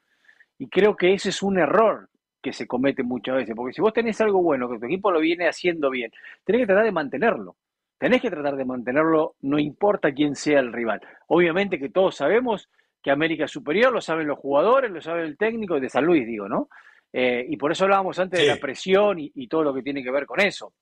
Y 0.58 0.68
creo 0.68 0.96
que 0.96 1.14
ese 1.14 1.30
es 1.30 1.42
un 1.42 1.58
error 1.58 2.08
que 2.42 2.52
se 2.52 2.66
comete 2.66 3.02
muchas 3.02 3.36
veces, 3.36 3.54
porque 3.54 3.72
si 3.72 3.80
vos 3.80 3.92
tenés 3.92 4.20
algo 4.20 4.42
bueno, 4.42 4.68
que 4.68 4.78
tu 4.78 4.86
equipo 4.86 5.12
lo 5.12 5.20
viene 5.20 5.48
haciendo 5.48 5.90
bien, 5.90 6.10
tenés 6.44 6.62
que 6.62 6.66
tratar 6.66 6.84
de 6.84 6.92
mantenerlo. 6.92 7.56
Tenés 7.98 8.20
que 8.20 8.30
tratar 8.30 8.56
de 8.56 8.64
mantenerlo, 8.64 9.36
no 9.42 9.60
importa 9.60 10.12
quién 10.12 10.34
sea 10.34 10.58
el 10.58 10.72
rival. 10.72 11.00
Obviamente 11.28 11.78
que 11.78 11.88
todos 11.88 12.16
sabemos 12.16 12.68
que 13.02 13.10
América 13.10 13.44
es 13.44 13.50
superior, 13.50 13.92
lo 13.92 14.00
saben 14.00 14.26
los 14.26 14.38
jugadores, 14.38 14.90
lo 14.90 15.00
sabe 15.00 15.22
el 15.22 15.36
técnico 15.36 15.80
de 15.80 15.88
San 15.88 16.04
Luis, 16.04 16.26
digo, 16.26 16.48
¿no? 16.48 16.68
Eh, 17.12 17.44
y 17.48 17.56
por 17.56 17.72
eso 17.72 17.84
hablábamos 17.84 18.18
antes 18.18 18.40
de 18.40 18.46
la 18.46 18.56
presión 18.56 19.18
y, 19.18 19.46
todo 19.48 19.62
lo 19.64 19.74
que 19.74 19.82
tiene 19.82 20.02
que 20.02 20.10
ver 20.10 20.24
con 20.24 20.40
eso. 20.40 20.72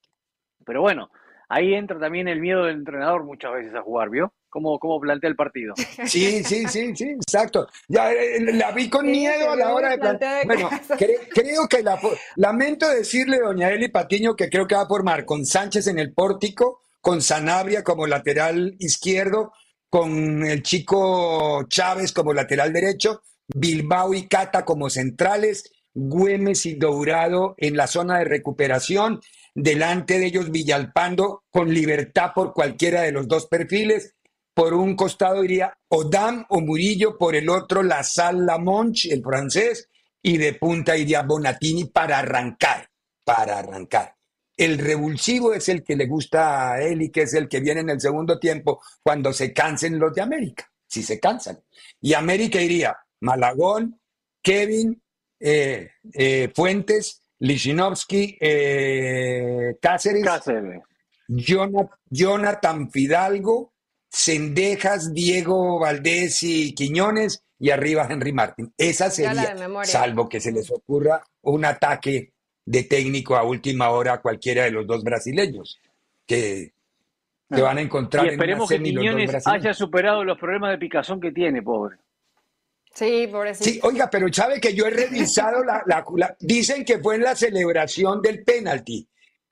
Pero 0.64 0.83
bueno, 0.83 1.11
ahí 1.49 1.75
entra 1.75 1.99
también 1.99 2.29
el 2.29 2.41
miedo 2.41 2.64
del 2.64 2.77
entrenador 2.77 3.25
muchas 3.25 3.53
veces 3.53 3.75
a 3.75 3.83
jugar, 3.83 4.11
¿vio? 4.11 4.33
¿Cómo, 4.49 4.79
cómo 4.79 5.01
plantea 5.01 5.31
el 5.31 5.37
partido? 5.37 5.75
Sí, 6.07 6.45
sí, 6.45 6.66
sí, 6.68 6.95
sí, 6.95 7.05
exacto. 7.05 7.68
Ya 7.89 8.12
eh, 8.12 8.37
eh, 8.37 8.53
la 8.53 8.71
vi 8.73 8.89
con 8.89 9.11
miedo 9.11 9.51
a 9.51 9.57
la 9.57 9.75
hora 9.75 9.91
de 9.91 9.99
plantear. 9.99 10.47
Bueno, 10.47 10.68
creo 11.35 11.66
que 11.68 11.83
la, 11.83 11.99
lamento 12.37 12.89
decirle, 12.89 13.39
doña 13.39 13.71
Eli 13.71 13.89
Patiño, 13.89 14.37
que 14.37 14.49
creo 14.49 14.66
que 14.66 14.75
va 14.75 14.83
a 14.83 14.89
formar 14.89 15.25
con 15.25 15.47
Sánchez 15.47 15.87
en 15.87 15.99
el 15.99 16.12
pórtico, 16.12 16.83
con 17.01 17.23
Sanabria 17.23 17.83
como 17.83 18.07
lateral 18.07 18.77
izquierdo, 18.79 19.53
con 19.91 20.45
el 20.45 20.62
chico 20.62 21.66
Chávez 21.68 22.12
como 22.12 22.32
lateral 22.32 22.72
derecho, 22.72 23.22
Bilbao 23.49 24.14
y 24.14 24.28
Cata 24.28 24.64
como 24.64 24.88
centrales, 24.88 25.64
Güemes 25.93 26.64
y 26.66 26.74
Dourado 26.74 27.55
en 27.59 27.76
la 27.76 27.88
zona 27.88 28.18
de 28.18 28.24
recuperación, 28.24 29.20
delante 29.55 30.20
de 30.20 30.26
ellos 30.26 30.51
Villalpando 30.53 31.43
con 31.51 31.74
libertad 31.74 32.30
por 32.34 32.55
cualquiera 32.55 33.03
de 33.03 33.12
los 33.12 33.26
dos 33.26 33.47
perfiles. 33.47 34.14
Por 34.55 34.74
un 34.74 34.95
costado 34.95 35.43
iría 35.43 35.76
Odam 35.88 36.45
o 36.49 36.61
Murillo, 36.61 37.18
por 37.18 37.34
el 37.34 37.49
otro 37.49 37.82
La 37.82 38.05
Lamonche, 38.32 39.12
el 39.12 39.22
francés, 39.22 39.88
y 40.22 40.38
de 40.38 40.55
punta 40.55 40.97
iría 40.97 41.22
Bonatini 41.22 41.86
para 41.86 42.18
arrancar, 42.18 42.88
para 43.24 43.59
arrancar. 43.59 44.20
El 44.61 44.76
revulsivo 44.76 45.54
es 45.54 45.70
el 45.70 45.82
que 45.82 45.96
le 45.96 46.06
gusta 46.06 46.74
a 46.74 46.82
él 46.82 47.00
y 47.00 47.11
que 47.11 47.22
es 47.22 47.32
el 47.32 47.48
que 47.48 47.61
viene 47.61 47.80
en 47.80 47.88
el 47.88 47.98
segundo 47.98 48.38
tiempo 48.38 48.82
cuando 49.02 49.32
se 49.32 49.54
cansen 49.54 49.98
los 49.98 50.12
de 50.12 50.20
América, 50.20 50.70
si 50.86 51.02
se 51.02 51.18
cansan. 51.18 51.61
Y 51.98 52.12
América 52.12 52.61
iría 52.61 52.94
Malagón, 53.20 53.98
Kevin, 54.42 55.02
eh, 55.40 55.92
eh, 56.12 56.52
Fuentes, 56.54 57.22
Lichinowsky, 57.38 58.36
eh, 58.38 59.76
Cáceres, 59.80 60.26
Jonathan, 62.11 62.90
Fidalgo, 62.90 63.72
Cendejas, 64.12 65.14
Diego 65.14 65.78
Valdés 65.78 66.42
y 66.42 66.74
Quiñones 66.74 67.44
y 67.58 67.70
arriba 67.70 68.06
Henry 68.11 68.34
Martín. 68.34 68.74
Esa 68.76 69.08
sería, 69.08 69.56
salvo 69.84 70.28
que 70.28 70.38
se 70.38 70.52
les 70.52 70.70
ocurra 70.70 71.24
un 71.40 71.64
ataque 71.64 72.34
de 72.64 72.84
técnico 72.84 73.36
a 73.36 73.42
última 73.42 73.90
hora 73.90 74.14
a 74.14 74.20
cualquiera 74.20 74.64
de 74.64 74.70
los 74.70 74.86
dos 74.86 75.02
brasileños 75.02 75.80
que, 76.26 76.72
que 77.48 77.61
van 77.61 77.78
a 77.78 77.80
encontrar. 77.80 78.26
Y 78.26 78.30
esperemos 78.30 78.68
que 78.68 78.82
Quiñones 78.82 79.46
haya 79.46 79.74
superado 79.74 80.24
los 80.24 80.38
problemas 80.38 80.70
de 80.70 80.78
picazón 80.78 81.20
que 81.20 81.32
tiene, 81.32 81.62
pobre. 81.62 81.96
Sí, 82.94 83.28
pobrecito. 83.30 83.70
Sí, 83.70 83.80
oiga, 83.82 84.11
pero 84.11 84.32
sabe 84.32 84.61
que 84.61 84.74
yo 84.74 84.86
he 84.86 84.90
revisado 84.90 85.64
la, 85.64 85.82
la, 85.86 86.36
Dicen 86.40 86.84
que 86.84 86.98
fue 86.98 87.16
en 87.16 87.22
la 87.22 87.36
celebración 87.36 88.20
del 88.20 88.42
penalti. 88.42 89.06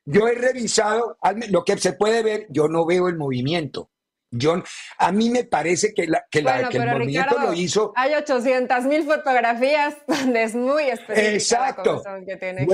Yo 0.05 0.27
he 0.27 0.35
revisado 0.35 1.19
lo 1.51 1.65
que 1.65 1.77
se 1.77 1.93
puede 1.93 2.23
ver, 2.23 2.47
yo 2.49 2.69
no 2.69 2.87
veo 2.87 3.09
el 3.09 3.17
movimiento. 3.17 3.91
John, 4.31 4.63
a 4.99 5.13
mí 5.13 5.31
me 5.31 5.45
parece 5.45 5.95
que, 5.95 6.07
la, 6.07 6.25
que, 6.31 6.43
la, 6.43 6.61
el 6.61 6.87
movimiento 6.87 7.39
lo 7.39 7.53
hizo. 7.55 7.93
Hay 7.97 8.15
800 8.15 8.85
mil 8.85 9.05
fotografías 9.05 9.97
donde 10.07 10.43
es 10.43 10.55
muy 10.55 10.85
específico 10.85 11.33
Exacto. 11.33 12.03
que 12.27 12.37
tiene 12.37 12.67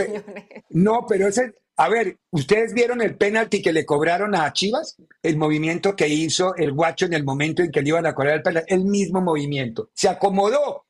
No, 0.71 1.07
pero 1.09 1.29
ese, 1.29 1.55
a 1.77 1.89
ver, 1.89 2.19
¿ustedes 2.31 2.73
vieron 2.73 3.03
el 3.03 3.17
penalti 3.17 3.63
que 3.63 3.73
le 3.73 3.85
cobraron 3.85 4.35
a 4.35 4.53
Chivas? 4.53 4.97
El 5.23 5.37
movimiento 5.37 5.97
que 5.97 6.09
hizo 6.09 6.55
el 6.57 6.73
guacho 6.73 7.07
en 7.07 7.15
el 7.15 7.25
momento 7.25 7.63
en 7.63 7.71
que 7.71 7.83
le 7.83 7.89
iban 7.89 8.07
a 8.07 8.15
cobrar 8.15 8.35
el 8.35 8.43
penalti, 8.43 8.75
el 8.75 8.85
mismo 8.85 9.21
movimiento. 9.21 9.91
Se 9.95 10.09
acomodó 10.09 10.85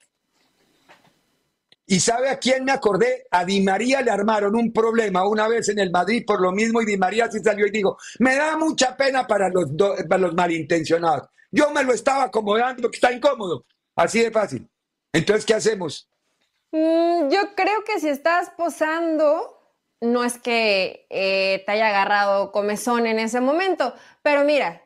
¿Y 1.86 2.00
sabe 2.00 2.30
a 2.30 2.38
quién 2.38 2.64
me 2.64 2.72
acordé? 2.72 3.26
A 3.30 3.44
Di 3.44 3.60
María 3.60 4.00
le 4.00 4.10
armaron 4.10 4.56
un 4.56 4.72
problema 4.72 5.28
una 5.28 5.48
vez 5.48 5.68
en 5.68 5.78
el 5.78 5.90
Madrid 5.90 6.24
por 6.26 6.40
lo 6.40 6.50
mismo 6.50 6.80
y 6.80 6.86
Di 6.86 6.96
María 6.96 7.30
sí 7.30 7.40
salió 7.40 7.66
y 7.66 7.70
dijo, 7.70 7.98
me 8.20 8.36
da 8.36 8.56
mucha 8.56 8.96
pena 8.96 9.26
para 9.26 9.50
los, 9.50 9.70
para 10.08 10.20
los 10.20 10.34
malintencionados. 10.34 11.28
Yo 11.50 11.70
me 11.70 11.84
lo 11.84 11.92
estaba 11.92 12.24
acomodando 12.24 12.82
porque 12.82 12.96
está 12.96 13.12
incómodo. 13.12 13.66
Así 13.94 14.20
de 14.20 14.30
fácil. 14.30 14.68
Entonces, 15.12 15.44
¿qué 15.44 15.54
hacemos? 15.54 16.08
Mm, 16.72 17.28
yo 17.28 17.54
creo 17.54 17.84
que 17.84 18.00
si 18.00 18.08
estás 18.08 18.50
posando, 18.56 19.60
no 20.00 20.24
es 20.24 20.38
que 20.38 21.06
eh, 21.10 21.62
te 21.64 21.72
haya 21.72 21.88
agarrado 21.88 22.50
comezón 22.50 23.06
en 23.06 23.20
ese 23.20 23.40
momento, 23.40 23.94
pero 24.22 24.42
mira, 24.42 24.82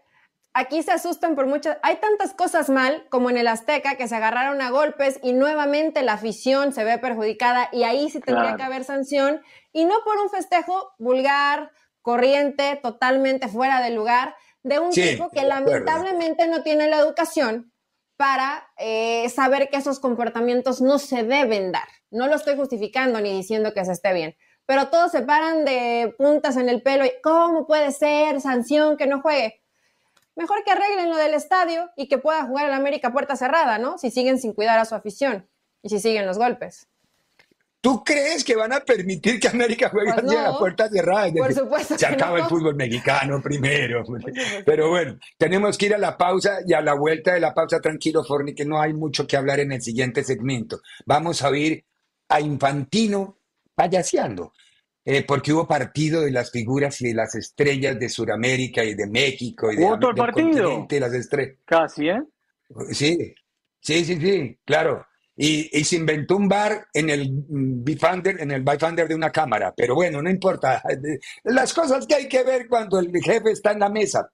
aquí 0.59 0.83
se 0.83 0.91
asustan 0.91 1.37
por 1.37 1.47
muchas, 1.47 1.79
hay 1.83 1.97
tantas 1.97 2.35
cosas 2.35 2.69
mal 2.69 3.07
como 3.11 3.31
en 3.31 3.37
el 3.37 3.47
Azteca 3.47 3.95
que 3.95 4.09
se 4.09 4.17
agarraron 4.17 4.61
a 4.61 4.71
golpes 4.71 5.21
y 5.23 5.33
nuevamente 5.33 6.03
la 6.03 6.15
afición 6.15 6.73
se 6.73 6.83
ve 6.83 6.99
perjudicada 6.99 7.69
y 7.73 7.85
ahí 7.85 8.11
sí 8.11 8.19
tendría 8.19 8.57
que 8.57 8.65
haber 8.65 8.83
sanción 8.83 9.41
y 9.73 9.85
no 9.85 9.95
por 10.05 10.19
un 10.19 10.31
festejo 10.31 10.93
vulgar, 10.99 11.71
corriente, 12.03 12.79
totalmente 12.83 13.47
fuera 13.47 13.81
de 13.81 13.91
lugar 13.91 14.35
de 14.65 14.81
un 14.81 14.91
tipo 14.91 15.31
que 15.31 15.45
lamentablemente 15.45 16.49
no 16.49 16.63
tiene 16.63 16.89
la 16.89 16.99
educación 16.99 17.73
para 18.17 18.67
eh, 18.79 19.29
saber 19.29 19.69
que 19.71 19.77
esos 19.77 20.01
comportamientos 20.01 20.81
no 20.81 20.99
se 20.99 21.23
deben 21.23 21.71
dar. 21.71 21.87
No 22.11 22.27
lo 22.27 22.35
estoy 22.35 22.57
justificando 22.57 23.21
ni 23.21 23.33
diciendo 23.33 23.73
que 23.73 23.85
se 23.85 23.93
esté 23.93 24.13
bien, 24.13 24.37
pero 24.67 24.89
todos 24.89 25.13
se 25.13 25.23
paran 25.23 25.65
de 25.65 26.13
puntas 26.19 26.57
en 26.57 26.69
el 26.69 26.83
pelo 26.83 27.05
y 27.05 27.13
¿cómo 27.23 27.65
puede 27.65 27.93
ser 27.93 28.41
sanción 28.41 28.97
que 28.97 29.07
no 29.07 29.23
juegue? 29.23 29.63
Mejor 30.39 30.63
que 30.65 30.71
arreglen 30.71 31.11
lo 31.11 31.17
del 31.17 31.35
estadio 31.35 31.91
y 31.97 32.07
que 32.07 32.17
pueda 32.17 32.45
jugar 32.45 32.67
el 32.67 32.73
América 32.73 33.13
puerta 33.13 33.35
cerrada, 33.35 33.79
¿no? 33.79 33.99
Si 33.99 34.13
siguen 34.13 34.39
sin 34.39 34.53
cuidar 34.53 34.79
a 34.79 34.85
su 34.85 34.95
afición 34.95 35.51
y 35.83 35.89
si 35.89 35.99
siguen 35.99 36.27
los 36.27 36.39
golpes. 36.39 36.87
¿Tú 37.81 38.05
crees 38.05 38.45
que 38.45 38.55
van 38.55 38.73
a 38.73 38.79
permitir 38.81 39.41
que 39.41 39.49
América 39.49 39.89
juegue 39.89 40.13
pues 40.15 40.37
a 40.37 40.51
la 40.51 40.57
puerta 40.57 40.89
cerrada? 40.89 41.33
Por 41.33 41.53
supuesto. 41.53 41.99
Se 41.99 42.07
acaba 42.07 42.39
el 42.39 42.45
fútbol 42.45 42.77
mexicano 42.77 43.43
primero. 43.43 44.05
Pero 44.65 44.91
bueno, 44.91 45.19
tenemos 45.37 45.77
que 45.77 45.87
ir 45.87 45.95
a 45.95 45.99
la 45.99 46.17
pausa 46.17 46.59
y 46.65 46.73
a 46.73 46.83
la 46.83 46.95
vuelta 46.95 47.35
de 47.35 47.41
la 47.41 47.53
pausa, 47.53 47.81
tranquilo, 47.81 48.23
Forni, 48.23 48.55
que 48.55 48.65
no 48.65 48.81
hay 48.81 48.93
mucho 48.93 49.27
que 49.27 49.37
hablar 49.37 49.59
en 49.59 49.73
el 49.73 49.83
siguiente 49.83 50.23
segmento. 50.23 50.81
Vamos 51.05 51.43
a 51.43 51.49
oír 51.49 51.85
a 52.29 52.41
Infantino 52.41 53.39
payaseando, 53.75 54.53
eh, 55.11 55.25
porque 55.27 55.55
hubo 55.55 55.67
partido 55.67 56.21
de 56.21 56.31
las 56.31 56.51
figuras 56.51 57.01
y 57.01 57.09
de 57.09 57.15
las 57.15 57.35
estrellas 57.35 57.99
de 57.99 58.11
Sudamérica 58.11 58.85
y 58.85 58.93
de 58.93 59.07
México 59.07 59.73
y 59.73 59.77
de, 59.77 59.87
¿Otro 59.87 60.15
partido? 60.15 60.87
las 60.91 61.15
estrellas. 61.15 61.57
Casi, 61.65 62.11
¿eh? 62.11 62.23
Sí, 62.91 63.35
sí, 63.81 64.05
sí, 64.05 64.21
sí, 64.21 64.59
claro. 64.67 65.07
Y, 65.35 65.83
se 65.83 65.97
inventó 65.97 66.37
un 66.37 66.47
bar 66.47 66.89
en 66.93 67.09
el 67.09 67.31
Bifander, 67.33 68.39
en 68.39 68.51
el 68.51 68.63
Bifander 68.63 69.09
de 69.09 69.15
una 69.15 69.33
cámara. 69.33 69.73
Pero 69.75 69.95
bueno, 69.95 70.21
no 70.21 70.29
importa. 70.29 70.83
Las 71.45 71.73
cosas 71.73 72.07
que 72.07 72.17
hay 72.17 72.29
que 72.29 72.45
ver 72.45 72.69
cuando 72.69 72.99
el 72.99 73.11
jefe 73.11 73.53
está 73.53 73.73
en 73.73 73.81
la 73.81 73.89
mesa. 73.89 74.31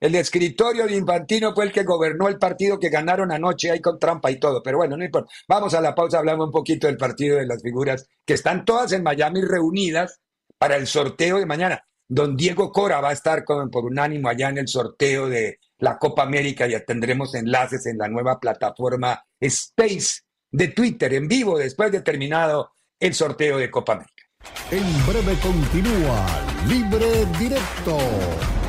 El 0.00 0.14
escritorio 0.14 0.86
de 0.86 0.94
Infantino 0.94 1.52
fue 1.54 1.64
el 1.64 1.72
que 1.72 1.82
gobernó 1.82 2.28
el 2.28 2.38
partido 2.38 2.78
que 2.78 2.88
ganaron 2.88 3.32
anoche 3.32 3.70
ahí 3.70 3.80
con 3.80 3.98
trampa 3.98 4.30
y 4.30 4.38
todo. 4.38 4.62
Pero 4.62 4.78
bueno, 4.78 4.96
no 4.96 5.04
importa. 5.04 5.30
Vamos 5.48 5.74
a 5.74 5.80
la 5.80 5.94
pausa, 5.94 6.18
hablamos 6.18 6.46
un 6.46 6.52
poquito 6.52 6.86
del 6.86 6.96
partido 6.96 7.36
de 7.36 7.46
las 7.46 7.62
figuras 7.62 8.08
que 8.24 8.34
están 8.34 8.64
todas 8.64 8.92
en 8.92 9.02
Miami 9.02 9.42
reunidas 9.42 10.20
para 10.56 10.76
el 10.76 10.86
sorteo 10.86 11.38
de 11.38 11.46
mañana. 11.46 11.82
Don 12.06 12.36
Diego 12.36 12.72
Cora 12.72 13.00
va 13.00 13.10
a 13.10 13.12
estar 13.12 13.44
con, 13.44 13.70
por 13.70 13.84
unánimo 13.84 14.28
allá 14.28 14.48
en 14.48 14.58
el 14.58 14.68
sorteo 14.68 15.28
de 15.28 15.58
la 15.78 15.98
Copa 15.98 16.22
América. 16.22 16.66
Ya 16.66 16.84
tendremos 16.84 17.34
enlaces 17.34 17.84
en 17.86 17.98
la 17.98 18.08
nueva 18.08 18.38
plataforma 18.38 19.22
Space 19.40 20.20
de 20.50 20.68
Twitter 20.68 21.12
en 21.14 21.28
vivo 21.28 21.58
después 21.58 21.92
de 21.92 22.02
terminado 22.02 22.72
el 23.00 23.14
sorteo 23.14 23.58
de 23.58 23.70
Copa 23.70 23.94
América. 23.94 24.17
En 24.70 25.06
breve 25.06 25.34
continúa 25.40 26.26
Libre 26.68 27.24
Directo 27.38 27.96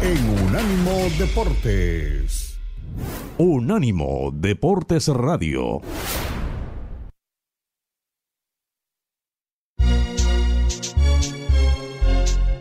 en 0.02 0.46
Unánimo 0.46 1.10
Deportes. 1.18 2.58
Unánimo 3.38 4.32
Deportes 4.34 5.10
Radio. 5.10 5.82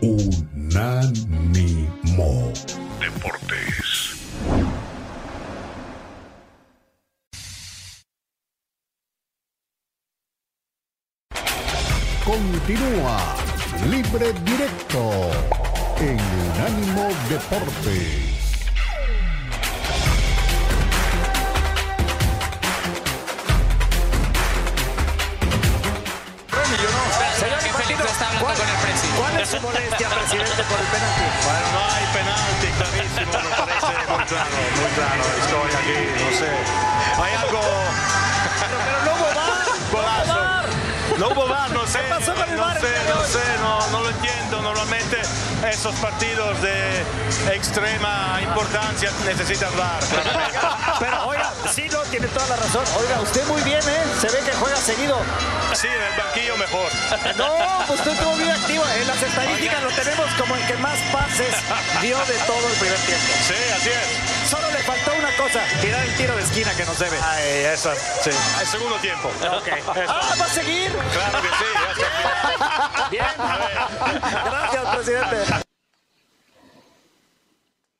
Unánimo 0.01 1.38
Continúa 12.69 13.17
Libre 13.89 14.31
Directo 14.45 15.31
en 15.97 16.19
Unánimo 16.53 17.09
Deportes. 17.27 18.29
¿Cuál 29.17 29.39
es 29.41 29.49
su 29.49 29.59
molestia, 29.61 30.07
presidente, 30.07 30.63
por 30.69 30.79
el 30.79 30.85
penalti? 30.85 31.25
Bueno, 31.43 31.65
no 31.73 31.81
hay 31.89 32.05
penalti, 32.13 32.67
clarísimo, 32.77 33.33
me 33.33 33.55
parece 33.57 33.93
muy 34.13 34.25
claro, 34.25 34.57
muy 34.77 34.91
claro. 34.93 35.23
Estoy 35.41 35.71
aquí, 35.73 35.97
no 36.21 36.29
sé. 36.37 36.51
Hay 37.19 37.33
algo. 37.33 37.61
Pero, 38.59 38.77
pero 38.85 38.99
no 39.05 39.11
hubo. 39.15 39.29
Golazo. 39.91 40.59
No 41.17 41.27
hubo 41.29 41.47
no 41.73 41.87
sé. 42.03 42.09
pasó 42.09 42.35
con 42.35 42.49
el 42.49 42.55
no, 42.55 42.73
sé, 42.73 42.95
no 43.07 43.23
sé, 43.23 43.45
no, 43.61 43.87
no 43.89 44.01
lo 44.01 44.09
entiendo. 44.09 44.61
Normalmente 44.61 45.17
esos 45.67 45.93
partidos 45.95 46.61
de 46.61 47.03
extrema 47.53 48.39
importancia 48.41 49.11
necesitan 49.25 49.69
VAR. 49.77 49.99
Pero 50.99 51.25
oiga, 51.27 51.51
sí, 51.73 51.87
no, 51.91 52.01
tiene 52.03 52.27
toda 52.27 52.47
la 52.47 52.55
razón. 52.55 52.83
Oiga, 52.97 53.21
usted 53.21 53.45
muy 53.47 53.61
bien, 53.63 53.81
¿eh? 53.81 54.03
Se 54.19 54.27
ve 54.29 54.39
que 54.45 54.51
juega 54.53 54.77
seguido. 54.77 55.17
Sí, 55.73 55.87
en 55.87 56.01
el 56.01 56.17
banquillo 56.17 56.57
mejor. 56.57 56.91
No, 57.37 57.83
pues 57.87 57.99
usted 57.99 58.11
estuvo 58.11 58.35
muy 58.35 58.49
activo. 58.49 58.83
En 58.99 59.07
las 59.07 59.21
estadísticas 59.21 59.83
lo 59.83 59.89
tenemos 59.91 60.25
como 60.37 60.55
el 60.55 60.65
que 60.65 60.77
más 60.77 60.97
pases 61.11 61.53
dio 62.01 62.17
de 62.17 62.37
todo 62.47 62.67
el 62.67 62.75
primer 62.79 62.99
tiempo. 62.99 63.27
Sí, 63.47 63.55
así 63.75 63.89
es. 63.89 64.49
Solo 64.49 64.71
le 64.71 64.79
faltó 64.79 65.11
una 65.13 65.31
cosa, 65.37 65.61
tirar 65.81 66.03
el 66.03 66.15
tiro 66.15 66.35
de 66.35 66.41
esquina 66.41 66.73
que 66.75 66.85
nos 66.85 66.97
debe. 66.97 67.17
Ay, 67.21 67.65
eso, 67.71 67.91
sí. 68.23 68.31
El 68.59 68.67
segundo 68.67 68.95
tiempo. 68.97 69.29
Ok. 69.29 69.67
Ah, 70.07 70.33
¿va 70.39 70.45
a 70.45 70.49
seguir? 70.49 70.91
Claro 70.91 71.41
que 71.41 71.47
sí. 71.47 71.88
Bien. 73.11 73.25
Gracias, 74.45 74.95
presidente. 74.95 75.69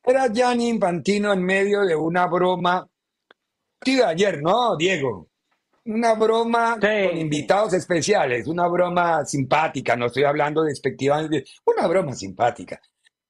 Era 0.04 0.28
Gianni 0.28 0.70
Infantino 0.70 1.34
en 1.34 1.44
medio 1.44 1.82
de 1.82 1.96
una 1.96 2.26
broma. 2.28 2.88
De 3.86 4.04
ayer, 4.04 4.42
¿no, 4.42 4.76
Diego? 4.76 5.30
Una 5.86 6.14
broma 6.14 6.78
con 6.80 7.18
invitados 7.18 7.74
especiales, 7.74 8.46
una 8.48 8.68
broma 8.68 9.26
simpática, 9.26 9.96
no 9.96 10.08
estoy 10.08 10.26
hablando 10.26 10.64
despectivamente, 10.64 11.46
una 11.66 11.88
broma 11.88 12.14
simpática. 12.14 12.80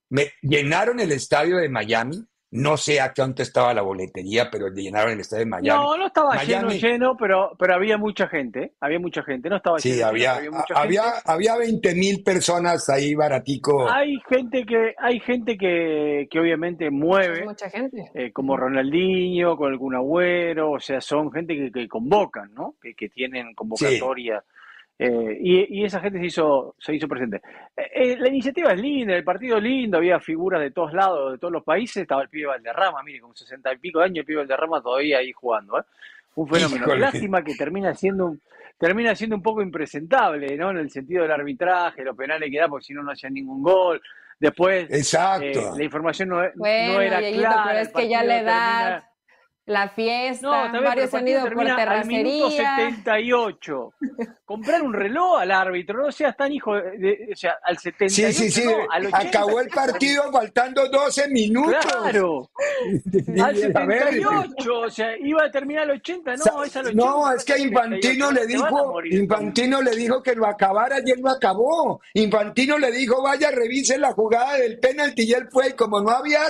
Me 0.10 0.32
llenaron 0.42 1.00
el 1.00 1.12
estadio 1.12 1.58
de 1.58 1.70
Miami 1.70 2.26
no 2.52 2.78
sé 2.78 3.00
a 3.00 3.14
cuánto 3.14 3.44
estaba 3.44 3.74
la 3.74 3.84
boletería, 3.84 4.50
pero 4.52 4.70
llenaron 4.70 5.14
el 5.14 5.20
estadio 5.20 5.46
de 5.46 5.50
Miami. 5.52 5.68
No, 5.68 5.98
no 5.98 6.08
estaba 6.08 6.34
Miami, 6.34 6.74
lleno, 6.74 6.88
lleno, 6.88 7.18
pero, 7.18 7.52
pero 7.60 7.76
había 7.76 7.98
mucha 7.98 8.28
gente. 8.28 8.74
Había 8.80 9.00
mucha 9.00 9.22
gente, 9.24 9.50
no 9.50 9.58
estaba 9.58 9.78
sí, 9.78 9.94
lleno. 9.94 10.08
había, 10.08 10.36
había, 10.36 10.52
mucha 10.52 10.74
había, 10.76 11.04
gente. 11.04 11.20
había 11.26 11.58
20 11.58 11.96
mil 11.96 12.24
personas 12.24 12.90
ahí, 12.90 13.14
baratico. 13.14 13.88
Hay 13.90 14.18
gente 14.28 14.66
que, 14.66 14.96
hay 14.98 15.20
gente 15.20 15.58
que, 15.58 16.28
que 16.30 16.40
obviamente 16.40 16.90
mueve. 16.90 17.46
Mucha 17.46 17.70
gente. 17.70 18.10
Eh, 18.16 18.32
como 18.32 18.58
Ronaldinho, 18.58 19.56
con 19.56 19.72
algún 19.72 19.96
agüero, 19.96 20.72
o 20.72 20.80
sea, 20.80 21.02
son 21.02 21.32
gente 21.32 21.56
que, 21.56 21.72
que 21.72 21.88
convocan, 21.88 22.52
¿no? 22.56 22.76
Que, 22.82 22.96
que 22.96 23.10
tienen 23.10 23.54
convocatoria. 23.54 24.44
Eh, 25.02 25.38
y, 25.40 25.80
y, 25.80 25.86
esa 25.86 26.02
gente 26.02 26.20
se 26.20 26.26
hizo, 26.26 26.76
se 26.78 26.94
hizo 26.94 27.08
presente. 27.08 27.42
Eh, 27.78 27.90
eh, 27.96 28.18
la 28.20 28.28
iniciativa 28.28 28.74
es 28.74 28.82
linda, 28.82 29.16
el 29.16 29.24
partido 29.24 29.56
es 29.56 29.64
lindo, 29.64 29.98
había 29.98 30.20
figuras 30.20 30.60
de 30.60 30.72
todos 30.72 30.92
lados, 30.94 31.32
de 31.32 31.38
todos 31.38 31.54
los 31.54 31.64
países, 31.64 32.02
estaba 32.02 32.22
el 32.22 32.28
pibe 32.28 32.48
Valderrama, 32.48 33.02
mire, 33.04 33.22
con 33.22 33.34
sesenta 33.34 33.72
y 33.72 33.78
pico 33.78 34.00
de 34.00 34.06
años 34.06 34.18
el 34.18 34.26
pibe 34.26 34.40
Valderrama 34.40 34.82
todavía 34.82 35.20
ahí 35.20 35.32
jugando, 35.32 35.80
¿eh? 35.80 35.84
Un 36.36 36.48
fenómeno. 36.50 36.84
Híjole. 36.84 37.00
Lástima 37.00 37.42
que 37.44 37.56
termina 37.56 37.94
siendo 37.96 38.26
un, 38.26 38.42
termina 38.78 39.16
siendo 39.16 39.38
un 39.38 39.42
poco 39.42 39.62
impresentable, 39.62 40.58
¿no? 40.58 40.72
En 40.72 40.78
el 40.78 40.90
sentido 40.90 41.24
del 41.24 41.32
arbitraje, 41.32 42.04
los 42.04 42.16
penales 42.18 42.52
que 42.52 42.60
da, 42.60 42.68
porque 42.68 42.86
si 42.86 42.94
no, 42.94 43.02
no 43.02 43.12
hacía 43.12 43.30
ningún 43.30 43.64
gol. 43.64 44.02
Después, 44.38 44.90
Exacto. 44.92 45.46
eh, 45.46 45.72
la 45.78 45.84
información 45.84 46.30
no, 46.30 46.42
Bueno, 46.56 46.94
no 46.94 47.02
era 47.02 47.20
Dieguito, 47.20 47.42
clara. 47.42 47.64
pero 47.68 47.80
es 47.80 47.90
que 47.90 48.08
ya 48.10 48.24
la 48.24 48.40
edad, 48.40 48.84
termina- 48.84 49.09
la 49.70 49.88
fiesta, 49.90 50.70
no, 50.70 50.82
varios 50.82 51.14
han 51.14 51.28
ido 51.28 51.42
por 51.42 51.50
termina 51.50 51.76
al 51.76 52.06
minuto 52.08 52.50
terracería. 52.50 52.90
78. 52.90 53.94
Comprar 54.44 54.82
un 54.82 54.94
reloj 54.94 55.40
al 55.42 55.52
árbitro, 55.52 56.02
no 56.02 56.12
seas 56.12 56.36
tan 56.36 56.52
hijo 56.52 56.74
de, 56.74 56.98
de- 56.98 57.30
o 57.32 57.36
sea, 57.36 57.58
al 57.64 57.78
78, 57.78 58.32
Sí, 58.34 58.34
sí, 58.34 58.50
sí. 58.62 58.66
no, 58.66 58.92
al 58.92 59.06
80. 59.06 59.18
Acabó 59.30 59.60
el 59.62 59.70
partido 59.70 60.24
faltando 60.32 60.90
12 60.90 61.28
minutos. 61.30 61.76
Claro, 61.86 62.50
al 63.44 63.76
A 63.78 63.86
ver. 63.86 64.04
78, 64.16 64.80
o 64.80 64.90
sea, 64.90 65.16
iba 65.20 65.44
a 65.46 65.52
terminar 65.52 65.84
al 65.84 65.92
80, 65.92 66.32
no, 66.32 66.44
Sa- 66.44 66.50
es 66.66 66.76
al 66.76 66.86
80. 66.88 66.92
No, 67.06 67.32
es 67.32 67.46
que 67.46 67.60
Infantino 67.60 68.30
78, 68.30 68.32
le 68.32 68.48
dijo, 68.48 68.88
morir. 68.88 69.14
Infantino 69.14 69.82
le 69.84 69.96
dijo 69.96 70.24
que 70.24 70.34
lo 70.34 70.48
acabara 70.48 70.98
y 71.06 71.12
él 71.12 71.20
lo 71.22 71.30
acabó. 71.30 72.02
Infantino 72.16 72.80
le 72.80 72.92
dijo, 72.92 73.22
vaya, 73.22 73.52
revise 73.52 74.00
la 74.00 74.14
jugada 74.14 74.56
del 74.56 74.80
penalti 74.80 75.24
y 75.26 75.34
él 75.34 75.48
fue, 75.52 75.70
y 75.70 75.74
como 75.74 76.02
no 76.02 76.10
había, 76.10 76.42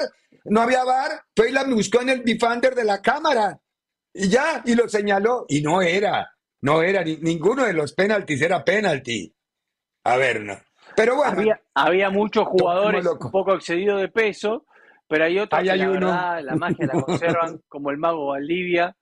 no 0.45 0.61
había 0.61 0.83
bar, 0.83 1.23
fue 1.35 1.49
y 1.49 1.53
la 1.53 1.63
buscó 1.63 2.01
en 2.01 2.09
el 2.09 2.21
bifander 2.21 2.75
de 2.75 2.83
la 2.83 3.01
cámara. 3.01 3.59
Y 4.13 4.27
ya, 4.29 4.61
y 4.65 4.75
lo 4.75 4.87
señaló. 4.89 5.45
Y 5.47 5.61
no 5.61 5.81
era, 5.81 6.29
no 6.61 6.81
era, 6.81 7.03
ni- 7.03 7.17
ninguno 7.17 7.65
de 7.65 7.73
los 7.73 7.93
penaltis 7.93 8.41
era 8.41 8.63
penalti. 8.63 9.33
A 10.03 10.17
ver, 10.17 10.41
no. 10.41 10.57
Pero 10.95 11.15
bueno. 11.15 11.55
Había, 11.75 12.09
muchos 12.09 12.47
jugadores 12.47 13.05
un 13.05 13.31
poco 13.31 13.53
excedidos 13.53 14.01
de 14.01 14.09
peso, 14.09 14.65
pero 15.07 15.25
hay 15.25 15.39
otros 15.39 15.61
que 15.61 15.75
la 15.75 15.89
verdad 15.89 16.41
la 16.43 16.55
magia 16.55 16.87
la 16.87 17.01
conservan, 17.01 17.61
como 17.67 17.91
el 17.91 17.97
mago 17.97 18.27
Valdivia. 18.27 18.95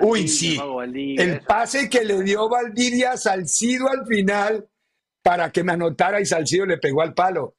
Uy, 0.00 0.28
sí. 0.28 0.58
el 1.18 1.40
pase 1.40 1.88
que 1.88 2.04
le 2.04 2.22
dio 2.22 2.48
Valdivia 2.48 3.12
a 3.12 3.16
Salcido 3.16 3.88
al 3.88 4.06
final 4.06 4.68
para 5.22 5.50
que 5.50 5.64
me 5.64 5.72
anotara 5.72 6.20
y 6.20 6.26
Salcido 6.26 6.66
le 6.66 6.78
pegó 6.78 7.02
al 7.02 7.14
palo. 7.14 7.56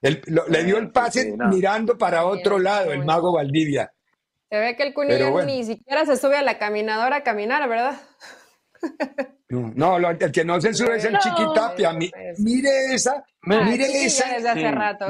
Le 0.00 0.64
dio 0.64 0.78
el 0.78 0.90
pase 0.90 1.34
mirando 1.50 1.98
para 1.98 2.24
otro 2.24 2.58
lado, 2.58 2.92
el 2.92 3.04
mago 3.04 3.32
Valdivia. 3.32 3.92
Se 4.50 4.58
ve 4.58 4.76
que 4.76 4.82
el 4.84 4.94
Cuni 4.94 5.14
ni 5.46 5.64
siquiera 5.64 6.06
se 6.06 6.16
sube 6.16 6.36
a 6.36 6.42
la 6.42 6.58
caminadora 6.58 7.16
a 7.16 7.22
caminar, 7.22 7.68
¿verdad? 7.68 8.00
No, 9.50 9.96
el 9.96 10.32
que 10.32 10.44
no 10.44 10.60
se 10.60 10.72
sube 10.72 10.96
es 10.96 11.04
el 11.04 11.18
Chiquitapia. 11.18 11.92
mire 11.92 12.94
esa, 12.94 13.24
mire 13.42 14.04
esa. 14.04 14.26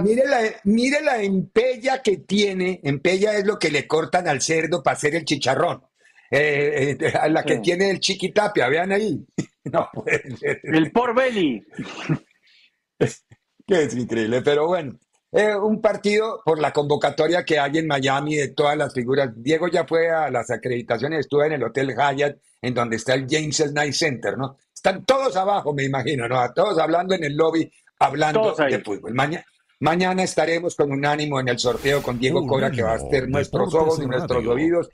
Mire 0.02 0.26
la, 0.26 0.40
mire 0.64 1.00
la 1.02 1.22
empella 1.22 2.02
que 2.02 2.18
tiene. 2.18 2.80
Empella 2.82 3.34
es 3.34 3.44
lo 3.44 3.58
que 3.58 3.70
le 3.70 3.86
cortan 3.86 4.28
al 4.28 4.40
cerdo 4.40 4.82
para 4.82 4.96
hacer 4.96 5.14
el 5.14 5.24
chicharrón. 5.24 5.84
Eh, 6.30 6.96
eh, 7.00 7.12
a 7.18 7.28
la 7.28 7.42
que 7.42 7.58
tiene 7.58 7.90
el 7.90 8.00
Chiquitapia, 8.00 8.68
vean 8.68 8.92
ahí. 8.92 9.24
No 9.70 9.90
El 10.62 10.90
por 10.92 11.14
belly. 11.14 11.62
que 13.68 13.82
es 13.82 13.94
increíble, 13.94 14.42
pero 14.42 14.66
bueno. 14.66 14.98
Eh, 15.30 15.54
un 15.54 15.82
partido 15.82 16.40
por 16.42 16.58
la 16.58 16.72
convocatoria 16.72 17.44
que 17.44 17.58
hay 17.58 17.76
en 17.76 17.86
Miami 17.86 18.36
de 18.36 18.48
todas 18.48 18.78
las 18.78 18.94
figuras. 18.94 19.30
Diego 19.36 19.68
ya 19.68 19.84
fue 19.84 20.08
a 20.08 20.30
las 20.30 20.50
acreditaciones, 20.50 21.20
estuve 21.20 21.48
en 21.48 21.52
el 21.52 21.62
Hotel 21.62 21.94
Hyatt, 21.94 22.38
en 22.62 22.72
donde 22.72 22.96
está 22.96 23.12
el 23.12 23.26
James 23.28 23.72
Night 23.74 23.92
Center, 23.92 24.38
¿no? 24.38 24.56
Están 24.74 25.04
todos 25.04 25.36
abajo, 25.36 25.74
me 25.74 25.84
imagino, 25.84 26.26
¿no? 26.26 26.40
Todos 26.54 26.78
hablando 26.78 27.14
en 27.14 27.24
el 27.24 27.36
lobby, 27.36 27.70
hablando 27.98 28.54
de 28.54 28.78
fútbol. 28.78 29.14
mañana 29.80 30.22
estaremos 30.22 30.74
con 30.74 30.92
un 30.92 31.04
ánimo 31.04 31.38
en 31.38 31.48
el 31.48 31.58
sorteo 31.58 32.02
con 32.02 32.18
Diego 32.18 32.46
Cora, 32.46 32.70
que 32.70 32.82
va 32.82 32.94
a 32.94 32.98
ser 32.98 33.28
nuestros 33.28 33.74
ojos 33.74 34.00
y 34.02 34.06
nuestros 34.06 34.46
oídos. 34.46 34.88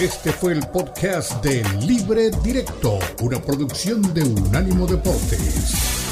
Este 0.00 0.30
fue 0.30 0.52
el 0.52 0.60
podcast 0.68 1.44
de 1.44 1.64
Libre 1.84 2.30
Directo, 2.44 3.00
una 3.22 3.42
producción 3.42 4.14
de 4.14 4.22
Unánimo 4.22 4.86
Deportes. 4.86 6.09